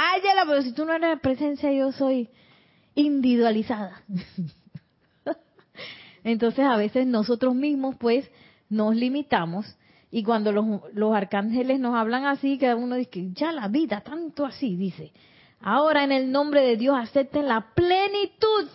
Ay, 0.00 0.20
ya 0.22 0.32
la, 0.34 0.46
pero 0.46 0.62
si 0.62 0.72
tú 0.72 0.84
no 0.84 0.92
eres 0.92 1.18
presencia, 1.18 1.72
yo 1.72 1.90
soy 1.90 2.28
individualizada. 2.94 4.00
Entonces 6.24 6.64
a 6.64 6.76
veces 6.76 7.04
nosotros 7.04 7.56
mismos 7.56 7.96
pues 7.96 8.30
nos 8.68 8.94
limitamos 8.94 9.76
y 10.12 10.22
cuando 10.22 10.52
los, 10.52 10.64
los 10.92 11.16
arcángeles 11.16 11.80
nos 11.80 11.96
hablan 11.96 12.26
así, 12.26 12.58
que 12.58 12.72
uno 12.74 12.94
dice, 12.94 13.32
ya 13.32 13.50
la 13.50 13.66
vida, 13.66 14.02
tanto 14.02 14.46
así, 14.46 14.76
dice, 14.76 15.12
Ahora 15.60 16.04
en 16.04 16.12
el 16.12 16.30
nombre 16.30 16.62
de 16.62 16.76
Dios 16.76 16.96
acepten 16.96 17.48
la 17.48 17.72
plenitud 17.74 18.68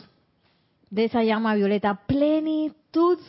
de 0.89 1.05
esa 1.05 1.23
llama 1.23 1.55
violeta, 1.55 2.01
plenitud. 2.05 3.19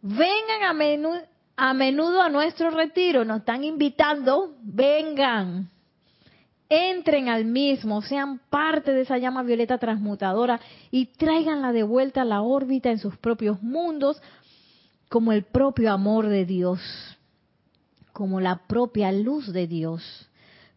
Vengan 0.00 0.62
a 0.62 0.72
menudo, 0.72 1.20
a 1.56 1.74
menudo 1.74 2.22
a 2.22 2.30
nuestro 2.30 2.70
retiro, 2.70 3.26
nos 3.26 3.40
están 3.40 3.62
invitando, 3.62 4.54
vengan, 4.62 5.68
entren 6.68 7.28
al 7.28 7.44
mismo, 7.44 8.02
sean 8.02 8.40
parte 8.50 8.92
de 8.92 9.02
esa 9.02 9.18
llama 9.18 9.42
violeta 9.42 9.78
transmutadora 9.78 10.60
y 10.90 11.06
tráiganla 11.06 11.72
de 11.72 11.82
vuelta 11.82 12.22
a 12.22 12.24
la 12.26 12.42
órbita 12.42 12.90
en 12.90 12.98
sus 12.98 13.16
propios 13.16 13.62
mundos 13.62 14.20
como 15.08 15.32
el 15.32 15.44
propio 15.44 15.92
amor 15.92 16.28
de 16.28 16.44
Dios, 16.44 16.80
como 18.12 18.40
la 18.40 18.66
propia 18.66 19.12
luz 19.12 19.52
de 19.52 19.66
Dios 19.66 20.28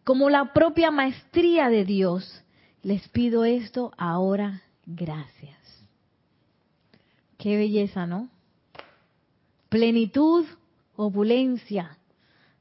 como 0.04 0.30
la 0.30 0.52
propia 0.52 0.90
maestría 0.90 1.68
de 1.68 1.84
Dios. 1.84 2.42
Les 2.82 3.06
pido 3.10 3.44
esto 3.44 3.92
ahora, 3.96 4.62
gracias. 4.84 5.56
Qué 7.38 7.56
belleza, 7.56 8.06
¿no? 8.06 8.28
Plenitud, 9.68 10.46
opulencia, 10.96 11.96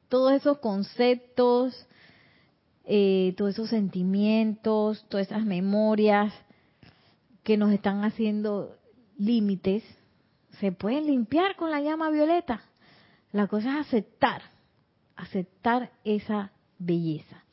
todos 0.10 0.34
esos 0.34 0.60
conceptos, 0.60 1.88
eh, 2.92 3.36
todos 3.38 3.52
esos 3.52 3.70
sentimientos, 3.70 5.06
todas 5.10 5.28
esas 5.28 5.46
memorias 5.46 6.34
que 7.44 7.56
nos 7.56 7.72
están 7.72 8.04
haciendo 8.04 8.76
límites, 9.16 9.84
se 10.60 10.72
pueden 10.72 11.06
limpiar 11.06 11.56
con 11.56 11.70
la 11.70 11.82
llama 11.82 12.10
violeta. 12.10 12.64
La 13.32 13.46
cosa 13.46 13.74
es 13.80 13.86
aceptar, 13.86 14.42
aceptar 15.16 15.92
esa 16.04 16.52
belleza. 16.80 17.44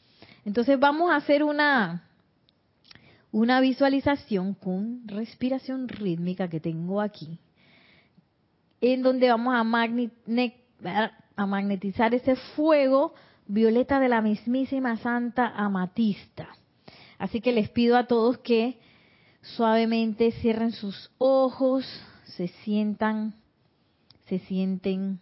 Entonces 0.47 0.80
vamos 0.80 1.11
a 1.11 1.16
hacer 1.16 1.45
una, 1.45 2.09
una 3.30 3.61
visualización 3.61 4.55
con 4.55 5.07
respiración 5.07 5.87
rítmica 5.87 6.49
que 6.49 6.61
tengo 6.61 7.03
aquí, 7.03 7.39
en 8.80 9.03
donde 9.03 9.28
vamos 9.28 9.55
a, 9.55 9.61
a 11.37 11.47
magnetizar 11.47 12.14
ese 12.14 12.37
fuego 12.37 13.12
violeta 13.47 14.01
de 14.01 14.09
la 14.09 14.23
mismísima 14.23 14.97
Santa 14.97 15.49
Amatista. 15.49 16.49
Así 17.19 17.41
que 17.41 17.53
les 17.53 17.69
pido 17.71 17.97
a 17.97 18.07
todos 18.07 18.39
que 18.39 18.79
suavemente 19.43 20.33
cierren 20.33 20.73
sus 20.73 21.11
ojos, 21.19 21.85
se 22.25 22.49
sientan, 22.49 23.35
se 24.27 24.39
sienten 24.41 25.21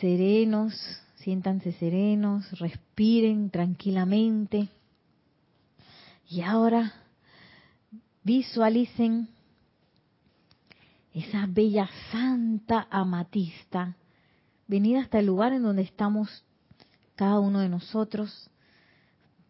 serenos, 0.00 1.02
Siéntanse 1.22 1.70
serenos, 1.74 2.50
respiren 2.58 3.50
tranquilamente. 3.50 4.68
Y 6.28 6.40
ahora 6.40 6.94
visualicen 8.24 9.28
esa 11.14 11.46
bella 11.46 11.88
santa 12.10 12.88
amatista 12.90 13.96
venida 14.72 15.00
hasta 15.00 15.18
el 15.18 15.26
lugar 15.26 15.52
en 15.52 15.64
donde 15.64 15.82
estamos 15.82 16.46
cada 17.14 17.40
uno 17.40 17.60
de 17.60 17.68
nosotros 17.68 18.50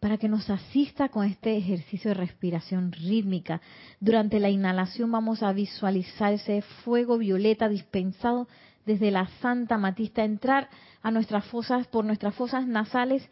para 0.01 0.17
que 0.17 0.27
nos 0.27 0.49
asista 0.49 1.07
con 1.07 1.25
este 1.25 1.55
ejercicio 1.55 2.09
de 2.09 2.15
respiración 2.15 2.91
rítmica. 2.91 3.61
Durante 4.01 4.41
la 4.41 4.49
inhalación 4.49 5.09
vamos 5.13 5.41
a 5.41 5.53
visualizar 5.53 6.33
ese 6.33 6.61
fuego 6.83 7.17
violeta 7.17 7.69
dispensado 7.69 8.49
desde 8.85 9.11
la 9.11 9.29
Santa 9.41 9.77
Matista, 9.77 10.25
entrar 10.25 10.67
a 11.01 11.09
nuestras 11.09 11.45
fosas, 11.45 11.87
por 11.87 12.03
nuestras 12.03 12.35
fosas 12.35 12.67
nasales 12.67 13.25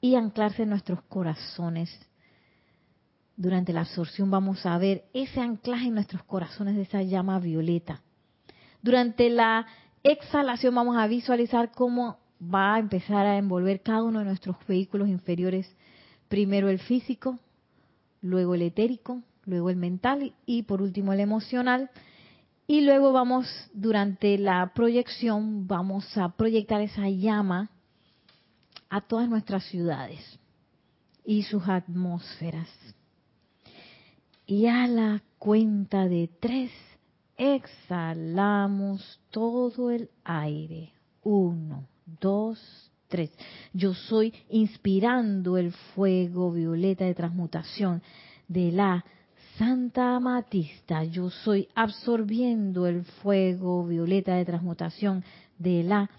y 0.00 0.16
anclarse 0.16 0.64
en 0.64 0.70
nuestros 0.70 1.00
corazones. 1.02 1.96
Durante 3.36 3.72
la 3.72 3.82
absorción 3.82 4.32
vamos 4.32 4.66
a 4.66 4.76
ver 4.78 5.04
ese 5.14 5.40
anclaje 5.40 5.86
en 5.86 5.94
nuestros 5.94 6.24
corazones 6.24 6.74
de 6.74 6.82
esa 6.82 7.02
llama 7.02 7.38
violeta. 7.38 8.02
Durante 8.82 9.30
la 9.30 9.66
exhalación 10.12 10.74
vamos 10.74 10.96
a 10.96 11.06
visualizar 11.06 11.72
cómo 11.72 12.18
va 12.42 12.74
a 12.74 12.78
empezar 12.78 13.26
a 13.26 13.38
envolver 13.38 13.80
cada 13.82 14.02
uno 14.02 14.20
de 14.20 14.26
nuestros 14.26 14.56
vehículos 14.66 15.08
inferiores. 15.08 15.74
Primero 16.28 16.68
el 16.68 16.78
físico, 16.78 17.38
luego 18.20 18.54
el 18.54 18.62
etérico, 18.62 19.22
luego 19.44 19.70
el 19.70 19.76
mental 19.76 20.32
y 20.44 20.62
por 20.62 20.82
último 20.82 21.12
el 21.12 21.20
emocional. 21.20 21.90
Y 22.66 22.80
luego 22.80 23.12
vamos, 23.12 23.46
durante 23.72 24.38
la 24.38 24.72
proyección, 24.74 25.68
vamos 25.68 26.16
a 26.18 26.30
proyectar 26.30 26.80
esa 26.80 27.08
llama 27.08 27.70
a 28.90 29.00
todas 29.00 29.28
nuestras 29.28 29.64
ciudades 29.64 30.20
y 31.24 31.42
sus 31.44 31.68
atmósferas. 31.68 32.68
Y 34.46 34.66
a 34.66 34.86
la 34.86 35.22
cuenta 35.38 36.06
de 36.06 36.28
tres, 36.40 36.70
exhalamos 37.36 39.20
todo 39.30 39.90
el 39.90 40.10
aire. 40.24 40.92
Uno, 41.22 41.86
dos, 42.20 42.90
tres. 43.08 43.30
Yo 43.72 43.94
soy 43.94 44.32
inspirando 44.48 45.58
el 45.58 45.72
fuego 45.94 46.52
violeta 46.52 47.04
de 47.04 47.14
transmutación 47.14 48.02
de 48.48 48.72
la 48.72 49.04
Santa 49.58 50.16
Amatista, 50.16 51.02
yo 51.04 51.30
soy 51.30 51.68
absorbiendo 51.74 52.86
el 52.86 53.04
fuego 53.04 53.86
violeta 53.86 54.34
de 54.34 54.44
transmutación 54.44 55.24
de 55.58 55.82
la 55.82 56.10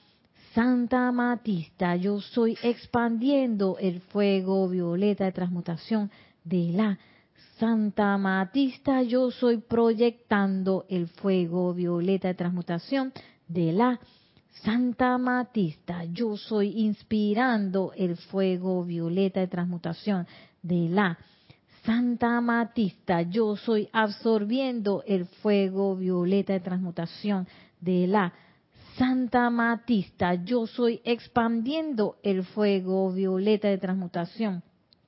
Santa 0.55 1.09
Amatista, 1.09 1.95
yo 1.97 2.19
soy 2.19 2.57
expandiendo 2.63 3.77
el 3.79 4.01
fuego 4.01 4.67
violeta 4.67 5.25
de 5.25 5.31
transmutación 5.33 6.09
de 6.43 6.71
la 6.71 6.87
Santa 6.89 7.16
Amatista, 7.59 9.01
yo 9.01 9.31
soy 9.31 9.57
proyectando 9.57 10.85
el 10.89 11.07
fuego 11.07 11.73
violeta 11.73 12.27
de 12.27 12.33
transmutación 12.35 13.11
de 13.47 13.71
la 13.73 13.99
Santa 14.63 15.13
Amatista, 15.13 16.03
yo 16.05 16.37
soy 16.37 16.79
inspirando 16.79 17.93
el 17.95 18.17
fuego 18.17 18.83
violeta 18.83 19.39
de 19.39 19.47
transmutación 19.47 20.27
de 20.61 20.89
la 20.89 21.17
Santa 21.83 22.37
Amatista, 22.37 23.21
yo 23.21 23.55
soy 23.55 23.89
absorbiendo 23.91 25.03
el 25.07 25.25
fuego 25.25 25.95
violeta 25.95 26.53
de 26.53 26.59
transmutación 26.59 27.47
de 27.79 28.07
la 28.07 28.33
Santa 28.97 29.45
Amatista, 29.45 30.33
yo 30.35 30.67
soy 30.67 31.01
expandiendo 31.03 32.17
el 32.23 32.43
fuego 32.43 33.11
violeta 33.11 33.67
de 33.67 33.77
transmutación 33.77 34.63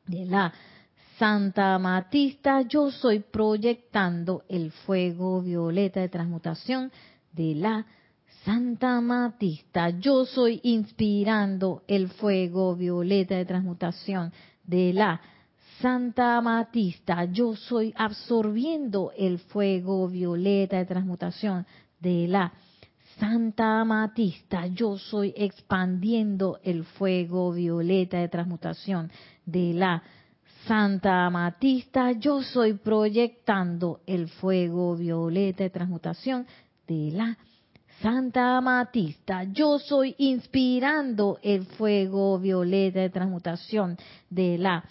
de 0.08 0.26
la 0.26 0.52
Santa 0.52 0.79
Amatista, 1.22 2.62
yo 2.62 2.92
soy 2.92 3.20
proyectando 3.20 4.44
el 4.48 4.72
fuego 4.72 5.42
violeta 5.42 6.00
de 6.00 6.08
transmutación 6.08 6.92
de 7.34 7.56
la 7.56 7.86
Santa 8.46 8.98
Amatista, 8.98 9.90
yo 9.90 10.26
soy 10.26 10.62
inspirando 10.64 11.84
el 11.88 12.08
fuego 12.08 12.76
violeta 12.76 13.36
de 13.36 13.44
transmutación 13.44 14.32
de 14.64 14.94
la 14.94 15.20
Santa 15.82 16.38
Amatista, 16.38 17.26
yo 17.26 17.54
soy 17.56 17.94
absorbiendo 17.98 19.12
el 19.18 19.40
fuego 19.40 20.08
violeta 20.08 20.78
de 20.78 20.86
transmutación 20.86 21.66
de 22.00 22.30
la 22.30 22.54
Santa 23.20 23.82
Amatista, 23.82 24.68
yo 24.68 24.98
soy 24.98 25.34
expandiendo 25.36 26.60
el 26.64 26.86
fuego 26.86 27.52
violeta 27.52 28.20
de 28.20 28.30
transmutación 28.30 29.12
de 29.46 29.74
la 29.74 29.98
Santa 29.98 30.19
Amatista, 30.68 32.12
yo 32.12 32.42
soy 32.44 32.74
proyectando 32.74 34.02
el 34.06 34.28
fuego 34.28 34.96
violeta 34.96 35.64
de 35.64 35.70
transmutación 35.70 36.46
de 36.88 37.12
la 37.12 37.38
Santa 38.02 38.58
Amatista, 38.58 39.44
yo 39.44 39.78
soy 39.80 40.16
inspirando 40.20 41.38
el 41.42 41.66
fuego 41.66 42.40
violeta 42.40 43.00
de 43.00 43.10
transmutación 43.10 43.98
de 44.30 44.58
la 44.58 44.86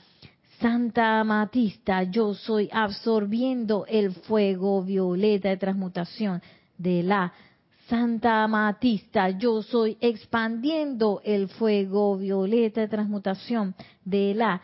Santa 0.61 1.21
Amatista, 1.21 2.03
yo 2.03 2.35
soy 2.35 2.69
absorbiendo 2.73 3.87
el 3.89 4.13
fuego 4.13 4.83
violeta 4.83 5.49
de 5.49 5.57
transmutación 5.57 6.43
de 6.77 7.03
la 7.03 7.33
Santa 7.89 8.43
Amatista, 8.43 9.31
yo 9.31 9.63
soy 9.63 9.97
expandiendo 10.01 11.23
el 11.25 11.49
fuego 11.49 12.19
violeta 12.19 12.83
de 12.83 12.89
transmutación 12.89 13.75
de 14.05 14.35
la 14.35 14.61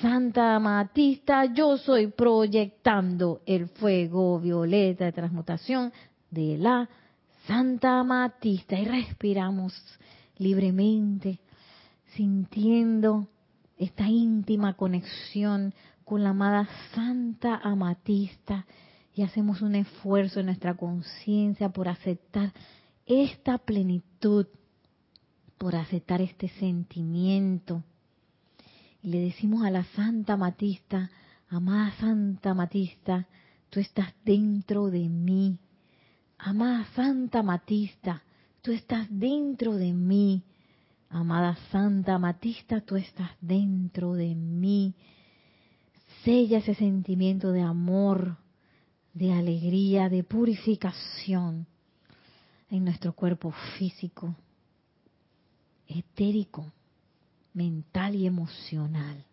Santa 0.00 0.56
Amatista, 0.56 1.44
yo 1.46 1.76
soy 1.76 2.08
proyectando 2.08 3.42
el 3.46 3.68
fuego 3.68 4.40
violeta 4.40 5.04
de 5.04 5.12
transmutación 5.12 5.92
de 6.30 6.58
la 6.58 6.88
Santa 7.46 8.00
Amatista 8.00 8.78
y 8.78 8.84
respiramos 8.84 9.74
libremente, 10.38 11.40
sintiendo 12.14 13.28
esta 13.76 14.08
íntima 14.08 14.74
conexión 14.74 15.74
con 16.04 16.22
la 16.22 16.30
amada 16.30 16.68
Santa 16.94 17.56
Amatista 17.62 18.66
y 19.14 19.22
hacemos 19.22 19.62
un 19.62 19.74
esfuerzo 19.74 20.40
en 20.40 20.46
nuestra 20.46 20.74
conciencia 20.74 21.68
por 21.68 21.88
aceptar 21.88 22.52
esta 23.06 23.58
plenitud, 23.58 24.46
por 25.58 25.76
aceptar 25.76 26.20
este 26.20 26.48
sentimiento. 26.48 27.82
Y 29.02 29.08
le 29.08 29.20
decimos 29.20 29.64
a 29.64 29.70
la 29.70 29.84
Santa 29.96 30.34
Amatista, 30.34 31.10
amada 31.48 31.92
Santa 31.98 32.50
Amatista, 32.50 33.26
tú 33.68 33.80
estás 33.80 34.14
dentro 34.24 34.90
de 34.90 35.08
mí. 35.08 35.58
Amada 36.38 36.86
Santa 36.94 37.40
Amatista, 37.40 38.22
tú 38.62 38.70
estás 38.70 39.08
dentro 39.10 39.74
de 39.74 39.92
mí. 39.92 40.44
Amada 41.10 41.58
Santa 41.72 42.14
Amatista, 42.14 42.80
tú 42.80 42.96
estás 42.96 43.30
dentro 43.40 44.14
de 44.14 44.36
mí. 44.36 44.94
Sella 46.24 46.58
ese 46.58 46.74
sentimiento 46.76 47.50
de 47.50 47.62
amor, 47.62 48.36
de 49.14 49.32
alegría, 49.32 50.08
de 50.08 50.22
purificación 50.22 51.66
en 52.70 52.84
nuestro 52.84 53.12
cuerpo 53.12 53.52
físico, 53.76 54.36
etérico, 55.88 56.72
mental 57.54 58.14
y 58.14 58.26
emocional. 58.26 59.24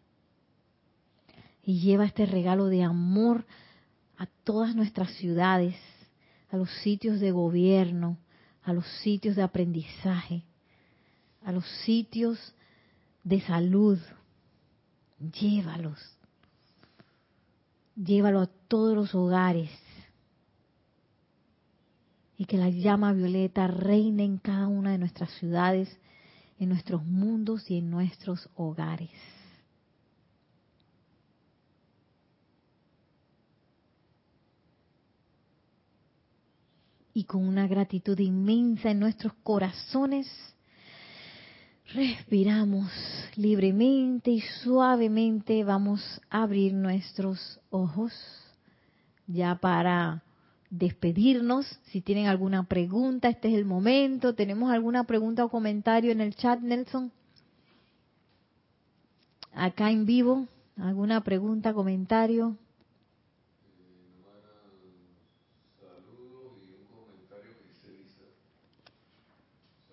Y 1.63 1.79
lleva 1.79 2.05
este 2.05 2.25
regalo 2.25 2.67
de 2.67 2.83
amor 2.83 3.45
a 4.17 4.25
todas 4.43 4.75
nuestras 4.75 5.11
ciudades, 5.13 5.75
a 6.51 6.57
los 6.57 6.69
sitios 6.81 7.19
de 7.19 7.31
gobierno, 7.31 8.17
a 8.63 8.73
los 8.73 8.85
sitios 9.01 9.35
de 9.35 9.43
aprendizaje, 9.43 10.43
a 11.43 11.51
los 11.51 11.65
sitios 11.85 12.53
de 13.23 13.41
salud. 13.41 13.99
Llévalos. 15.19 15.99
Llévalo 17.95 18.41
a 18.41 18.49
todos 18.67 18.95
los 18.95 19.13
hogares. 19.15 19.69
Y 22.37 22.45
que 22.45 22.57
la 22.57 22.69
llama 22.69 23.11
violeta 23.11 23.67
reine 23.67 24.23
en 24.23 24.37
cada 24.37 24.67
una 24.67 24.91
de 24.91 24.97
nuestras 24.97 25.29
ciudades, 25.31 25.89
en 26.59 26.69
nuestros 26.69 27.05
mundos 27.05 27.69
y 27.71 27.77
en 27.77 27.89
nuestros 27.89 28.49
hogares. 28.55 29.09
Y 37.13 37.23
con 37.23 37.47
una 37.47 37.67
gratitud 37.67 38.17
inmensa 38.19 38.91
en 38.91 38.99
nuestros 38.99 39.33
corazones, 39.43 40.27
Respiramos 41.93 42.91
libremente 43.35 44.29
y 44.29 44.41
suavemente 44.41 45.63
vamos 45.63 46.21
a 46.29 46.43
abrir 46.43 46.71
nuestros 46.71 47.59
ojos 47.71 48.13
ya 49.25 49.55
para 49.55 50.21
despedirnos. 50.69 51.65
Si 51.85 52.01
tienen 52.01 52.27
alguna 52.27 52.63
pregunta, 52.63 53.29
este 53.29 53.49
es 53.49 53.55
el 53.55 53.65
momento. 53.65 54.35
¿Tenemos 54.35 54.71
alguna 54.71 55.03
pregunta 55.05 55.45
o 55.45 55.49
comentario 55.49 56.11
en 56.11 56.21
el 56.21 56.35
chat, 56.35 56.59
Nelson? 56.61 57.11
Acá 59.53 59.91
en 59.91 60.05
vivo, 60.05 60.47
¿alguna 60.77 61.23
pregunta, 61.23 61.73
comentario? 61.73 62.55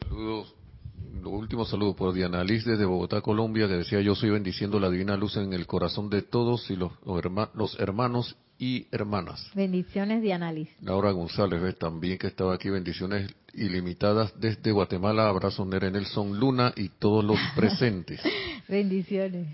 Saludos 0.00 0.55
último 1.46 1.64
saludo 1.64 1.94
por 1.94 2.12
Diana 2.12 2.42
Liz 2.42 2.64
desde 2.64 2.84
Bogotá, 2.84 3.20
Colombia, 3.20 3.68
que 3.68 3.74
decía 3.74 4.00
yo 4.00 4.16
soy 4.16 4.30
bendiciendo 4.30 4.80
la 4.80 4.90
divina 4.90 5.16
luz 5.16 5.36
en 5.36 5.52
el 5.52 5.64
corazón 5.64 6.10
de 6.10 6.22
todos 6.22 6.68
y 6.72 6.74
los, 6.74 6.90
los 7.54 7.78
hermanos 7.78 8.36
y 8.58 8.88
hermanas. 8.90 9.48
Bendiciones, 9.54 10.22
Diana 10.22 10.50
Liz. 10.50 10.68
Laura 10.80 11.12
González, 11.12 11.62
¿ves? 11.62 11.78
también 11.78 12.18
que 12.18 12.26
estaba 12.26 12.52
aquí, 12.52 12.68
bendiciones 12.68 13.32
ilimitadas 13.54 14.34
desde 14.40 14.72
Guatemala, 14.72 15.28
abrazo 15.28 15.64
Nere 15.64 15.92
Nelson 15.92 16.36
Luna 16.36 16.72
y 16.74 16.88
todos 16.88 17.24
los 17.24 17.38
presentes. 17.54 18.20
bendiciones. 18.66 19.46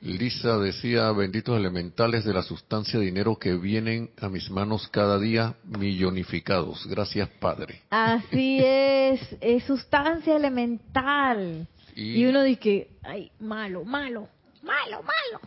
Lisa 0.00 0.58
decía, 0.58 1.10
benditos 1.10 1.56
elementales 1.56 2.24
de 2.24 2.32
la 2.32 2.42
sustancia 2.42 3.00
dinero 3.00 3.36
que 3.36 3.54
vienen 3.54 4.10
a 4.20 4.28
mis 4.28 4.48
manos 4.48 4.86
cada 4.88 5.18
día 5.18 5.56
millonificados. 5.64 6.86
Gracias, 6.86 7.28
Padre. 7.40 7.82
Así 7.90 8.60
es, 8.62 9.20
es 9.40 9.64
sustancia 9.64 10.36
elemental. 10.36 11.66
Y, 11.96 12.24
uno 12.26 12.44
dice, 12.44 12.90
ay, 13.02 13.32
malo, 13.40 13.84
malo, 13.84 14.28
malo, 14.62 15.02
malo. 15.02 15.40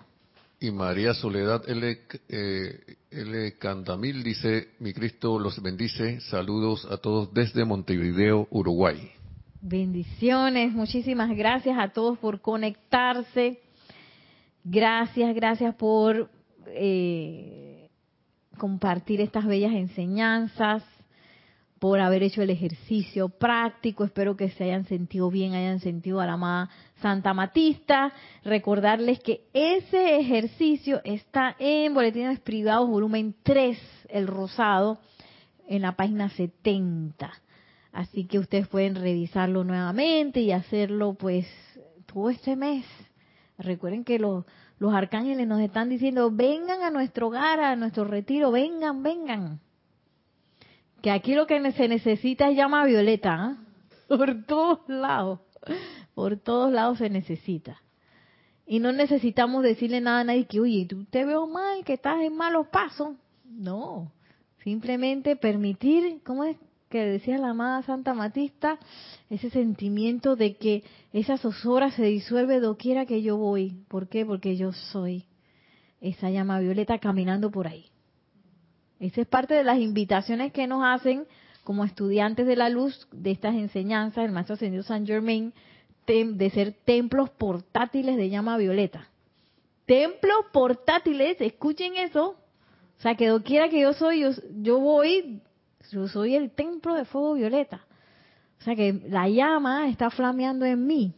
Y 0.59 0.69
María 0.69 1.13
Soledad 1.13 1.67
L. 1.69 1.99
Eh, 2.27 2.95
L. 3.09 3.57
Candamil 3.57 4.21
dice, 4.21 4.69
mi 4.79 4.93
Cristo 4.93 5.39
los 5.39 5.61
bendice, 5.61 6.19
saludos 6.21 6.85
a 6.91 6.97
todos 6.97 7.33
desde 7.33 7.63
Montevideo, 7.63 8.47
Uruguay. 8.51 9.11
Bendiciones, 9.61 10.73
muchísimas 10.73 11.29
gracias 11.35 11.77
a 11.79 11.89
todos 11.89 12.17
por 12.17 12.41
conectarse 12.41 13.59
Gracias, 14.63 15.33
gracias 15.33 15.73
por 15.73 16.29
eh, 16.67 17.89
compartir 18.57 19.19
estas 19.19 19.45
bellas 19.47 19.73
enseñanzas, 19.73 20.83
por 21.79 21.99
haber 21.99 22.21
hecho 22.21 22.43
el 22.43 22.51
ejercicio 22.51 23.29
práctico. 23.29 24.03
Espero 24.03 24.37
que 24.37 24.51
se 24.51 24.65
hayan 24.65 24.85
sentido 24.85 25.31
bien, 25.31 25.55
hayan 25.55 25.79
sentido 25.79 26.21
a 26.21 26.27
la 26.27 26.33
amada 26.33 26.69
Santa 27.01 27.33
Matista. 27.33 28.13
Recordarles 28.43 29.19
que 29.19 29.45
ese 29.51 30.19
ejercicio 30.19 31.01
está 31.03 31.55
en 31.57 31.95
Boletines 31.95 32.39
Privados, 32.39 32.87
volumen 32.87 33.33
3, 33.41 33.79
el 34.09 34.27
rosado, 34.27 34.99
en 35.67 35.81
la 35.81 35.93
página 35.93 36.29
70. 36.29 37.31
Así 37.93 38.25
que 38.25 38.37
ustedes 38.37 38.67
pueden 38.67 38.93
revisarlo 38.93 39.63
nuevamente 39.63 40.39
y 40.39 40.51
hacerlo 40.51 41.15
pues 41.15 41.47
todo 42.05 42.29
este 42.29 42.55
mes 42.55 42.85
Recuerden 43.61 44.03
que 44.03 44.19
los, 44.19 44.45
los 44.79 44.93
arcángeles 44.93 45.47
nos 45.47 45.61
están 45.61 45.89
diciendo, 45.89 46.31
vengan 46.31 46.81
a 46.81 46.89
nuestro 46.89 47.27
hogar, 47.27 47.59
a 47.59 47.75
nuestro 47.75 48.03
retiro, 48.03 48.51
vengan, 48.51 49.03
vengan. 49.03 49.59
Que 51.01 51.11
aquí 51.11 51.33
lo 51.33 51.47
que 51.47 51.71
se 51.71 51.87
necesita 51.87 52.49
es 52.49 52.57
llama 52.57 52.85
violeta, 52.85 53.33
¿ah? 53.33 53.57
por 54.07 54.43
todos 54.45 54.79
lados, 54.87 55.39
por 56.13 56.37
todos 56.37 56.71
lados 56.71 56.97
se 56.97 57.09
necesita. 57.09 57.81
Y 58.65 58.79
no 58.79 58.91
necesitamos 58.91 59.63
decirle 59.63 60.01
nada 60.01 60.21
a 60.21 60.23
nadie 60.23 60.45
que, 60.45 60.59
oye, 60.59 60.85
tú 60.87 61.05
te 61.05 61.25
veo 61.25 61.47
mal, 61.47 61.83
que 61.83 61.93
estás 61.93 62.21
en 62.21 62.35
malos 62.35 62.67
pasos. 62.67 63.15
No, 63.45 64.11
simplemente 64.63 65.35
permitir, 65.35 66.21
¿cómo 66.23 66.43
es? 66.43 66.57
que 66.91 67.05
decía 67.05 67.39
la 67.39 67.51
amada 67.51 67.81
Santa 67.83 68.13
Matista, 68.13 68.77
ese 69.29 69.49
sentimiento 69.49 70.35
de 70.35 70.57
que 70.57 70.83
esa 71.13 71.37
zozobra 71.37 71.91
se 71.91 72.03
disuelve 72.03 72.59
doquiera 72.59 73.05
que 73.05 73.21
yo 73.21 73.37
voy. 73.37 73.83
¿Por 73.87 74.07
qué? 74.07 74.25
Porque 74.25 74.55
yo 74.55 74.71
soy 74.71 75.25
esa 75.99 76.29
llama 76.29 76.59
violeta 76.59 76.99
caminando 76.99 77.51
por 77.51 77.67
ahí. 77.67 77.85
Esa 78.99 79.21
es 79.21 79.27
parte 79.27 79.53
de 79.53 79.63
las 79.63 79.79
invitaciones 79.79 80.53
que 80.53 80.67
nos 80.67 80.83
hacen 80.83 81.25
como 81.63 81.85
estudiantes 81.85 82.47
de 82.47 82.55
la 82.55 82.69
luz 82.69 83.07
de 83.11 83.31
estas 83.31 83.55
enseñanzas, 83.55 84.25
el 84.25 84.31
Maestro 84.31 84.55
Ascendido 84.55 84.83
San 84.83 85.05
Germain, 85.05 85.53
de 86.07 86.49
ser 86.49 86.73
templos 86.85 87.29
portátiles 87.29 88.17
de 88.17 88.29
llama 88.29 88.57
violeta. 88.57 89.07
templos 89.85 90.45
portátiles, 90.51 91.39
escuchen 91.39 91.95
eso. 91.95 92.35
O 92.97 93.01
sea, 93.01 93.15
que 93.15 93.27
doquiera 93.27 93.69
que 93.69 93.81
yo 93.81 93.93
soy, 93.93 94.23
yo 94.61 94.79
voy, 94.79 95.41
yo 95.91 96.07
soy 96.07 96.35
el 96.35 96.51
templo 96.51 96.93
de 96.93 97.05
fuego 97.05 97.33
violeta. 97.33 97.85
O 98.61 98.63
sea, 98.63 98.75
que 98.75 98.93
la 99.09 99.27
llama 99.27 99.89
está 99.89 100.11
flameando 100.11 100.65
en 100.65 100.85
mí. 100.85 101.15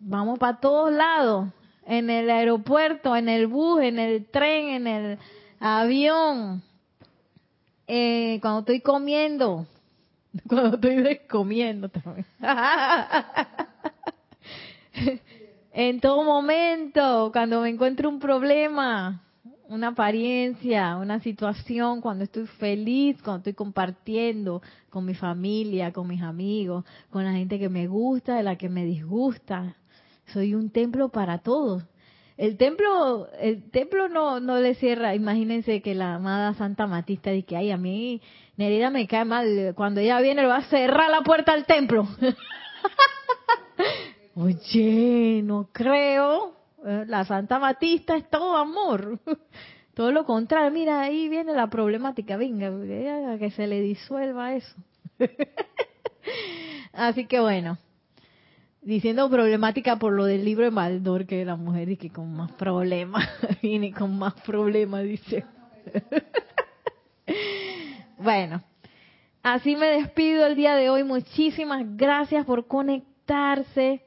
Vamos 0.00 0.40
para 0.40 0.58
todos 0.58 0.92
lados. 0.92 1.48
En 1.86 2.10
el 2.10 2.28
aeropuerto, 2.28 3.14
en 3.14 3.28
el 3.28 3.46
bus, 3.46 3.82
en 3.82 4.00
el 4.00 4.26
tren, 4.26 4.70
en 4.70 4.86
el 4.88 5.18
avión. 5.60 6.60
Eh, 7.86 8.40
cuando 8.42 8.60
estoy 8.60 8.80
comiendo. 8.80 9.66
Cuando 10.48 10.76
estoy 10.76 11.02
descomiendo 11.02 11.90
también. 11.90 12.24
en 15.72 16.00
todo 16.00 16.24
momento, 16.24 17.30
cuando 17.32 17.60
me 17.60 17.68
encuentro 17.68 18.08
un 18.08 18.18
problema, 18.18 19.22
una 19.72 19.88
apariencia, 19.88 20.98
una 20.98 21.20
situación, 21.20 22.02
cuando 22.02 22.24
estoy 22.24 22.46
feliz, 22.46 23.16
cuando 23.22 23.38
estoy 23.38 23.54
compartiendo 23.54 24.60
con 24.90 25.06
mi 25.06 25.14
familia, 25.14 25.92
con 25.92 26.08
mis 26.08 26.20
amigos, 26.20 26.84
con 27.10 27.24
la 27.24 27.32
gente 27.32 27.58
que 27.58 27.70
me 27.70 27.86
gusta, 27.86 28.36
de 28.36 28.42
la 28.42 28.56
que 28.56 28.68
me 28.68 28.84
disgusta. 28.84 29.76
Soy 30.26 30.54
un 30.54 30.70
templo 30.70 31.08
para 31.08 31.38
todos. 31.38 31.84
El 32.36 32.58
templo, 32.58 33.28
el 33.40 33.70
templo 33.70 34.08
no, 34.08 34.40
no 34.40 34.58
le 34.58 34.74
cierra. 34.74 35.14
Imagínense 35.14 35.80
que 35.80 35.94
la 35.94 36.16
amada 36.16 36.52
Santa 36.54 36.86
Matista 36.86 37.30
dice 37.30 37.46
que, 37.46 37.56
ay, 37.56 37.70
a 37.70 37.78
mí 37.78 38.20
Nerida 38.58 38.90
me 38.90 39.06
cae 39.06 39.24
mal. 39.24 39.72
Cuando 39.74 40.00
ella 40.00 40.20
viene, 40.20 40.42
le 40.42 40.48
va 40.48 40.58
a 40.58 40.68
cerrar 40.68 41.10
la 41.10 41.22
puerta 41.22 41.54
al 41.54 41.64
templo. 41.64 42.06
Oye, 44.34 45.40
no 45.42 45.70
creo. 45.72 46.61
Eh, 46.84 47.04
la 47.06 47.24
Santa 47.24 47.58
Matista 47.58 48.16
es 48.16 48.28
todo 48.30 48.56
amor. 48.56 49.18
Todo 49.94 50.10
lo 50.10 50.24
contrario. 50.24 50.70
Mira, 50.70 51.02
ahí 51.02 51.28
viene 51.28 51.52
la 51.52 51.66
problemática. 51.66 52.38
Venga, 52.38 52.72
que 53.38 53.50
se 53.50 53.66
le 53.66 53.82
disuelva 53.82 54.54
eso. 54.54 54.74
Así 56.94 57.26
que 57.26 57.40
bueno 57.40 57.76
diciendo 58.82 59.30
problemática 59.30 59.96
por 59.96 60.12
lo 60.12 60.24
del 60.24 60.44
libro 60.44 60.64
de 60.64 60.70
Maldor, 60.70 61.26
que 61.26 61.44
la 61.44 61.56
mujer 61.56 61.88
y 61.88 61.96
que 61.96 62.10
con 62.10 62.34
más 62.34 62.52
problemas, 62.52 63.28
viene 63.62 63.92
con 63.92 64.18
más 64.18 64.34
problemas, 64.42 65.04
dice. 65.04 65.44
bueno, 68.18 68.62
así 69.42 69.76
me 69.76 69.86
despido 69.86 70.46
el 70.46 70.56
día 70.56 70.74
de 70.74 70.90
hoy. 70.90 71.04
Muchísimas 71.04 71.96
gracias 71.96 72.44
por 72.44 72.66
conectarse 72.66 74.02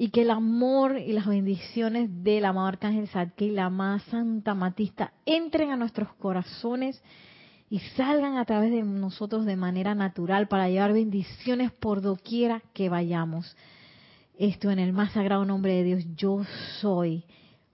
y 0.00 0.08
que 0.08 0.22
el 0.22 0.30
amor 0.30 0.96
y 0.96 1.12
las 1.12 1.26
bendiciones 1.26 2.08
del 2.24 2.46
amado 2.46 2.68
Arcángel 2.68 3.06
Sadke 3.08 3.44
y 3.44 3.50
la 3.50 3.66
amada 3.66 3.98
Santa 3.98 4.54
Matista 4.54 5.12
entren 5.26 5.72
a 5.72 5.76
nuestros 5.76 6.14
corazones 6.14 7.02
y 7.68 7.80
salgan 7.98 8.38
a 8.38 8.46
través 8.46 8.70
de 8.70 8.82
nosotros 8.82 9.44
de 9.44 9.56
manera 9.56 9.94
natural 9.94 10.48
para 10.48 10.70
llevar 10.70 10.94
bendiciones 10.94 11.70
por 11.70 12.00
doquiera 12.00 12.62
que 12.72 12.88
vayamos 12.88 13.54
esto 14.38 14.70
en 14.70 14.78
el 14.78 14.94
más 14.94 15.12
sagrado 15.12 15.44
nombre 15.44 15.74
de 15.74 15.84
Dios, 15.84 16.06
yo 16.16 16.44
soy. 16.80 17.22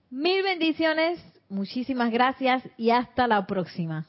Mil 0.09 0.43
bendiciones, 0.43 1.23
muchísimas 1.47 2.11
gracias 2.11 2.61
y 2.75 2.89
hasta 2.89 3.25
la 3.25 3.47
próxima. 3.47 4.05